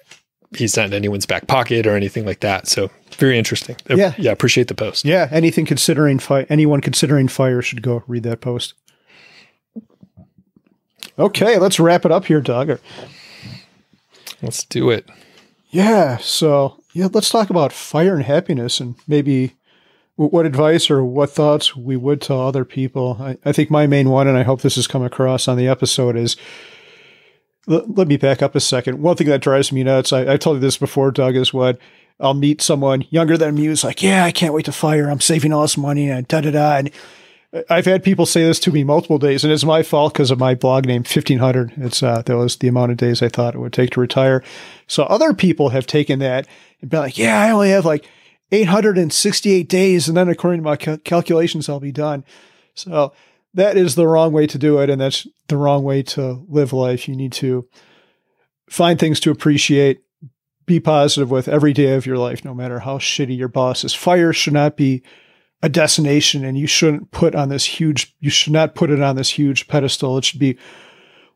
[0.55, 2.67] he's not in anyone's back pocket or anything like that.
[2.67, 3.75] So very interesting.
[3.89, 4.31] Uh, yeah, yeah.
[4.31, 5.05] Appreciate the post.
[5.05, 8.73] Yeah, anything considering fire, anyone considering fire should go read that post.
[11.17, 12.79] Okay, let's wrap it up here, Doug.
[14.41, 15.07] Let's do it.
[15.69, 16.17] Yeah.
[16.17, 19.55] So yeah, let's talk about fire and happiness, and maybe
[20.15, 23.17] what advice or what thoughts we would tell other people.
[23.19, 25.67] I, I think my main one, and I hope this has come across on the
[25.67, 26.35] episode, is
[27.67, 29.01] let, me back up a second.
[29.01, 31.77] One thing that drives me nuts, I, I told you this before, Doug, is what
[32.19, 35.09] I'll meet someone younger than me who's like, yeah, I can't wait to fire.
[35.09, 36.77] I'm saving all this money and da da da.
[36.77, 36.91] And
[37.69, 40.39] I've had people say this to me multiple days, and it's my fault because of
[40.39, 41.73] my blog name, 1500.
[41.77, 44.43] It's, uh, that was the amount of days I thought it would take to retire.
[44.87, 46.47] So other people have taken that
[46.81, 48.07] and been like, yeah, I only have like
[48.51, 50.07] 868 days.
[50.07, 52.23] And then according to my cal- calculations, I'll be done.
[52.73, 53.13] So
[53.53, 54.89] that is the wrong way to do it.
[54.89, 57.07] And that's the wrong way to live life.
[57.07, 57.67] You need to
[58.69, 60.01] find things to appreciate,
[60.65, 63.93] be positive with every day of your life, no matter how shitty your boss is.
[63.93, 65.03] Fire should not be
[65.61, 69.15] a destination and you shouldn't put on this huge, you should not put it on
[69.15, 70.17] this huge pedestal.
[70.17, 70.57] It should be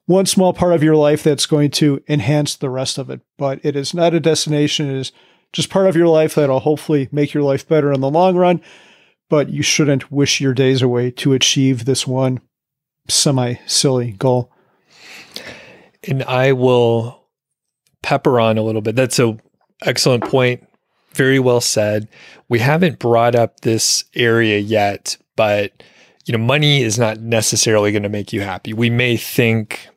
[0.06, 3.22] one small part of your life that's going to enhance the rest of it.
[3.38, 4.89] But it is not a destination.
[4.89, 5.11] It is
[5.53, 8.61] just part of your life that'll hopefully make your life better in the long run.
[9.29, 12.39] But you shouldn't wish your days away to achieve this one
[13.07, 14.51] semi silly goal.
[16.07, 17.23] And I will
[18.01, 18.95] pepper on a little bit.
[18.95, 19.37] That's a
[19.81, 20.65] excellent point.
[21.13, 22.07] Very well said.
[22.47, 25.83] We haven't brought up this area yet, but
[26.25, 28.73] you know, money is not necessarily going to make you happy.
[28.73, 29.89] We may think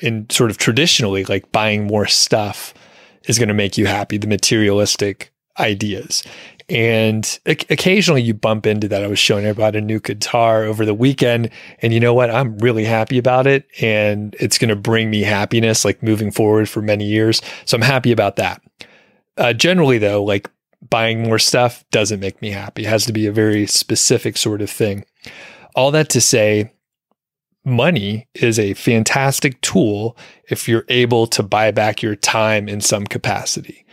[0.00, 2.72] in sort of traditionally like buying more stuff
[3.26, 6.22] is going to make you happy, the materialistic ideas.
[6.70, 9.02] And occasionally you bump into that.
[9.02, 11.50] I was showing everybody a new guitar over the weekend.
[11.82, 12.30] And you know what?
[12.30, 13.66] I'm really happy about it.
[13.80, 17.42] And it's going to bring me happiness, like moving forward for many years.
[17.64, 18.62] So I'm happy about that.
[19.36, 20.48] Uh, generally, though, like
[20.88, 22.84] buying more stuff doesn't make me happy.
[22.84, 25.04] It has to be a very specific sort of thing.
[25.74, 26.72] All that to say,
[27.64, 30.16] money is a fantastic tool
[30.48, 33.84] if you're able to buy back your time in some capacity.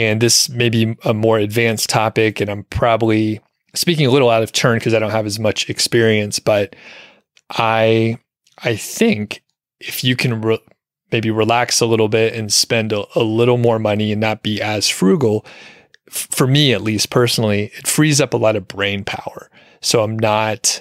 [0.00, 3.38] And this may be a more advanced topic, and I'm probably
[3.74, 6.74] speaking a little out of turn because I don't have as much experience, but
[7.50, 8.16] I
[8.64, 9.42] I think
[9.78, 10.64] if you can re-
[11.12, 14.62] maybe relax a little bit and spend a, a little more money and not be
[14.62, 15.44] as frugal,
[16.08, 19.50] f- for me at least personally, it frees up a lot of brain power.
[19.82, 20.80] So I'm not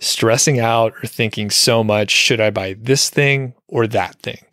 [0.00, 4.46] stressing out or thinking so much should I buy this thing or that thing?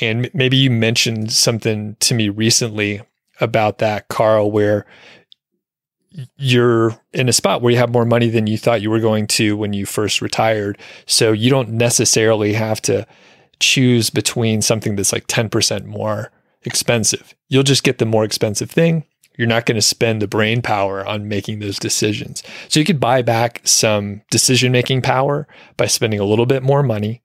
[0.00, 3.02] And maybe you mentioned something to me recently
[3.42, 4.86] about that, Carl, where
[6.36, 9.26] you're in a spot where you have more money than you thought you were going
[9.26, 10.78] to when you first retired.
[11.06, 13.06] So you don't necessarily have to
[13.60, 16.30] choose between something that's like 10% more
[16.62, 17.34] expensive.
[17.48, 19.04] You'll just get the more expensive thing
[19.36, 22.42] you're not going to spend the brain power on making those decisions.
[22.68, 25.46] So you could buy back some decision making power
[25.76, 27.22] by spending a little bit more money,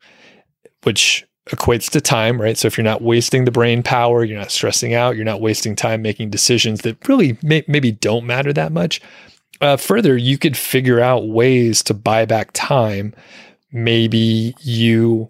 [0.84, 2.58] which equates to time, right?
[2.58, 5.76] So if you're not wasting the brain power, you're not stressing out, you're not wasting
[5.76, 9.02] time making decisions that really may, maybe don't matter that much.
[9.62, 13.14] Uh, further, you could figure out ways to buy back time.
[13.72, 15.30] Maybe you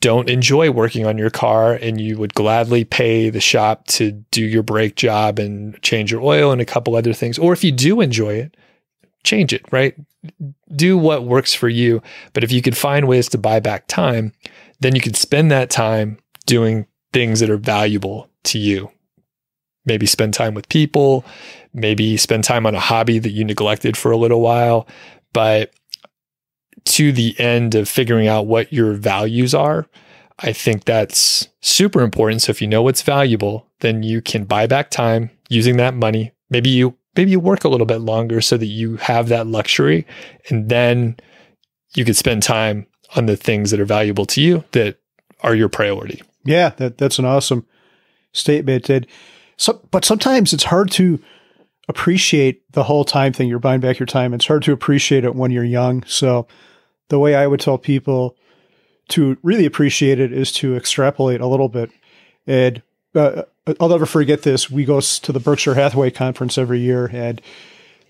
[0.00, 4.44] don't enjoy working on your car and you would gladly pay the shop to do
[4.44, 7.38] your brake job and change your oil and a couple other things.
[7.38, 8.56] Or if you do enjoy it,
[9.24, 9.94] change it, right?
[10.74, 12.00] Do what works for you.
[12.32, 14.32] But if you could find ways to buy back time,
[14.80, 18.90] then you could spend that time doing things that are valuable to you.
[19.84, 21.24] Maybe spend time with people,
[21.72, 24.86] maybe spend time on a hobby that you neglected for a little while.
[25.32, 25.72] But
[26.84, 29.86] to the end of figuring out what your values are,
[30.40, 32.42] I think that's super important.
[32.42, 36.32] So if you know what's valuable, then you can buy back time using that money.
[36.50, 40.06] Maybe you maybe you work a little bit longer so that you have that luxury
[40.50, 41.16] and then
[41.96, 42.86] you could spend time
[43.16, 44.98] on the things that are valuable to you that
[45.40, 46.22] are your priority.
[46.44, 47.66] Yeah, that, that's an awesome
[48.32, 48.84] statement.
[48.84, 49.06] Did
[49.56, 51.20] so, but sometimes it's hard to
[51.88, 53.48] appreciate the whole time thing.
[53.48, 54.34] You're buying back your time.
[54.34, 56.04] It's hard to appreciate it when you're young.
[56.04, 56.46] So
[57.08, 58.36] the way I would tell people
[59.08, 61.90] to really appreciate it is to extrapolate a little bit.
[62.46, 62.82] And
[63.14, 63.42] uh,
[63.80, 64.70] I'll never forget this.
[64.70, 67.40] We go to the Berkshire Hathaway conference every year, and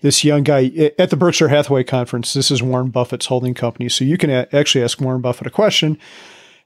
[0.01, 3.89] this young guy at the Berkshire Hathaway conference, this is Warren Buffett's holding company.
[3.89, 5.97] So you can a- actually ask Warren Buffett a question.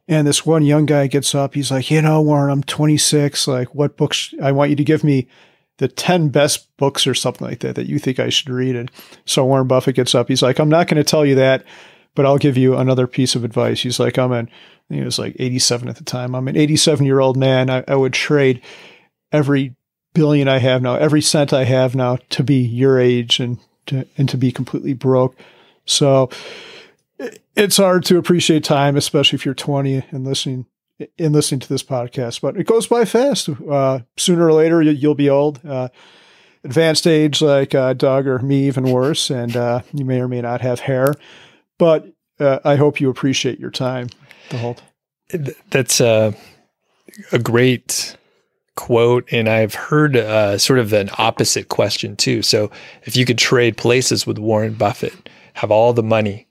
[0.07, 1.53] And this one young guy gets up.
[1.53, 3.47] He's like, you know, Warren, I'm 26.
[3.47, 4.34] Like, what books?
[4.41, 5.27] I want you to give me
[5.77, 8.76] the 10 best books or something like that that you think I should read.
[8.76, 8.91] And
[9.26, 10.27] so Warren Buffett gets up.
[10.27, 11.64] He's like, I'm not going to tell you that
[12.15, 13.81] but I'll give you another piece of advice.
[13.81, 14.49] He's like, I'm an,
[14.89, 16.35] he was like 87 at the time.
[16.35, 17.69] I'm an 87 year old man.
[17.69, 18.61] I, I would trade
[19.31, 19.76] every
[20.14, 24.07] billion I have now, every cent I have now to be your age and to,
[24.18, 25.38] and to be completely broke.
[25.85, 26.30] So
[27.56, 30.65] it's hard to appreciate time, especially if you're 20 and listening
[31.18, 33.49] in listening to this podcast, but it goes by fast.
[33.49, 35.60] Uh, sooner or later, you'll be old.
[35.65, 35.90] Uh,
[36.64, 40.40] advanced age like uh, Doug or me, even worse, and uh, you may or may
[40.40, 41.15] not have hair
[41.77, 42.07] but
[42.40, 44.07] uh, I hope you appreciate your time.
[44.49, 44.77] The whole.
[45.69, 46.34] That's a
[47.31, 48.15] a great
[48.75, 52.41] quote, and I've heard uh, sort of an opposite question too.
[52.41, 52.71] So,
[53.03, 56.47] if you could trade places with Warren Buffett, have all the money,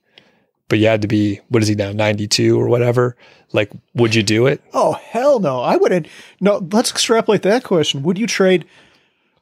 [0.68, 3.16] but you had to be what is he now, ninety two or whatever?
[3.52, 4.62] Like, would you do it?
[4.72, 5.60] Oh hell no!
[5.60, 6.06] I wouldn't.
[6.40, 8.02] No, let's extrapolate that question.
[8.02, 8.64] Would you trade?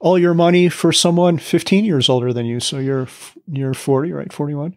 [0.00, 3.06] all your money for someone 15 years older than you so you're
[3.46, 4.74] you're 40 right 41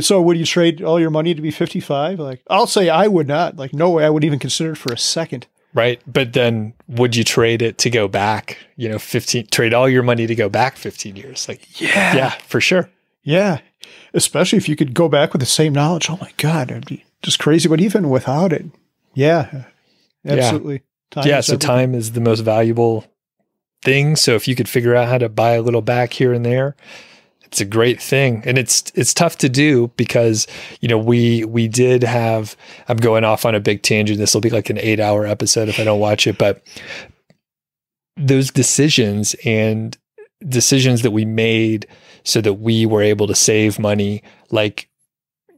[0.00, 2.18] So would you trade all your money to be 55?
[2.20, 3.56] Like I'll say I would not.
[3.56, 5.46] Like no way I would even consider it for a second.
[5.74, 6.00] Right.
[6.06, 10.02] But then would you trade it to go back, you know, 15 trade all your
[10.02, 11.48] money to go back 15 years?
[11.48, 12.16] Like Yeah.
[12.16, 12.90] yeah, for sure.
[13.22, 13.60] Yeah.
[14.14, 16.08] Especially if you could go back with the same knowledge.
[16.10, 17.68] Oh my God, it'd be just crazy.
[17.68, 18.66] But even without it,
[19.14, 19.64] yeah,
[20.26, 20.82] absolutely.
[21.10, 21.66] Time yeah, so everything.
[21.66, 23.04] time is the most valuable
[23.82, 24.16] thing.
[24.16, 26.76] So if you could figure out how to buy a little back here and there,
[27.48, 28.42] it's a great thing.
[28.44, 30.46] And it's it's tough to do because,
[30.80, 32.56] you know, we we did have
[32.88, 34.18] I'm going off on a big tangent.
[34.18, 36.62] This will be like an 8-hour episode if I don't watch it, but
[38.16, 39.96] those decisions and
[40.46, 41.86] decisions that we made
[42.24, 44.88] so that we were able to save money like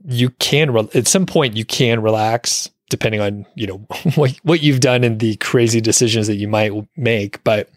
[0.06, 3.76] you can re- at some point you can relax depending on you know
[4.14, 7.68] what what you've done and the crazy decisions that you might make but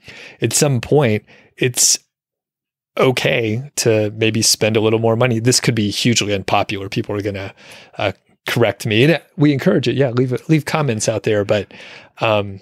[0.41, 1.26] at some point
[1.57, 1.99] it's
[2.98, 5.40] okay to maybe spend a little more money.
[5.40, 6.90] This could be hugely unpopular.
[6.90, 7.53] People are going to
[7.98, 8.11] uh,
[8.48, 9.03] correct me.
[9.06, 9.95] And we encourage it.
[9.95, 11.45] Yeah leave leave comments out there.
[11.45, 11.74] But
[12.22, 12.60] um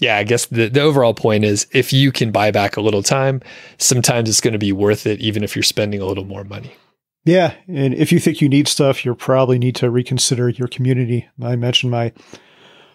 [0.00, 3.02] yeah i guess the, the overall point is if you can buy back a little
[3.02, 3.40] time
[3.78, 6.72] sometimes it's going to be worth it even if you're spending a little more money.
[7.24, 11.28] Yeah, and if you think you need stuff, you probably need to reconsider your community.
[11.42, 12.12] I mentioned my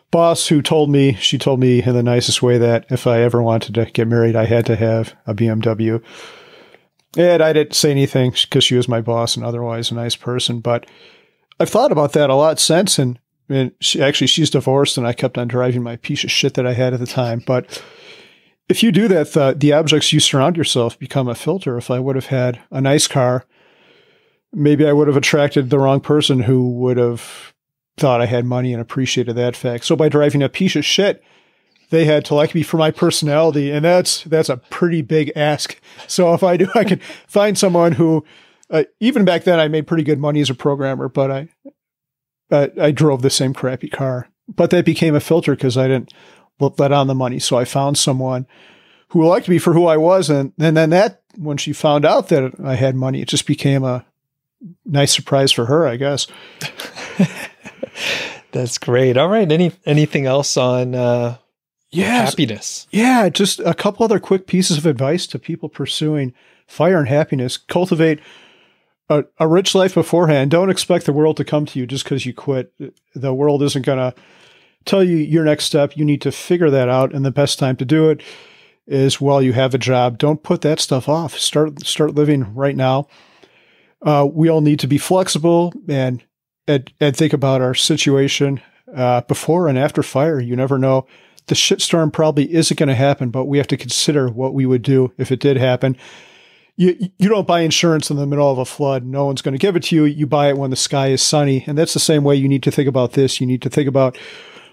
[0.10, 3.44] boss who told me, she told me in the nicest way that if I ever
[3.44, 6.02] wanted to get married, I had to have a BMW.
[7.18, 10.60] And I didn't say anything because she was my boss and otherwise a nice person.
[10.60, 10.88] But
[11.60, 12.98] I've thought about that a lot since.
[12.98, 13.20] And,
[13.50, 16.66] and she, actually, she's divorced and I kept on driving my piece of shit that
[16.66, 17.44] I had at the time.
[17.46, 17.84] But
[18.68, 21.78] if you do that, the, the objects you surround yourself become a filter.
[21.78, 23.46] If I would have had a nice car,
[24.52, 27.54] maybe I would have attracted the wrong person who would have
[27.98, 29.86] thought I had money and appreciated that fact.
[29.86, 31.24] So by driving a piece of shit,
[31.94, 35.80] they had to like me for my personality, and that's that's a pretty big ask.
[36.08, 38.26] So if I do, I can find someone who,
[38.70, 41.50] uh, even back then, I made pretty good money as a programmer, but I,
[42.52, 44.28] I, I drove the same crappy car.
[44.54, 46.14] But that became a filter because I didn't
[46.60, 47.40] let on the money.
[47.40, 48.48] So I found someone
[49.10, 52.30] who liked me for who I was, and and then that when she found out
[52.30, 54.04] that I had money, it just became a
[54.84, 56.26] nice surprise for her, I guess.
[58.52, 61.36] that's great all right any anything else on uh
[61.94, 63.30] Yeah, happiness yeah.
[63.30, 66.34] Just a couple other quick pieces of advice to people pursuing
[66.68, 67.58] fire and happiness.
[67.58, 68.20] Cultivate
[69.10, 70.52] a, a rich life beforehand.
[70.52, 72.74] Don't expect the world to come to you just because you quit.
[73.14, 74.14] The world isn't going to
[74.86, 75.96] tell you your next step.
[75.96, 78.22] You need to figure that out, and the best time to do it
[78.88, 80.18] is while you have a job.
[80.18, 81.38] Don't put that stuff off.
[81.38, 83.08] Start start living right now.
[84.02, 86.24] Uh, we all need to be flexible and
[86.68, 88.62] and, and think about our situation
[88.96, 90.40] uh, before and after fire.
[90.40, 91.08] You never know.
[91.48, 94.82] The shitstorm probably isn't going to happen, but we have to consider what we would
[94.82, 95.98] do if it did happen.
[96.76, 99.06] You you don't buy insurance in the middle of a flood.
[99.06, 100.06] No one's going to give it to you.
[100.06, 102.64] You buy it when the sky is sunny, and that's the same way you need
[102.64, 103.40] to think about this.
[103.40, 104.18] You need to think about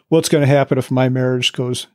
[0.08, 1.88] what's going to happen if my marriage goes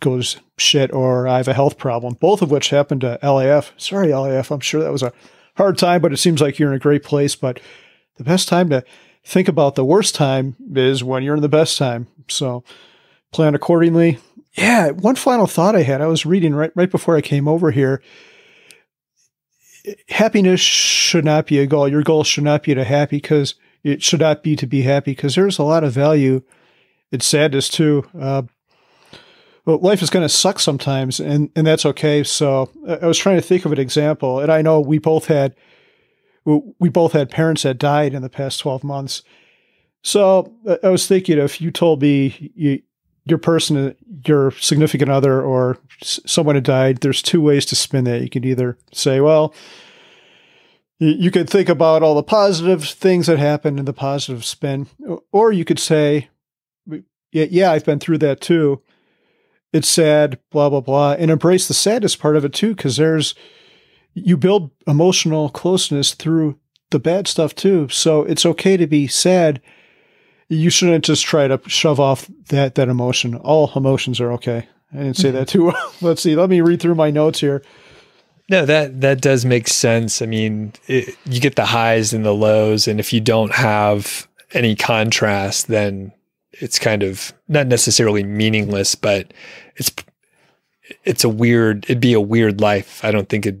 [0.00, 2.14] goes shit or I have a health problem.
[2.14, 3.72] Both of which happened to LAF.
[3.76, 4.50] Sorry, LAF.
[4.50, 5.12] I'm sure that was a
[5.56, 7.34] hard time, but it seems like you're in a great place.
[7.34, 7.60] But
[8.16, 8.84] the best time to
[9.24, 12.06] think about the worst time is when you're in the best time.
[12.28, 12.64] So
[13.32, 14.18] plan accordingly.
[14.54, 16.00] Yeah, one final thought I had.
[16.00, 18.02] I was reading right right before I came over here.
[20.08, 21.88] Happiness should not be a goal.
[21.88, 25.12] Your goal should not be to happy because it should not be to be happy
[25.12, 26.42] because there's a lot of value
[27.10, 28.06] in sadness too.
[28.18, 28.42] Uh,
[29.64, 32.22] well, life is going to suck sometimes, and and that's okay.
[32.22, 35.54] So I was trying to think of an example, and I know we both had
[36.44, 39.22] we both had parents that died in the past twelve months.
[40.02, 40.52] So
[40.82, 42.82] I was thinking, if you told me you,
[43.24, 43.94] your person,
[44.26, 48.22] your significant other, or someone had died, there's two ways to spin that.
[48.22, 49.54] You could either say, well,
[50.98, 54.88] you could think about all the positive things that happened in the positive spin,
[55.32, 56.28] or you could say,
[57.32, 58.82] yeah, yeah, I've been through that too.
[59.72, 63.34] It's sad, blah blah blah, and embrace the saddest part of it too, because there's
[64.14, 66.58] you build emotional closeness through
[66.90, 67.88] the bad stuff too.
[67.88, 69.62] So it's okay to be sad
[70.52, 73.34] you shouldn't just try to shove off that that emotion.
[73.36, 74.68] All emotions are okay.
[74.92, 75.38] I didn't say mm-hmm.
[75.38, 75.92] that too well.
[76.00, 76.36] Let's see.
[76.36, 77.62] Let me read through my notes here.
[78.50, 80.20] No, that that does make sense.
[80.20, 84.28] I mean, it, you get the highs and the lows, and if you don't have
[84.52, 86.12] any contrast, then
[86.52, 89.32] it's kind of not necessarily meaningless, but
[89.76, 89.90] it's
[91.04, 91.84] it's a weird.
[91.84, 93.02] It'd be a weird life.
[93.04, 93.58] I don't think it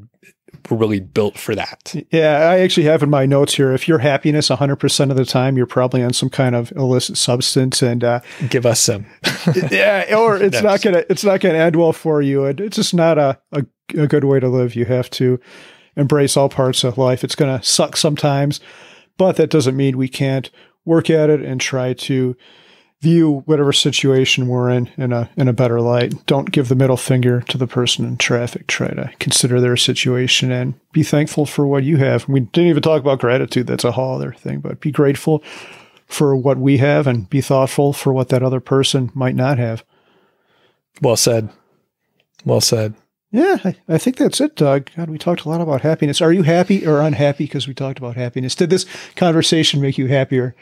[0.70, 1.94] we're really built for that.
[2.10, 5.56] Yeah, I actually have in my notes here if your happiness 100% of the time,
[5.56, 9.06] you're probably on some kind of illicit substance and uh, give us some.
[9.70, 10.70] yeah, or it's no.
[10.70, 12.44] not going to it's not going to end well for you.
[12.44, 13.64] It, it's just not a, a,
[13.96, 14.74] a good way to live.
[14.74, 15.40] You have to
[15.96, 17.24] embrace all parts of life.
[17.24, 18.60] It's going to suck sometimes,
[19.18, 20.50] But that doesn't mean we can't
[20.84, 22.36] work at it and try to
[23.02, 26.14] view whatever situation we're in in a in a better light.
[26.26, 28.68] Don't give the middle finger to the person in traffic.
[28.68, 32.28] Try to consider their situation and be thankful for what you have.
[32.28, 33.66] We didn't even talk about gratitude.
[33.66, 34.60] That's a whole other thing.
[34.60, 35.42] But be grateful
[36.06, 39.84] for what we have and be thoughtful for what that other person might not have.
[41.00, 41.50] Well said.
[42.44, 42.94] Well said.
[43.32, 44.90] Yeah, I, I, think that's it, Doug.
[44.94, 46.20] God, we talked a lot about happiness.
[46.20, 48.54] Are you happy or unhappy because we talked about happiness?
[48.54, 48.84] Did this
[49.16, 50.54] conversation make you happier?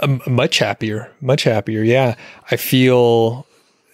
[0.00, 1.82] Um, much happier, much happier.
[1.82, 2.16] Yeah,
[2.50, 3.46] I feel.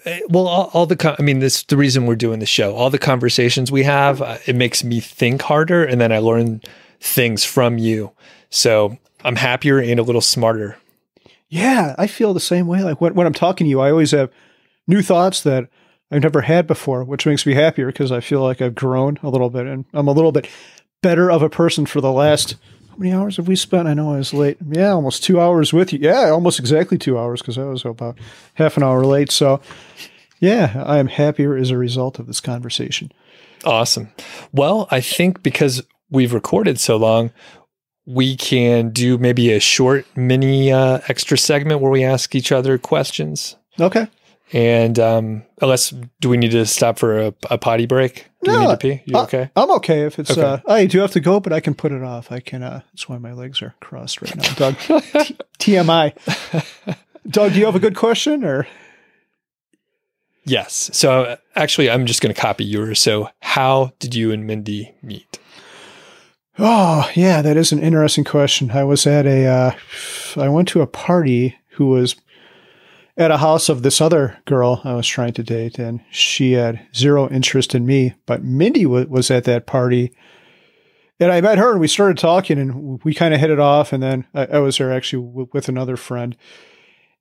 [0.07, 2.75] Eh, well, all, all the I mean, this the reason we're doing the show.
[2.75, 6.63] All the conversations we have, uh, it makes me think harder, and then I learn
[7.01, 8.13] things from you.
[8.49, 10.77] So I'm happier and a little smarter.
[11.49, 12.83] Yeah, I feel the same way.
[12.83, 14.31] Like when, when I'm talking to you, I always have
[14.87, 15.69] new thoughts that
[16.11, 19.29] I've never had before, which makes me happier because I feel like I've grown a
[19.29, 20.49] little bit and I'm a little bit
[21.03, 22.57] better of a person for the last
[22.91, 23.89] how many hours have we spent?
[23.89, 24.59] I know I was late.
[24.67, 26.01] Yeah, almost two hours with you.
[26.01, 28.19] Yeah, almost exactly two hours because I was about
[28.55, 29.31] half an hour late.
[29.31, 29.61] So,
[30.41, 33.13] yeah, I am happier as a result of this conversation.
[33.65, 34.13] Awesome.
[34.53, 37.31] Well, I think because we've recorded so long,
[38.07, 42.79] we can do maybe a short mini uh, extra segment where we ask each other
[42.79, 43.57] questions.
[43.79, 44.09] Okay.
[44.53, 48.27] And um, unless, do we need to stop for a, a potty break?
[48.43, 49.03] Do no, we need to pee?
[49.05, 49.51] You okay?
[49.55, 50.31] I'm okay if it's.
[50.31, 50.43] Okay.
[50.43, 52.33] Uh, I do have to go, but I can put it off.
[52.33, 52.63] I can.
[52.63, 54.55] Uh, that's why my legs are crossed right now.
[54.55, 56.65] Doug, T- TMI.
[57.29, 58.67] Doug, do you have a good question or?
[60.45, 60.91] Yes.
[60.95, 63.01] So actually, I'm just going to copy yours.
[63.01, 65.39] So, how did you and Mindy meet?
[66.59, 68.71] Oh, yeah, that is an interesting question.
[68.73, 69.47] I was at a.
[69.47, 69.73] Uh,
[70.37, 72.17] I went to a party who was
[73.17, 76.87] at a house of this other girl I was trying to date, and she had
[76.95, 78.15] zero interest in me.
[78.27, 80.13] But Mindy w- was at that party,
[81.19, 83.93] and I met her, and we started talking, and we kind of hit it off.
[83.93, 86.37] And then I, I was there actually w- with another friend,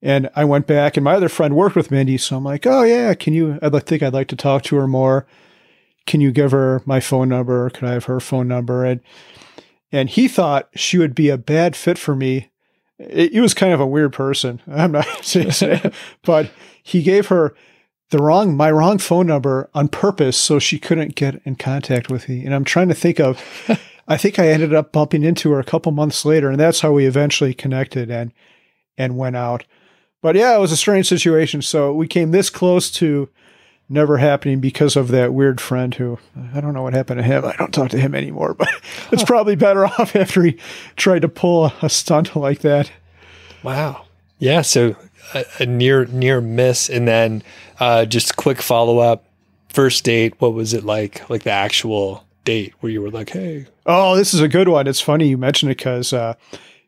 [0.02, 2.84] and I went back, and my other friend worked with Mindy, so I'm like, "Oh
[2.84, 3.60] yeah, can you?
[3.62, 5.28] I think I'd like to talk to her more.
[6.06, 7.70] Can you give her my phone number?
[7.70, 9.02] Can I have her phone number?" And
[9.92, 12.50] and he thought she would be a bad fit for me
[13.00, 14.62] he was kind of a weird person.
[14.72, 15.94] I'm not saying,
[16.24, 16.52] but
[16.84, 17.56] he gave her
[18.10, 22.28] the wrong my wrong phone number on purpose so she couldn't get in contact with
[22.28, 22.44] me.
[22.44, 23.42] And I'm trying to think of
[24.08, 26.92] I think I ended up bumping into her a couple months later and that's how
[26.92, 28.34] we eventually connected and
[28.98, 29.66] and went out.
[30.22, 31.62] But yeah, it was a strange situation.
[31.62, 33.30] So we came this close to
[33.90, 36.20] never happening because of that weird friend who
[36.54, 37.44] I don't know what happened to him.
[37.44, 38.70] I don't talk to him anymore, but
[39.12, 40.58] it's probably better off after he
[40.96, 42.92] tried to pull a stunt like that.
[43.64, 44.06] Wow.
[44.38, 44.62] Yeah.
[44.62, 44.96] So
[45.34, 47.44] a, a near near miss, and then
[47.80, 49.26] uh, just quick follow up.
[49.70, 50.36] First date.
[50.40, 51.30] What was it like?
[51.30, 54.88] Like the actual date where you were like, "Hey." Oh, this is a good one.
[54.88, 56.36] It's funny you mentioned it because uh,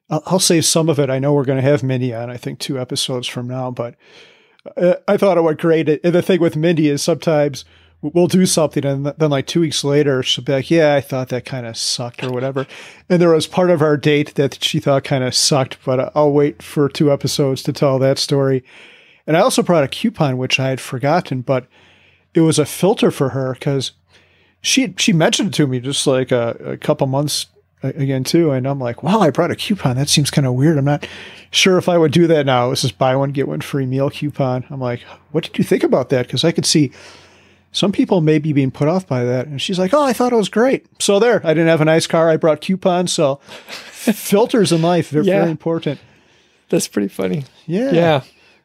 [0.10, 1.10] I'll, I'll save some of it.
[1.10, 2.30] I know we're going to have Mindy on.
[2.30, 3.96] I think two episodes from now, but
[5.08, 5.90] I thought it went great.
[5.90, 7.66] And the thing with Mindy is sometimes
[8.02, 11.30] we'll do something and then like two weeks later she'll be like yeah i thought
[11.30, 12.66] that kind of sucked or whatever
[13.08, 16.32] and there was part of our date that she thought kind of sucked but i'll
[16.32, 18.64] wait for two episodes to tell that story
[19.28, 21.68] and i also brought a coupon which i had forgotten but
[22.34, 23.92] it was a filter for her because
[24.62, 27.48] she she mentioned it to me just like a, a couple months
[27.84, 30.78] again too and i'm like wow i brought a coupon that seems kind of weird
[30.78, 31.08] i'm not
[31.50, 34.10] sure if i would do that now this is buy one get one free meal
[34.10, 35.02] coupon i'm like
[35.32, 36.92] what did you think about that because i could see
[37.72, 39.48] some people may be being put off by that.
[39.48, 40.86] And she's like, Oh, I thought it was great.
[41.02, 42.30] So there, I didn't have a nice car.
[42.30, 43.14] I brought coupons.
[43.14, 45.40] So filters in life, they're yeah.
[45.40, 46.00] very important.
[46.70, 47.46] That's pretty funny.
[47.66, 47.92] Yeah.
[47.92, 48.22] Yeah.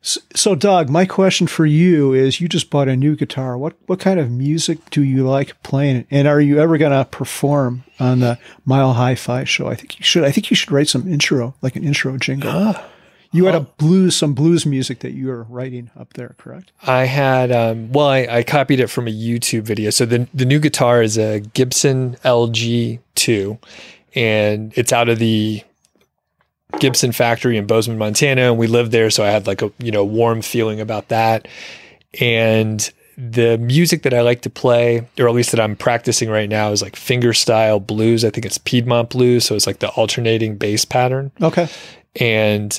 [0.06, 3.58] So, so, Doug, my question for you is you just bought a new guitar.
[3.58, 6.06] What what kind of music do you like playing?
[6.12, 9.66] And are you ever going to perform on the Mile High FI show?
[9.66, 10.22] I think you should.
[10.22, 12.52] I think you should write some intro, like an intro jingle.
[12.52, 12.86] Ah.
[13.32, 13.66] You had a oh.
[13.78, 16.70] blues, some blues music that you were writing up there, correct?
[16.86, 19.90] I had, um, well, I, I, copied it from a YouTube video.
[19.90, 23.58] So the the new guitar is a Gibson LG2,
[24.14, 25.64] and it's out of the
[26.78, 29.92] Gibson factory in Bozeman, Montana, and we lived there, so I had like a you
[29.92, 31.48] know warm feeling about that.
[32.20, 36.48] And the music that I like to play, or at least that I'm practicing right
[36.48, 38.24] now, is like fingerstyle blues.
[38.24, 41.32] I think it's Piedmont blues, so it's like the alternating bass pattern.
[41.40, 41.68] Okay.
[42.16, 42.78] And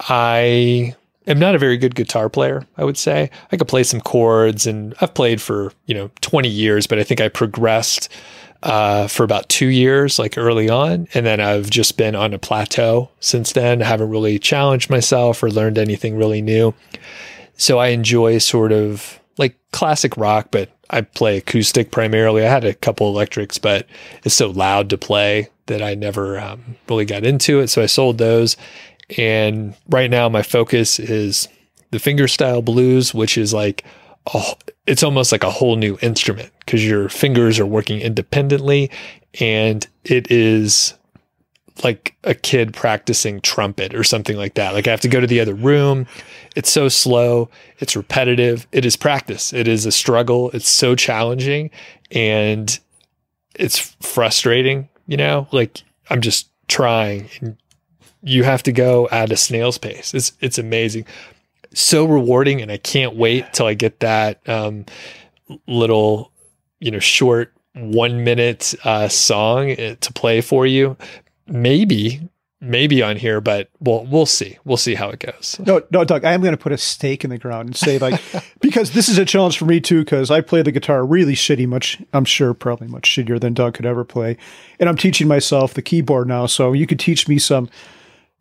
[0.00, 0.96] I
[1.26, 3.30] am not a very good guitar player, I would say.
[3.52, 7.04] I could play some chords and I've played for, you know, 20 years, but I
[7.04, 8.08] think I progressed
[8.62, 11.06] uh, for about two years, like early on.
[11.14, 13.82] And then I've just been on a plateau since then.
[13.82, 16.74] I haven't really challenged myself or learned anything really new.
[17.56, 22.44] So I enjoy sort of like classic rock, but I play acoustic primarily.
[22.44, 23.86] I had a couple electrics, but
[24.24, 27.68] it's so loud to play that I never um, really got into it.
[27.68, 28.56] So I sold those.
[29.16, 31.48] And right now, my focus is
[31.90, 33.84] the fingerstyle blues, which is like,
[34.34, 34.54] oh,
[34.86, 38.90] it's almost like a whole new instrument because your fingers are working independently
[39.40, 40.94] and it is
[41.84, 44.74] like a kid practicing trumpet or something like that.
[44.74, 46.06] Like I have to go to the other room.
[46.56, 47.50] It's so slow.
[47.78, 48.66] It's repetitive.
[48.72, 49.52] It is practice.
[49.52, 50.50] It is a struggle.
[50.50, 51.70] It's so challenging
[52.10, 52.78] and
[53.54, 55.46] it's frustrating, you know?
[55.52, 57.56] Like I'm just trying and
[58.22, 60.12] you have to go at a snail's pace.
[60.14, 61.06] It's it's amazing.
[61.74, 64.86] So rewarding and I can't wait till I get that um,
[65.66, 66.32] little,
[66.80, 70.96] you know, short one minute uh, song uh, to play for you
[71.48, 72.20] maybe
[72.60, 74.58] maybe on here, but we'll we'll see.
[74.64, 75.60] We'll see how it goes.
[75.64, 77.98] No, no, Doug, I am going to put a stake in the ground and say
[77.98, 78.20] like
[78.60, 81.66] because this is a challenge for me too because I play the guitar really shitty,
[81.66, 84.36] much I'm sure probably much shittier than Doug could ever play,
[84.78, 86.46] and I'm teaching myself the keyboard now.
[86.46, 87.68] So you could teach me some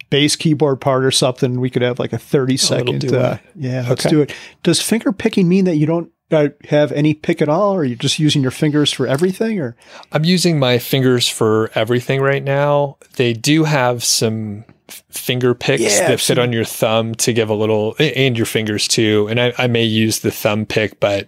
[0.09, 1.59] bass keyboard part or something.
[1.59, 3.13] We could have like a 30 second.
[3.13, 4.09] Uh, yeah, let's okay.
[4.09, 4.33] do it.
[4.63, 7.85] Does finger picking mean that you don't uh, have any pick at all, or are
[7.85, 9.59] you just using your fingers for everything?
[9.59, 9.75] Or
[10.11, 12.97] I'm using my fingers for everything right now.
[13.15, 14.65] They do have some
[15.09, 18.87] finger picks yeah, that fit on your thumb to give a little, and your fingers
[18.87, 19.27] too.
[19.29, 21.27] And I, I may use the thumb pick, but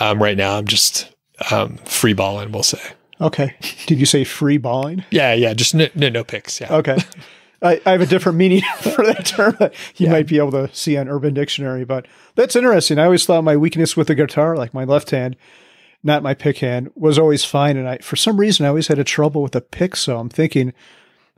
[0.00, 1.12] um, right now I'm just
[1.50, 2.52] um, free balling.
[2.52, 2.80] We'll say.
[3.20, 3.54] Okay.
[3.86, 5.04] Did you say free balling?
[5.10, 5.54] yeah, yeah.
[5.54, 6.60] Just no, no, no picks.
[6.60, 6.72] Yeah.
[6.72, 6.98] Okay.
[7.62, 10.12] I, I, have a different meaning for that term that you yeah.
[10.12, 12.98] might be able to see on Urban Dictionary, but that's interesting.
[12.98, 15.36] I always thought my weakness with the guitar, like my left hand,
[16.02, 17.76] not my pick hand, was always fine.
[17.76, 19.96] And I, for some reason, I always had a trouble with the pick.
[19.96, 20.72] So I'm thinking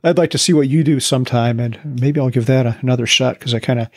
[0.03, 3.05] I'd like to see what you do sometime, and maybe I'll give that a, another
[3.05, 3.87] shot because I kind of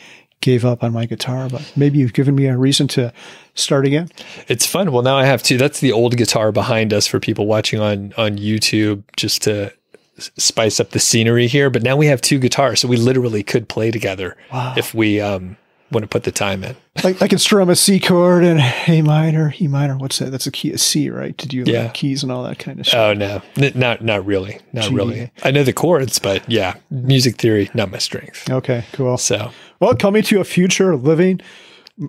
[0.41, 3.13] gave up on my guitar, but maybe you've given me a reason to
[3.55, 4.09] start again.
[4.49, 4.91] It's fun.
[4.91, 5.57] Well, now I have two.
[5.57, 9.73] That's the old guitar behind us for people watching on on YouTube, just to
[10.17, 11.69] spice up the scenery here.
[11.69, 14.73] But now we have two guitars, so we literally could play together wow.
[14.77, 15.57] if we um,
[15.91, 16.75] want to put the time in.
[17.03, 19.97] like I can strum a C chord and A minor, E minor.
[19.97, 20.31] What's that?
[20.31, 21.37] That's a key of C, right?
[21.37, 21.89] To do yeah.
[21.89, 22.99] keys and all that kind of stuff.
[22.99, 24.95] Oh no, N- not not really, not G.
[24.95, 25.31] really.
[25.43, 28.49] I know the chords, but yeah, music theory not my strength.
[28.49, 29.17] Okay, cool.
[29.17, 31.41] So well, coming to a future living,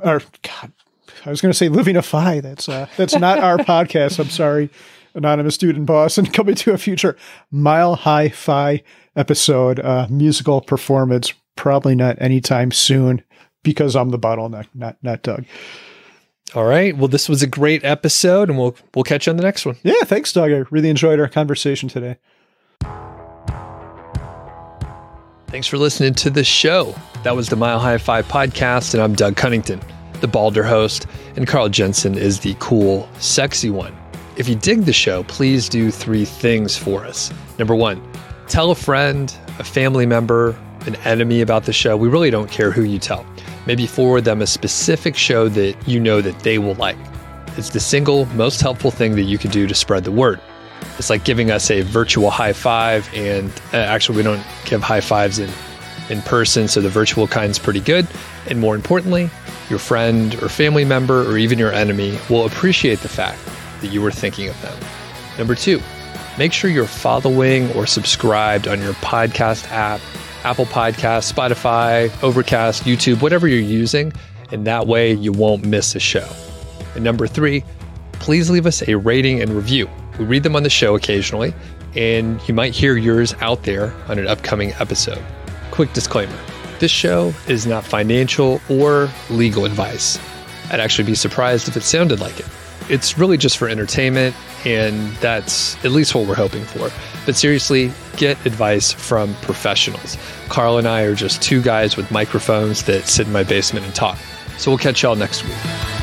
[0.03, 0.73] or God,
[1.25, 2.41] I was going to say Living a FI.
[2.41, 4.19] That's uh, that's not our podcast.
[4.19, 4.71] I'm sorry
[5.15, 7.17] anonymous student boss, and coming to a future
[7.51, 8.83] Mile High FI
[9.17, 11.33] episode, uh, musical performance.
[11.57, 13.23] Probably not anytime soon
[13.63, 15.45] because I'm the bottleneck, not not Doug.
[16.55, 16.97] All right.
[16.97, 19.77] Well, this was a great episode, and we'll we'll catch you on the next one.
[19.83, 20.53] Yeah, thanks, Doug.
[20.53, 22.17] I really enjoyed our conversation today.
[25.49, 26.95] Thanks for listening to the show.
[27.23, 29.81] That was the Mile High FI podcast, and I'm Doug Cunnington,
[30.21, 33.95] the Balder host, and Carl Jensen is the cool, sexy one.
[34.37, 37.33] If you dig the show, please do three things for us.
[37.57, 38.03] Number one,
[38.49, 40.57] tell a friend, a family member,
[40.87, 41.97] an enemy about the show.
[41.97, 43.25] We really don't care who you tell.
[43.67, 46.97] Maybe forward them a specific show that you know that they will like.
[47.57, 50.41] It's the single most helpful thing that you can do to spread the word.
[50.99, 55.01] It's like giving us a virtual high five, and uh, actually, we don't give high
[55.01, 55.51] fives in
[56.11, 58.07] in person, so the virtual kind's pretty good.
[58.51, 59.31] And more importantly,
[59.71, 63.39] your friend or family member or even your enemy will appreciate the fact
[63.85, 64.77] that you were thinking of them.
[65.37, 65.81] Number two,
[66.39, 70.01] make sure you're following or subscribed on your podcast app,
[70.43, 74.13] Apple Podcast, Spotify, Overcast, YouTube, whatever you're using,
[74.51, 76.29] and that way you won't miss a show.
[76.95, 77.63] And number three,
[78.15, 79.89] please leave us a rating and review.
[80.19, 81.53] We read them on the show occasionally,
[81.95, 85.23] and you might hear yours out there on an upcoming episode.
[85.71, 86.39] Quick disclaimer
[86.81, 90.19] this show is not financial or legal advice.
[90.71, 92.47] I'd actually be surprised if it sounded like it
[92.89, 94.35] it's really just for entertainment,
[94.67, 96.91] and that's at least what we're hoping for.
[97.27, 100.17] But seriously, get advice from professionals.
[100.49, 103.95] Carl and I are just two guys with microphones that sit in my basement and
[103.95, 104.19] talk.
[104.59, 105.94] So we'll catch y'all next week.